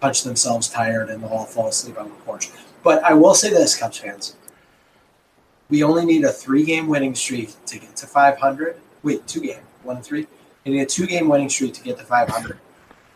punch 0.00 0.22
themselves 0.22 0.68
tired 0.68 1.10
and 1.10 1.22
they'll 1.22 1.30
all 1.30 1.44
fall 1.44 1.68
asleep 1.68 1.98
on 1.98 2.08
the 2.08 2.14
porch. 2.16 2.50
But 2.82 3.04
I 3.04 3.12
will 3.12 3.34
say 3.34 3.50
this, 3.50 3.76
Cubs 3.76 3.98
fans 3.98 4.36
we 5.70 5.84
only 5.84 6.04
need 6.04 6.24
a 6.24 6.32
three 6.32 6.64
game 6.64 6.88
winning 6.88 7.14
streak 7.14 7.52
to 7.66 7.78
get 7.78 7.96
to 7.96 8.06
500. 8.06 8.76
Wait, 9.02 9.26
two 9.26 9.40
game, 9.40 9.60
one 9.84 10.02
three. 10.02 10.26
We 10.64 10.72
need 10.72 10.80
a 10.80 10.86
two 10.86 11.06
game 11.06 11.28
winning 11.28 11.48
streak 11.48 11.74
to 11.74 11.82
get 11.82 11.96
to 11.98 12.04
500. 12.04 12.58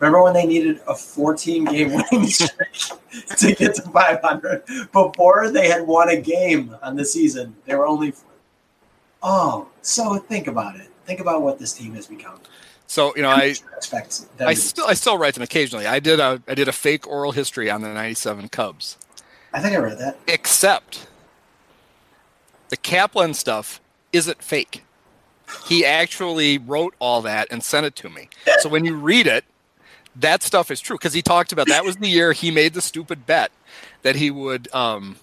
Remember 0.05 0.23
when 0.23 0.35
they 0.35 0.45
needed 0.45 0.83
a 0.87 0.95
14 0.95 1.65
game 1.65 1.95
winning 1.95 2.27
streak 2.29 2.73
to 3.39 3.55
get 3.55 3.75
to 3.77 3.83
500? 3.83 4.63
Before 4.93 5.51
they 5.51 5.67
had 5.67 5.87
won 5.87 6.11
a 6.11 6.21
game 6.21 6.77
on 6.83 6.95
the 6.95 7.07
season, 7.07 7.57
they 7.65 7.75
were 7.75 7.87
only. 7.87 8.13
Oh, 9.23 9.67
so 9.81 10.19
think 10.19 10.47
about 10.47 10.77
it. 10.77 10.89
Think 11.07 11.21
about 11.21 11.41
what 11.41 11.59
this 11.59 11.73
team 11.73 11.95
has 11.95 12.07
become. 12.07 12.39
So 12.87 13.17
you 13.17 13.23
know 13.23 13.31
I. 13.31 13.55
expect 13.75 14.27
I 14.41 14.53
still 14.53 14.87
I 14.87 14.93
still 14.93 15.17
write 15.17 15.33
them 15.33 15.43
occasionally. 15.43 15.87
I 15.87 16.01
did 16.01 16.21
a 16.21 16.43
I 16.47 16.55
did 16.55 16.69
a 16.69 16.73
fake 16.73 17.07
oral 17.07 17.33
history 17.33 17.71
on 17.71 17.81
the 17.81 17.89
'97 17.89 18.51
Cubs, 18.51 18.99
I 19.55 19.61
think 19.61 19.75
I 19.75 19.79
read 19.79 19.99
that. 20.01 20.19
Except 20.29 21.07
the 22.69 22.77
Kaplan 22.77 23.33
stuff 23.33 23.81
isn't 24.13 24.43
fake. 24.43 24.85
He 25.67 25.83
actually 25.87 26.59
wrote 26.59 26.95
all 26.99 27.23
that 27.23 27.49
and 27.51 27.63
sent 27.63 27.87
it 27.87 27.97
to 27.97 28.11
me. 28.11 28.29
So 28.59 28.69
when 28.69 28.85
you 28.85 28.97
read 28.97 29.27
it, 29.27 29.45
that 30.17 30.43
stuff 30.43 30.71
is 30.71 30.81
true 30.81 30.97
because 30.97 31.13
he 31.13 31.23
talked 31.23 31.53
about 31.53 31.69
that 31.69 31.85
was 31.85 31.97
the 31.97 32.09
year 32.09 32.33
he 32.33 32.51
made 32.51 32.75
the 32.75 32.81
stupid 32.81 33.27
bet 33.27 33.51
that 34.03 34.17
he 34.17 34.31
would 34.31 34.73
um 34.75 35.17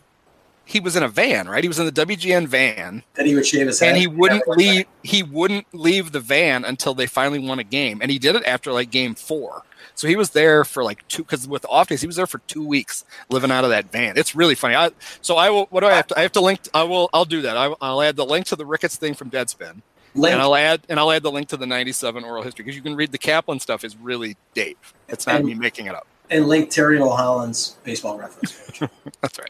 he 0.72 0.80
was 0.80 0.96
in 0.96 1.04
a 1.04 1.10
van, 1.10 1.50
right? 1.50 1.64
He 1.64 1.68
was 1.68 1.80
in 1.80 1.86
the 1.86 1.92
WGN 1.92 2.48
van. 2.48 3.04
That 3.16 3.26
he 3.26 3.36
would 3.36 3.46
shave 3.46 3.68
his 3.68 3.80
head. 3.80 3.90
and 3.90 3.98
he 3.98 4.08
wouldn't 4.08 4.48
leave 4.48 4.86
he 5.04 5.22
wouldn't 5.22 5.68
leave 5.74 6.12
the 6.12 6.20
van 6.20 6.64
until 6.64 6.94
they 6.94 7.08
finally 7.08 7.40
won 7.40 7.60
a 7.60 7.64
game. 7.64 8.00
And 8.02 8.10
he 8.10 8.18
did 8.18 8.36
it 8.36 8.44
after 8.46 8.72
like 8.72 8.90
game 8.90 9.16
four. 9.16 9.64
So 9.96 10.08
he 10.08 10.16
was 10.16 10.32
there 10.32 10.64
for 10.64 10.84
like 10.84 11.06
two 11.08 11.24
because 11.24 11.48
with 11.48 11.66
off 11.70 11.88
days 11.88 12.02
he 12.02 12.08
was 12.08 12.16
there 12.16 12.28
for 12.28 12.40
two 12.48 12.66
weeks 12.66 13.04
living 13.30 13.52
out 13.52 13.64
of 13.64 13.70
that 13.72 13.92
van. 13.92 14.18
It's 14.18 14.36
really 14.36 14.56
funny. 14.56 14.76
I, 14.76 14.92
so 15.22 15.36
i 15.36 15.50
will 15.50 15.66
what 15.66 15.82
do 15.82 15.88
i 15.88 15.94
have 15.94 16.08
to 16.08 16.18
i 16.18 16.22
have 16.22 16.32
to 16.34 16.42
link 16.42 16.62
i 16.74 16.84
will 16.84 17.10
i'll 17.14 17.26
do 17.26 17.42
that. 17.42 17.58
I, 17.58 17.68
will 17.68 18.02
add 18.02 18.16
the 18.16 18.26
link 18.26 18.46
to 18.48 18.56
the 18.56 18.66
ricketts 18.66 18.96
thing 18.96 19.14
from 19.14 19.30
deadspin 19.30 19.82
Link, 20.14 20.34
and 20.34 20.42
i'll 20.42 20.56
add 20.56 20.82
and 20.90 21.00
i'll 21.00 21.12
add 21.12 21.24
the 21.24 21.32
link 21.32 21.48
to 21.50 21.58
the 21.58 21.66
97 21.66 22.24
oral 22.24 22.44
history 22.44 22.64
because 22.64 22.76
you 22.76 22.82
can 22.82 22.96
read 22.96 23.12
the 23.12 23.18
kaplan 23.18 23.60
stuff 23.60 23.84
is 23.84 23.96
really 23.96 24.36
dave 24.54 24.76
it's 25.08 25.26
not 25.26 25.38
And- 25.38 25.46
me 25.46 25.54
making 25.54 25.86
it 25.88 25.96
up 25.96 26.06
and 26.30 26.48
link 26.48 26.70
Terry 26.70 26.98
Mulholland's 26.98 27.76
baseball 27.84 28.18
reference 28.18 28.54
page. 28.80 28.90
that's 29.22 29.38
right 29.40 29.50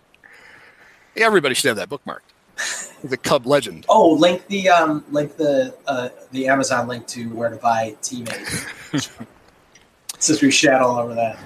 yeah, 1.16 1.26
everybody 1.26 1.54
should 1.56 1.68
have 1.68 1.78
that 1.78 1.90
bookmarked 1.90 3.00
The 3.04 3.18
cub 3.18 3.46
legend 3.46 3.86
oh, 3.90 4.12
link 4.14 4.46
the 4.48 4.70
um, 4.70 5.04
link 5.12 5.36
the 5.38 5.76
uh, 5.88 6.10
the 6.32 6.48
Amazon 6.48 6.88
link 6.88 7.08
to 7.08 7.30
where 7.36 7.50
to 7.50 7.56
buy 7.56 7.96
teammate. 8.02 8.68
Since 10.20 10.42
we 10.44 10.52
shat 10.52 10.82
all 10.82 11.00
over 11.00 11.16
that. 11.16 11.40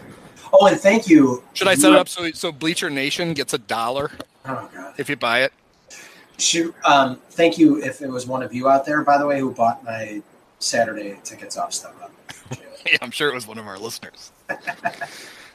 Oh, 0.52 0.68
and 0.68 0.78
thank 0.80 1.08
you. 1.08 1.42
should 1.54 1.68
i 1.70 1.76
set 1.76 1.92
it 1.94 1.98
up 1.98 2.10
so 2.10 2.30
so 2.32 2.52
bleacher 2.52 2.90
nation 2.90 3.34
gets 3.34 3.54
a 3.54 3.58
dollar 3.58 4.12
Oh 4.46 4.70
if 4.98 5.10
you 5.10 5.16
buy 5.16 5.44
it 5.44 5.54
Shoot. 6.38 6.76
Um, 6.84 7.18
thank 7.30 7.58
you 7.58 7.82
if 7.82 8.02
it 8.02 8.10
was 8.10 8.28
one 8.28 8.44
of 8.44 8.54
you 8.54 8.70
out 8.70 8.86
there, 8.86 9.04
by 9.04 9.18
the 9.18 9.26
way, 9.26 9.40
who 9.40 9.52
bought 9.52 9.84
my 9.84 10.22
Saturday 10.60 11.20
tickets 11.24 11.58
off 11.58 11.72
StubHub. 11.72 12.10
Yeah, 12.88 13.00
I'm 13.02 13.10
sure 13.10 13.30
it 13.30 13.34
was 13.34 13.48
one 13.48 13.58
of 13.58 13.66
our 13.66 13.80
listeners. 13.80 14.32
they 14.48 14.56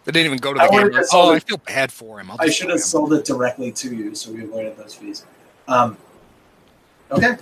didn't 0.07 0.26
even 0.26 0.39
go 0.39 0.53
to 0.53 0.61
I 0.61 0.66
the 0.66 0.72
game. 0.72 0.91
Like, 0.91 1.05
oh, 1.12 1.31
it. 1.31 1.37
I 1.37 1.39
feel 1.39 1.59
bad 1.59 1.93
for 1.93 2.18
him. 2.18 2.28
I 2.41 2.51
should 2.51 2.70
have 2.70 2.78
him." 2.78 2.83
sold 2.83 3.12
it 3.12 3.24
directly 3.24 3.70
to 3.70 3.95
you, 3.95 4.16
so 4.16 4.33
we 4.33 4.43
avoided 4.43 4.76
those 4.76 4.95
fees. 4.95 5.24
Um, 5.68 5.97
okay. 7.12 7.37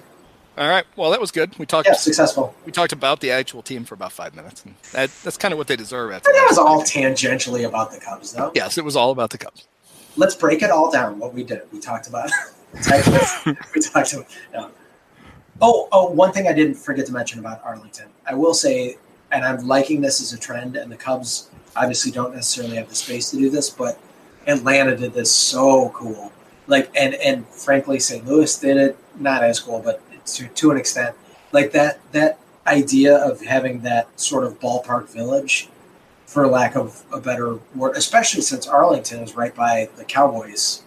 All 0.59 0.69
right. 0.69 0.85
Well, 0.95 1.11
that 1.11 1.23
was 1.23 1.31
good. 1.31 1.57
We 1.57 1.65
talked. 1.65 1.89
Yeah, 1.89 1.95
successful. 1.95 2.55
We 2.67 2.73
talked 2.73 2.93
about 2.93 3.21
the 3.21 3.31
actual 3.31 3.63
team 3.63 3.85
for 3.85 3.95
about 3.95 4.13
five 4.13 4.37
minutes, 4.37 4.63
and 4.67 4.75
that, 4.93 5.09
that's 5.25 5.39
kind 5.39 5.53
of 5.53 5.59
what 5.59 5.69
they 5.69 5.77
deserve. 5.77 6.13
At 6.13 6.25
that 6.25 6.47
was 6.51 6.59
all 6.59 6.83
tangentially 6.83 7.67
about 7.67 7.91
the 7.91 7.99
Cubs, 7.99 8.35
though. 8.35 8.53
Yes, 8.55 8.77
it 8.77 8.85
was 8.85 8.95
all 8.95 9.11
about 9.11 9.31
the 9.31 9.39
Cubs. 9.39 9.69
Let's 10.17 10.35
break 10.35 10.63
it 10.63 10.71
all 10.71 10.91
down. 10.91 11.19
What 11.19 11.33
we 11.33 11.45
did. 11.45 11.63
We 11.73 11.81
talked 11.81 12.09
about. 12.09 12.31
We 13.75 13.81
talked 13.81 14.13
about. 14.13 14.27
No. 14.53 14.71
Oh, 15.61 15.89
oh! 15.91 16.11
One 16.11 16.33
thing 16.33 16.47
I 16.47 16.53
didn't 16.53 16.75
forget 16.75 17.07
to 17.07 17.13
mention 17.13 17.41
about 17.41 17.61
Arlington. 17.65 18.09
I 18.27 18.35
will 18.35 18.55
say, 18.55 18.97
and 19.33 19.45
I'm 19.45 19.67
liking 19.67 20.01
this 20.01 20.21
as 20.21 20.33
a 20.33 20.39
trend. 20.39 20.77
And 20.77 20.91
the 20.91 20.97
Cubs 20.97 21.51
obviously 21.77 22.13
don't 22.13 22.35
necessarily 22.35 22.77
have 22.77 22.89
the 22.89 22.95
space 22.95 23.31
to 23.31 23.37
do 23.37 23.51
this, 23.51 23.71
but 23.71 23.99
Atlanta 24.47 24.97
did 24.97 25.15
this 25.15 25.33
so 25.33 25.91
cool. 25.91 26.33
Like, 26.67 26.91
and 26.95 27.15
and 27.15 27.47
frankly, 27.49 27.99
St. 27.99 28.27
Louis 28.27 28.59
did 28.59 28.77
it 28.77 28.99
not 29.19 29.43
as 29.43 29.59
cool, 29.59 29.81
but 29.81 30.03
to 30.27 30.47
to 30.47 30.71
an 30.71 30.77
extent. 30.77 31.17
Like 31.53 31.73
that 31.73 32.01
that 32.13 32.39
idea 32.67 33.17
of 33.17 33.41
having 33.41 33.81
that 33.81 34.09
sort 34.21 34.45
of 34.45 34.61
ballpark 34.61 35.09
village, 35.09 35.69
for 36.27 36.47
lack 36.47 36.77
of 36.77 37.05
a 37.13 37.21
better 37.21 37.59
word, 37.75 37.97
especially 37.97 38.43
since 38.43 38.67
Arlington 38.67 39.21
is 39.21 39.35
right 39.35 39.55
by 39.55 39.89
the 39.97 40.05
Cowboys 40.05 40.83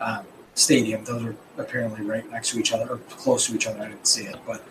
um, 0.00 0.24
stadium. 0.54 1.04
Those 1.04 1.24
are 1.24 1.36
apparently 1.58 2.04
right 2.04 2.28
next 2.30 2.50
to 2.50 2.58
each 2.58 2.72
other 2.72 2.88
or 2.88 2.98
close 3.10 3.46
to 3.46 3.54
each 3.54 3.66
other. 3.66 3.80
I 3.80 3.88
didn't 3.88 4.06
see 4.06 4.24
it, 4.24 4.36
but 4.46 4.62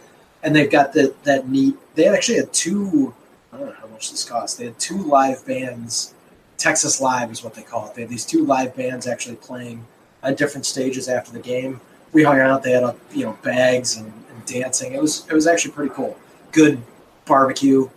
and 0.43 0.55
they've 0.55 0.71
got 0.71 0.93
the 0.93 1.13
that 1.23 1.47
neat. 1.49 1.75
They 1.95 2.07
actually 2.07 2.37
had 2.37 2.51
two. 2.53 3.13
I 3.51 3.57
don't 3.57 3.67
know 3.67 3.75
how 3.79 3.87
much 3.87 4.11
this 4.11 4.23
cost. 4.23 4.57
They 4.57 4.65
had 4.65 4.79
two 4.79 4.97
live 4.97 5.45
bands. 5.45 6.13
Texas 6.57 7.01
Live 7.01 7.31
is 7.31 7.43
what 7.43 7.53
they 7.53 7.61
call 7.61 7.87
it. 7.87 7.95
They 7.95 8.01
had 8.01 8.09
these 8.09 8.25
two 8.25 8.45
live 8.45 8.75
bands 8.75 9.05
actually 9.05 9.35
playing 9.35 9.85
at 10.21 10.37
different 10.37 10.65
stages 10.65 11.09
after 11.09 11.31
the 11.31 11.39
game. 11.39 11.81
We 12.13 12.23
hung 12.23 12.39
out. 12.39 12.63
They 12.63 12.71
had 12.71 12.83
a, 12.83 12.95
you 13.13 13.25
know 13.25 13.37
bags 13.43 13.97
and, 13.97 14.07
and 14.07 14.45
dancing. 14.45 14.93
It 14.93 15.01
was 15.01 15.27
it 15.27 15.33
was 15.33 15.47
actually 15.47 15.71
pretty 15.71 15.93
cool. 15.93 16.17
Good 16.51 16.81
barbecue. 17.25 17.89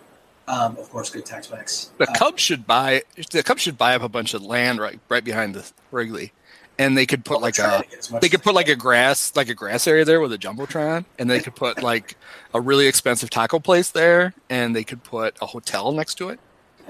Um, 0.48 0.76
of 0.76 0.88
course, 0.90 1.10
good 1.10 1.26
Tex-Mex. 1.26 1.90
The 1.98 2.08
Uh, 2.08 2.14
Cubs 2.14 2.40
should 2.40 2.66
buy. 2.66 3.02
The 3.30 3.42
Cubs 3.42 3.62
should 3.62 3.76
buy 3.76 3.96
up 3.96 4.02
a 4.02 4.08
bunch 4.08 4.32
of 4.32 4.42
land 4.42 4.78
right 4.78 5.00
right 5.08 5.24
behind 5.24 5.54
the 5.54 5.64
Wrigley, 5.90 6.32
and 6.78 6.96
they 6.96 7.06
could 7.06 7.24
put 7.24 7.34
well, 7.34 7.40
like 7.42 7.58
a. 7.58 7.82
to 7.82 7.84
get 7.88 7.98
as 7.98 8.10
much 8.10 8.22
They 8.22 8.28
could 8.28 8.42
put 8.42 8.54
like 8.54 8.68
a 8.68 8.76
grass, 8.76 9.34
like 9.36 9.48
a 9.48 9.54
grass 9.54 9.86
area 9.86 10.04
there 10.04 10.20
with 10.20 10.32
a 10.32 10.38
jumbotron, 10.38 11.04
and 11.18 11.30
they 11.30 11.40
could 11.40 11.54
put 11.54 11.82
like 11.82 12.16
a 12.54 12.60
really 12.60 12.86
expensive 12.86 13.30
taco 13.30 13.58
place 13.58 13.90
there, 13.90 14.34
and 14.50 14.74
they 14.74 14.84
could 14.84 15.02
put 15.02 15.36
a 15.40 15.46
hotel 15.46 15.92
next 15.92 16.16
to 16.16 16.28
it. 16.28 16.40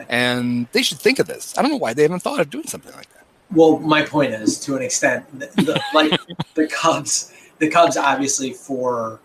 And 0.09 0.66
they 0.72 0.82
should 0.82 0.99
think 0.99 1.18
of 1.18 1.26
this. 1.26 1.57
I 1.57 1.62
don't 1.62 1.70
know 1.70 1.78
why 1.78 1.95
they 1.95 2.03
haven't 2.03 2.20
thought 2.20 2.41
of 2.41 2.51
doing 2.51 2.66
something 2.66 2.93
like 2.95 3.09
that. 3.14 3.24
Well, 3.51 3.78
my 3.78 4.03
point 4.03 4.34
is, 4.34 4.61
to 4.61 4.76
an 4.76 4.82
extent, 4.82 5.26
the, 5.39 5.47
the, 5.62 5.82
like 5.95 6.20
the 6.55 6.66
Cubs, 6.66 7.32
the 7.59 7.70
Cubs 7.70 7.97
obviously 7.97 8.53
for 8.53 9.20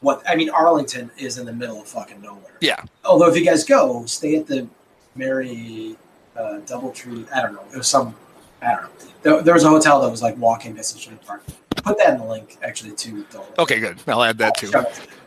what 0.00 0.22
I 0.28 0.34
mean, 0.34 0.50
Arlington 0.50 1.10
is 1.16 1.38
in 1.38 1.46
the 1.46 1.52
middle 1.52 1.80
of 1.80 1.88
fucking 1.88 2.20
nowhere. 2.20 2.58
Yeah. 2.60 2.82
Although 3.04 3.28
if 3.28 3.36
you 3.36 3.44
guys 3.44 3.64
go, 3.64 4.04
stay 4.06 4.36
at 4.36 4.46
the 4.46 4.68
Mary 5.14 5.96
uh, 6.36 6.60
DoubleTree. 6.66 7.32
I 7.32 7.42
don't 7.42 7.54
know. 7.54 7.64
It 7.72 7.78
was 7.78 7.88
some. 7.88 8.14
I 8.62 8.72
don't 8.72 8.82
know. 8.82 8.88
There, 9.22 9.42
there 9.42 9.54
was 9.54 9.64
a 9.64 9.68
hotel 9.68 10.00
that 10.02 10.10
was 10.10 10.22
like 10.22 10.36
walking 10.38 10.74
distance 10.74 11.04
from 11.04 11.16
the 11.16 11.24
park. 11.24 11.44
Put 11.76 11.98
that 11.98 12.14
in 12.14 12.20
the 12.20 12.26
link 12.26 12.58
actually 12.62 12.92
to 12.92 13.24
the. 13.30 13.42
Okay, 13.58 13.80
good. 13.80 13.98
I'll 14.06 14.22
add 14.22 14.38
that 14.38 14.56
too. 14.56 14.72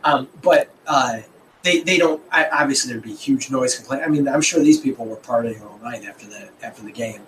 Um, 0.04 0.28
but 0.42 0.70
uh, 0.86 1.18
they 1.62 1.80
they 1.80 1.98
don't. 1.98 2.22
I, 2.32 2.48
obviously, 2.48 2.92
there'd 2.92 3.04
be 3.04 3.14
huge 3.14 3.50
noise 3.50 3.76
complaint. 3.76 4.02
I 4.04 4.08
mean, 4.08 4.26
I'm 4.28 4.40
sure 4.40 4.60
these 4.60 4.80
people 4.80 5.04
were 5.04 5.16
partying 5.16 5.60
all 5.62 5.78
night 5.78 6.04
after 6.04 6.26
the 6.26 6.48
after 6.62 6.82
the 6.82 6.92
game, 6.92 7.20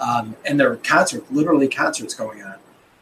um, 0.00 0.34
and 0.44 0.58
there 0.58 0.70
were 0.70 0.76
concerts, 0.76 1.30
literally 1.30 1.68
concerts 1.68 2.14
going 2.14 2.42
on. 2.42 2.54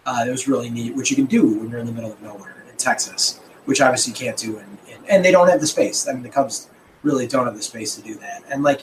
Uh, 0.04 0.24
it 0.26 0.30
was 0.30 0.48
really 0.48 0.70
neat, 0.70 0.94
which 0.94 1.10
you 1.10 1.16
can 1.16 1.26
do 1.26 1.46
when 1.46 1.70
you're 1.70 1.80
in 1.80 1.86
the 1.86 1.92
middle 1.92 2.12
of 2.12 2.20
nowhere 2.22 2.64
in 2.70 2.76
Texas, 2.76 3.40
which 3.64 3.80
obviously 3.80 4.12
you 4.12 4.18
can't 4.18 4.36
do 4.36 4.58
in, 4.58 4.78
in 4.88 5.04
and 5.08 5.24
they 5.24 5.30
don't 5.30 5.48
have 5.48 5.60
the 5.60 5.66
space. 5.66 6.08
I 6.08 6.12
mean, 6.12 6.22
the 6.22 6.28
Cubs 6.28 6.68
really 7.02 7.26
don't 7.26 7.46
have 7.46 7.56
the 7.56 7.62
space 7.62 7.94
to 7.96 8.02
do 8.02 8.14
that. 8.16 8.42
And 8.50 8.62
like 8.62 8.82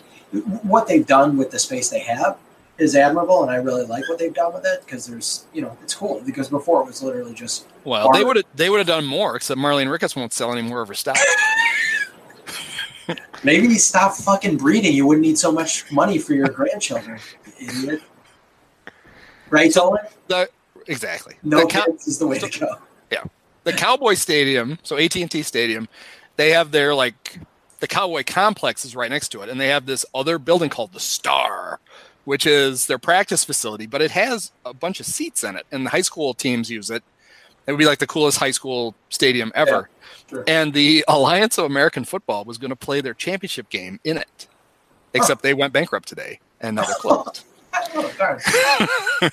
what 0.64 0.88
they've 0.88 1.06
done 1.06 1.38
with 1.38 1.52
the 1.52 1.60
space 1.60 1.90
they 1.90 2.00
have 2.00 2.38
is 2.78 2.96
admirable, 2.96 3.42
and 3.42 3.52
I 3.52 3.56
really 3.56 3.86
like 3.86 4.08
what 4.08 4.20
they've 4.20 4.34
done 4.34 4.54
with 4.54 4.66
it 4.66 4.84
because 4.86 5.08
there's 5.08 5.46
you 5.54 5.62
know 5.62 5.78
it's 5.84 5.94
cool 5.96 6.22
because 6.26 6.50
before 6.50 6.82
it 6.82 6.86
was 6.86 7.02
literally 7.02 7.34
just 7.34 7.66
Well, 7.84 8.12
they 8.12 8.24
would 8.24 8.38
have 8.38 8.46
they 8.56 8.70
would 8.70 8.78
have 8.78 8.88
done 8.88 9.06
more, 9.06 9.36
except 9.36 9.60
Marlene 9.60 9.92
Ricketts 9.92 10.16
won't 10.16 10.34
sell 10.34 10.52
any 10.52 10.62
more 10.62 10.82
of 10.82 10.88
her 10.88 10.94
stock. 10.94 11.18
Maybe 13.44 13.68
you 13.68 13.80
stop 13.80 14.16
fucking 14.16 14.58
breeding. 14.58 14.94
You 14.94 15.06
wouldn't 15.08 15.26
need 15.26 15.38
so 15.38 15.52
much 15.52 15.92
money 15.92 16.18
for 16.18 16.34
your 16.34 16.48
grandchildren, 16.48 17.20
you 17.60 17.68
idiot. 17.84 18.02
Right, 19.50 19.72
Dolan? 19.72 20.06
The, 20.28 20.50
exactly. 20.88 21.36
No 21.44 21.62
the, 21.62 21.68
Cow- 21.68 21.86
kids 21.86 22.08
is 22.08 22.20
the 22.20 22.28
way 22.28 22.40
to 22.40 22.60
go. 22.60 22.76
Yeah, 23.12 23.24
the 23.64 23.74
Cowboy 23.74 24.16
Stadium, 24.16 24.78
so 24.84 24.98
AT 24.98 25.16
and 25.16 25.32
T 25.32 25.42
Stadium, 25.42 25.88
they 26.36 26.52
have 26.52 26.72
their 26.72 26.94
like 26.94 27.40
the 27.80 27.88
Cowboy 27.88 28.24
complex 28.26 28.84
is 28.84 28.96
right 28.96 29.10
next 29.10 29.30
to 29.30 29.42
it, 29.42 29.50
and 29.50 29.60
they 29.60 29.70
have 29.70 29.86
this 29.86 30.06
other 30.14 30.38
building 30.38 30.70
called 30.70 30.92
the 30.92 31.00
Star, 31.00 31.80
which 32.28 32.46
is 32.46 32.88
their 32.88 32.98
practice 32.98 33.46
facility, 33.46 33.86
but 33.86 34.02
it 34.02 34.12
has 34.12 34.52
a 34.66 34.74
bunch 34.74 35.00
of 35.00 35.06
seats 35.06 35.46
in 35.46 35.56
it, 35.56 35.66
and 35.72 35.86
the 35.86 35.90
high 35.90 36.02
school 36.02 36.34
teams 36.34 36.70
use 36.70 36.90
it. 36.90 37.02
It 37.66 37.72
would 37.72 37.78
be 37.78 37.86
like 37.86 38.00
the 38.00 38.08
coolest 38.08 38.38
high 38.38 38.52
school 38.52 38.96
stadium 39.08 39.50
ever. 39.56 39.88
sure. 40.30 40.44
And 40.46 40.74
the 40.74 41.06
Alliance 41.08 41.58
of 41.58 41.64
American 41.64 42.04
Football 42.04 42.44
was 42.44 42.58
going 42.58 42.70
to 42.70 42.76
play 42.76 43.00
their 43.00 43.14
championship 43.14 43.70
game 43.70 44.02
in 44.04 44.18
it, 44.18 44.48
except 45.14 45.42
they 45.42 45.54
went 45.54 45.72
bankrupt 45.72 46.06
today, 46.10 46.42
and 46.60 46.76
now 46.76 46.84
they're 46.84 46.96
closed. 46.96 47.46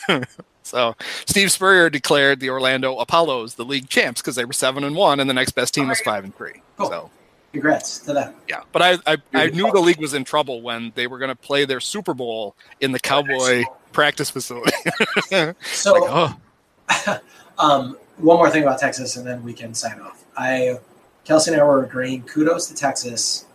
Oh. 0.07 0.23
So 0.63 0.95
Steve 1.27 1.53
Spurrier 1.53 1.91
declared 1.91 2.41
the 2.41 2.49
Orlando 2.49 2.97
Apollos 2.97 3.55
the 3.55 3.65
league 3.67 3.89
champs 3.89 4.23
because 4.23 4.35
they 4.35 4.47
were 4.47 4.53
seven 4.55 4.83
and 4.83 4.97
one, 4.97 5.21
and 5.21 5.29
the 5.29 5.35
next 5.35 5.53
best 5.53 5.75
team 5.75 5.89
was 5.89 6.01
five 6.01 6.25
and 6.25 6.35
three. 6.35 6.63
Cool. 6.79 6.89
So 6.89 7.11
Congrats 7.55 8.01
to 8.01 8.13
them. 8.13 8.35
yeah, 8.49 8.63
but 8.73 8.83
I 8.83 8.99
I, 9.07 9.17
I 9.33 9.47
knew 9.47 9.71
the 9.71 9.79
league 9.79 10.01
was 10.01 10.13
in 10.13 10.25
trouble 10.25 10.61
when 10.61 10.91
they 10.97 11.07
were 11.07 11.21
going 11.21 11.29
to 11.29 11.37
play 11.37 11.65
their 11.65 11.79
Super 11.79 12.13
Bowl 12.13 12.57
in 12.81 12.91
the 12.91 12.99
Cowboy 12.99 13.63
practice 13.93 14.29
facility. 14.29 14.73
So, 15.63 15.93
like, 15.93 16.37
oh, 17.09 17.21
um, 17.59 17.97
one 18.17 18.37
more 18.39 18.51
thing 18.51 18.65
about 18.65 18.81
Texas, 18.81 19.17
and 19.17 19.25
then 19.25 19.45
we 19.45 19.53
can 19.53 19.73
sign 19.73 20.01
off. 20.01 20.25
I, 20.37 20.79
Kelsey 21.25 21.53
and 21.53 21.61
I 21.61 21.65
were 21.65 21.85
agreeing. 21.85 22.23
Kudos 22.25 22.67
to 22.69 22.75
Texas. 22.75 23.47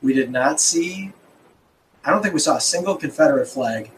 We 0.00 0.14
did 0.14 0.30
not 0.30 0.58
see. 0.58 1.12
I 2.04 2.10
don't 2.10 2.22
think 2.22 2.32
we 2.32 2.40
saw 2.40 2.56
a 2.56 2.60
single 2.60 2.96
Confederate 2.96 3.46
flag. 3.46 3.90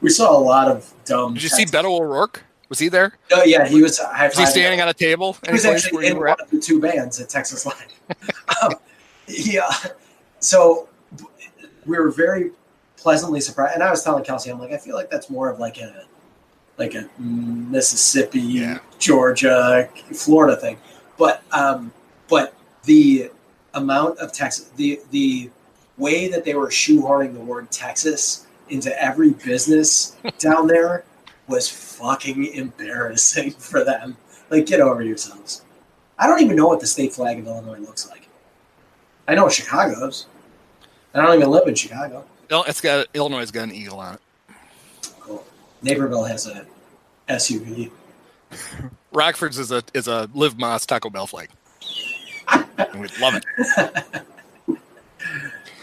We 0.00 0.10
saw 0.10 0.36
a 0.36 0.38
lot 0.38 0.68
of 0.68 0.92
dumb. 1.04 1.34
did 1.34 1.44
you 1.44 1.48
see 1.48 1.64
Beto 1.64 2.00
O'Rourke? 2.00 2.42
Was 2.68 2.80
he 2.80 2.88
there? 2.88 3.16
Oh 3.32 3.44
yeah, 3.44 3.66
he 3.66 3.80
was. 3.80 3.98
high 3.98 4.26
Was 4.26 4.36
he 4.36 4.46
standing 4.46 4.80
on 4.80 4.88
a 4.88 4.94
table? 4.94 5.36
He 5.46 5.52
was 5.52 5.64
actually 5.64 5.92
where 5.92 6.04
in 6.04 6.18
one 6.18 6.40
of 6.40 6.50
the 6.50 6.60
two 6.60 6.80
bands 6.80 7.20
at 7.20 7.28
Texas 7.28 7.64
Live. 7.64 7.86
um, 8.62 8.72
yeah. 9.28 9.70
So 10.40 10.88
we 11.86 11.98
were 11.98 12.10
very 12.10 12.50
pleasantly 12.96 13.40
surprised. 13.40 13.74
And 13.74 13.82
I 13.82 13.90
was 13.90 14.02
telling 14.02 14.24
Kelsey, 14.24 14.50
I'm 14.50 14.58
like, 14.58 14.72
I 14.72 14.78
feel 14.78 14.94
like 14.96 15.10
that's 15.10 15.30
more 15.30 15.48
of 15.50 15.58
like 15.58 15.78
a 15.78 16.04
like 16.78 16.94
a 16.94 17.08
Mississippi, 17.18 18.40
Yeah. 18.40 18.78
Georgia, 18.98 19.88
Florida 20.12 20.56
thing. 20.56 20.78
But 21.18 21.42
um, 21.52 21.92
but 22.28 22.54
the 22.84 23.30
amount 23.74 24.18
of 24.18 24.32
Texas, 24.32 24.70
the 24.76 25.00
the 25.10 25.50
way 25.96 26.28
that 26.28 26.44
they 26.44 26.54
were 26.54 26.68
shoehorning 26.68 27.32
the 27.32 27.40
word 27.40 27.70
Texas 27.70 28.46
into 28.68 29.02
every 29.02 29.30
business 29.30 30.16
down 30.38 30.66
there 30.66 31.04
was 31.48 31.68
fucking 31.68 32.46
embarrassing 32.46 33.50
for 33.58 33.84
them. 33.84 34.16
Like, 34.50 34.66
get 34.66 34.80
over 34.80 35.02
yourselves. 35.02 35.62
I 36.18 36.26
don't 36.26 36.40
even 36.40 36.56
know 36.56 36.66
what 36.68 36.80
the 36.80 36.86
state 36.86 37.12
flag 37.12 37.38
of 37.38 37.46
Illinois 37.46 37.78
looks 37.78 38.08
like. 38.08 38.25
I 39.28 39.34
know 39.34 39.48
Chicago's. 39.48 40.26
I 41.14 41.22
don't 41.22 41.36
even 41.36 41.50
live 41.50 41.66
in 41.66 41.74
Chicago. 41.74 42.24
Il- 42.50 42.64
It's 42.64 42.80
got 42.80 43.06
Illinois 43.14 43.40
has 43.40 43.50
got 43.50 43.64
an 43.64 43.74
eagle 43.74 43.98
on 43.98 44.14
it. 44.14 44.20
Cool. 45.20 45.44
Naperville 45.82 46.24
has 46.24 46.46
a 46.46 46.66
SUV. 47.28 47.90
Rockford's 49.12 49.58
is 49.58 49.72
a 49.72 49.82
is 49.94 50.08
a 50.08 50.28
Live 50.34 50.58
Moss 50.58 50.84
Taco 50.86 51.10
Bell 51.10 51.26
flag. 51.26 51.48
We'd 52.94 53.18
love 53.20 53.34
it. 53.34 53.44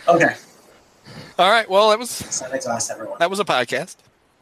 Okay, 0.05 0.35
All 1.39 1.49
right. 1.49 1.69
Well, 1.69 1.89
that 1.89 1.97
was 1.97 2.09
so 2.09 2.45
I 2.45 2.55
exhaust 2.55 2.91
everyone. 2.91 3.17
that 3.19 3.29
was 3.29 3.39
a 3.39 3.45
podcast. 3.45 3.95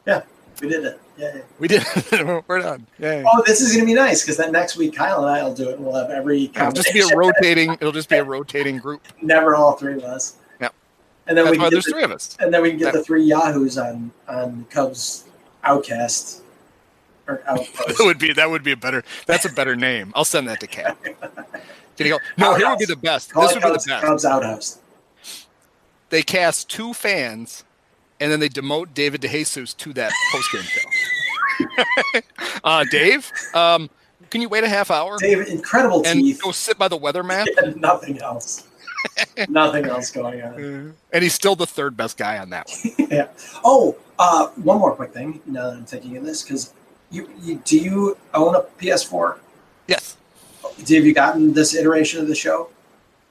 Yeah, 0.08 0.24
we 0.60 0.70
did 0.70 0.84
it. 0.84 1.00
Yay. 1.22 1.42
We 1.60 1.68
did. 1.68 1.84
We're 2.48 2.60
done. 2.60 2.88
Yay. 3.00 3.24
Oh, 3.32 3.44
this 3.46 3.62
is 3.62 3.74
gonna 3.74 3.86
be 3.86 3.94
nice 3.94 4.24
because 4.24 4.38
then 4.38 4.52
next 4.52 4.76
week 4.76 4.96
Kyle 4.96 5.24
and 5.24 5.30
I 5.30 5.44
will 5.44 5.54
do 5.54 5.70
it. 5.70 5.76
and 5.76 5.86
We'll 5.86 5.94
have 5.96 6.10
every 6.10 6.46
It'll 6.46 6.72
just 6.72 6.92
be 6.94 7.02
a 7.02 7.16
rotating. 7.16 7.74
It'll 7.74 7.92
just 7.92 8.10
be 8.10 8.16
a 8.18 8.24
rotating 8.36 8.78
group. 8.80 9.04
never 9.22 9.56
all 9.56 9.74
three 9.74 9.94
of 9.94 10.04
us. 10.04 10.38
Yeah. 10.60 10.70
And 11.28 11.38
then 11.38 11.46
That's 11.46 11.52
we 11.52 11.58
why 11.60 11.64
can 11.66 11.70
get 11.70 11.72
there's 11.76 11.86
the, 11.86 11.92
three 11.92 12.04
of 12.04 12.12
us. 12.12 12.36
and 12.40 12.52
then 12.52 12.62
we 12.64 12.70
can 12.72 12.80
get 12.80 12.94
the 12.94 13.04
three 13.04 13.24
Yahoos 13.24 13.78
on 13.78 14.12
on 14.28 14.66
Cubs 14.72 15.26
Outcast 15.64 16.42
or 17.28 17.44
Outpost. 17.48 17.72
That 17.98 18.00
would 18.06 18.18
be 18.18 18.34
that 18.34 18.50
would 18.50 18.64
be 18.64 18.72
a 18.72 18.78
better. 18.78 19.04
That's 19.28 19.46
a 19.46 19.52
better 19.54 19.76
name. 19.76 20.12
I'll 20.16 20.26
send 20.26 20.48
that 20.48 20.60
to 20.62 20.68
Kat. 20.68 20.98
Did 21.98 22.04
he 22.06 22.10
go? 22.10 22.18
No, 22.38 22.56
here 22.56 22.68
would 22.68 22.80
be 22.80 22.86
the 22.86 22.96
best. 22.96 23.32
Call 23.32 23.44
This 23.44 23.52
it 23.52 23.56
would 23.58 23.62
be 23.62 23.68
the 23.68 23.74
Cubs, 23.76 23.86
best. 23.86 24.04
Cubs 24.06 24.26
Outhouse. 24.26 24.80
They 26.10 26.24
cast 26.24 26.68
two 26.70 26.94
fans, 26.96 27.64
and 28.22 28.32
then 28.32 28.40
they 28.40 28.48
demote 28.48 28.94
David 28.94 29.22
DeJesus 29.22 29.76
to 29.78 29.94
that 29.94 30.14
postgame 30.32 30.64
show. 30.64 32.22
uh, 32.64 32.86
Dave, 32.90 33.30
um, 33.56 33.90
can 34.30 34.42
you 34.42 34.48
wait 34.48 34.64
a 34.64 34.70
half 34.70 34.92
hour 34.92 35.18
David, 35.18 35.48
incredible 35.48 36.04
and 36.06 36.20
teeth. 36.20 36.42
go 36.42 36.52
sit 36.52 36.78
by 36.78 36.88
the 36.88 36.96
weather 36.96 37.24
map? 37.24 37.48
and 37.58 37.76
nothing 37.82 38.22
else. 38.22 38.68
nothing 39.50 39.86
else 39.86 40.12
going 40.12 40.42
on. 40.44 40.96
And 41.12 41.24
he's 41.24 41.34
still 41.34 41.56
the 41.56 41.66
third 41.66 41.98
best 41.98 42.18
guy 42.18 42.38
on 42.38 42.52
that 42.52 42.70
one. 42.70 43.08
yeah. 43.12 43.28
Oh, 43.64 43.98
uh, 44.20 44.48
one 44.50 44.78
more 44.78 44.96
quick 44.96 45.12
thing. 45.12 45.42
Now 45.48 45.72
that 45.72 45.78
I'm 45.78 45.86
thinking 45.86 46.16
of 46.16 46.24
this, 46.24 46.44
because 46.44 46.74
you, 47.10 47.28
you 47.42 47.56
do 47.66 47.78
you 47.78 48.18
own 48.36 48.56
a 48.56 48.62
PS4? 48.80 49.40
Yes. 49.88 50.16
Have 50.78 50.90
you 50.90 51.14
gotten 51.14 51.54
this 51.54 51.74
iteration 51.74 52.22
of 52.22 52.28
the 52.28 52.36
show? 52.36 52.70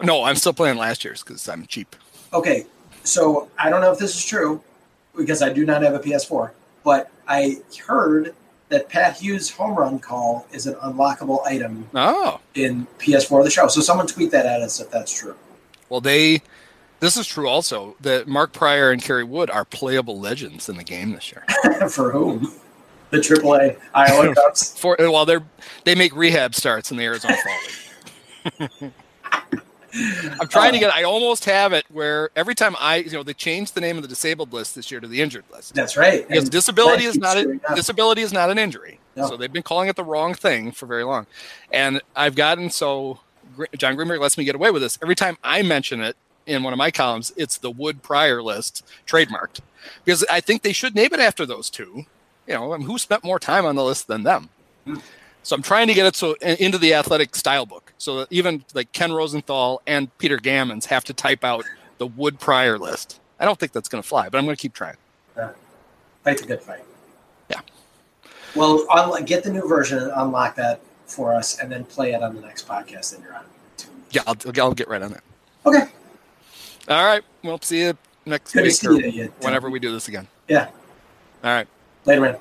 No, 0.02 0.24
I'm 0.24 0.34
still 0.34 0.52
playing 0.52 0.76
last 0.76 1.04
year's 1.04 1.22
because 1.22 1.48
I'm 1.48 1.66
cheap. 1.66 1.94
Okay, 2.32 2.66
so 3.04 3.48
I 3.56 3.70
don't 3.70 3.80
know 3.80 3.92
if 3.92 3.98
this 3.98 4.16
is 4.16 4.24
true 4.24 4.60
because 5.16 5.42
I 5.42 5.52
do 5.52 5.64
not 5.64 5.82
have 5.82 5.94
a 5.94 5.98
PS4, 5.98 6.50
but 6.84 7.10
I 7.28 7.58
heard 7.86 8.34
that 8.68 8.88
Pat 8.88 9.16
Hughes' 9.16 9.50
home 9.50 9.74
run 9.76 9.98
call 9.98 10.46
is 10.52 10.66
an 10.66 10.74
unlockable 10.76 11.44
item 11.44 11.88
Oh, 11.94 12.40
in 12.54 12.86
PS4 12.98 13.38
of 13.40 13.44
the 13.44 13.50
show. 13.50 13.66
So 13.68 13.80
someone 13.80 14.06
tweet 14.06 14.30
that 14.30 14.46
at 14.46 14.60
us 14.62 14.80
if 14.80 14.90
that's 14.90 15.12
true. 15.18 15.34
well, 15.88 16.00
they. 16.00 16.42
This 17.00 17.16
is 17.16 17.26
true 17.26 17.48
also 17.48 17.96
that 18.02 18.28
Mark 18.28 18.52
Prior 18.52 18.90
and 18.90 19.02
Kerry 19.02 19.24
Wood 19.24 19.48
are 19.50 19.64
playable 19.64 20.20
legends 20.20 20.68
in 20.68 20.76
the 20.76 20.84
game 20.84 21.12
this 21.12 21.32
year. 21.32 21.44
For 21.88 22.12
whom? 22.12 22.52
The 23.08 23.16
AAA 23.16 23.78
Iowa 23.94 24.34
Cubs. 24.36 24.78
For 24.78 24.96
while 25.00 25.24
they're 25.24 25.42
they 25.84 25.94
make 25.94 26.14
rehab 26.14 26.54
starts 26.54 26.90
in 26.90 26.98
the 26.98 27.04
Arizona 27.04 27.36
Fall 27.42 28.60
League. 28.60 28.92
I'm 29.94 30.48
trying 30.48 30.72
to 30.72 30.78
oh. 30.78 30.80
get. 30.80 30.94
I 30.94 31.02
almost 31.04 31.44
have 31.44 31.72
it 31.72 31.84
where 31.90 32.30
every 32.36 32.54
time 32.54 32.76
I, 32.78 32.96
you 32.96 33.12
know, 33.12 33.22
they 33.22 33.34
changed 33.34 33.74
the 33.74 33.80
name 33.80 33.96
of 33.96 34.02
the 34.02 34.08
disabled 34.08 34.52
list 34.52 34.74
this 34.74 34.90
year 34.90 35.00
to 35.00 35.08
the 35.08 35.20
injured 35.20 35.44
list 35.52 35.74
That's 35.74 35.96
right. 35.96 36.26
because 36.26 36.44
And 36.44 36.50
disability 36.50 37.04
is 37.04 37.18
not 37.18 37.36
a 37.36 37.60
disability 37.74 38.22
is 38.22 38.32
not 38.32 38.50
an 38.50 38.58
injury. 38.58 39.00
No. 39.16 39.28
So 39.28 39.36
they've 39.36 39.52
been 39.52 39.62
calling 39.62 39.88
it 39.88 39.96
the 39.96 40.04
wrong 40.04 40.34
thing 40.34 40.72
for 40.72 40.86
very 40.86 41.04
long, 41.04 41.26
and 41.72 42.00
I've 42.14 42.34
gotten 42.34 42.70
so 42.70 43.20
Jon 43.76 43.96
Greenberg 43.96 44.20
lets 44.20 44.38
me 44.38 44.44
get 44.44 44.54
away 44.54 44.70
with 44.70 44.82
this. 44.82 44.98
Every 45.02 45.16
time 45.16 45.36
I 45.42 45.62
mention 45.62 46.00
it 46.00 46.16
in 46.46 46.62
one 46.62 46.72
of 46.72 46.78
my 46.78 46.90
columns, 46.90 47.32
it's 47.36 47.58
the 47.58 47.70
Wood 47.70 48.02
Prior 48.02 48.42
list 48.42 48.86
trademarked 49.06 49.60
because 50.04 50.24
I 50.30 50.40
think 50.40 50.62
they 50.62 50.72
should 50.72 50.94
name 50.94 51.12
it 51.12 51.20
after 51.20 51.44
those 51.46 51.70
two. 51.70 52.06
You 52.46 52.54
know, 52.54 52.74
who 52.74 52.98
spent 52.98 53.22
more 53.22 53.38
time 53.38 53.64
on 53.64 53.76
the 53.76 53.84
list 53.84 54.06
than 54.06 54.22
them? 54.22 54.48
Hmm. 54.84 54.96
So 55.42 55.56
I'm 55.56 55.62
trying 55.62 55.88
to 55.88 55.94
get 55.94 56.06
it 56.06 56.16
so 56.16 56.34
into 56.42 56.78
the 56.78 56.94
athletic 56.94 57.34
style 57.34 57.66
book, 57.66 57.92
so 57.98 58.18
that 58.18 58.28
even 58.30 58.64
like 58.74 58.92
Ken 58.92 59.12
Rosenthal 59.12 59.80
and 59.86 60.16
Peter 60.18 60.36
Gammons 60.36 60.84
have 60.86 61.04
to 61.04 61.14
type 61.14 61.44
out 61.44 61.64
the 61.98 62.06
Wood 62.06 62.38
Prior 62.38 62.78
list. 62.78 63.20
I 63.38 63.46
don't 63.46 63.58
think 63.58 63.72
that's 63.72 63.88
going 63.88 64.02
to 64.02 64.08
fly, 64.08 64.28
but 64.28 64.38
I'm 64.38 64.44
going 64.44 64.56
to 64.56 64.60
keep 64.60 64.74
trying. 64.74 64.96
Fight's 66.24 66.42
a 66.42 66.46
good 66.46 66.60
fight. 66.60 66.84
Yeah. 67.48 67.60
Well, 68.54 68.86
unlo- 68.88 69.24
get 69.24 69.42
the 69.42 69.50
new 69.50 69.66
version 69.66 69.98
and 69.98 70.12
unlock 70.14 70.54
that 70.56 70.80
for 71.06 71.34
us, 71.34 71.58
and 71.58 71.72
then 71.72 71.84
play 71.84 72.12
it 72.12 72.22
on 72.22 72.34
the 72.34 72.42
next 72.42 72.68
podcast 72.68 73.12
that 73.12 73.22
you're 73.22 73.34
on. 73.34 73.44
Yeah, 74.10 74.22
I'll, 74.26 74.36
I'll 74.60 74.74
get 74.74 74.88
right 74.88 75.00
on 75.00 75.12
that. 75.12 75.22
Okay. 75.64 75.84
All 76.88 77.04
right. 77.04 77.22
Well, 77.42 77.60
see 77.62 77.80
you 77.80 77.96
next 78.26 78.52
Good 78.52 78.64
week 78.64 78.84
or 78.84 78.92
you 79.00 79.32
whenever 79.40 79.70
we 79.70 79.78
do 79.78 79.92
this 79.92 80.08
again. 80.08 80.26
Yeah. 80.48 80.68
All 81.42 81.50
right. 81.50 81.66
Later, 82.04 82.20
man. 82.20 82.36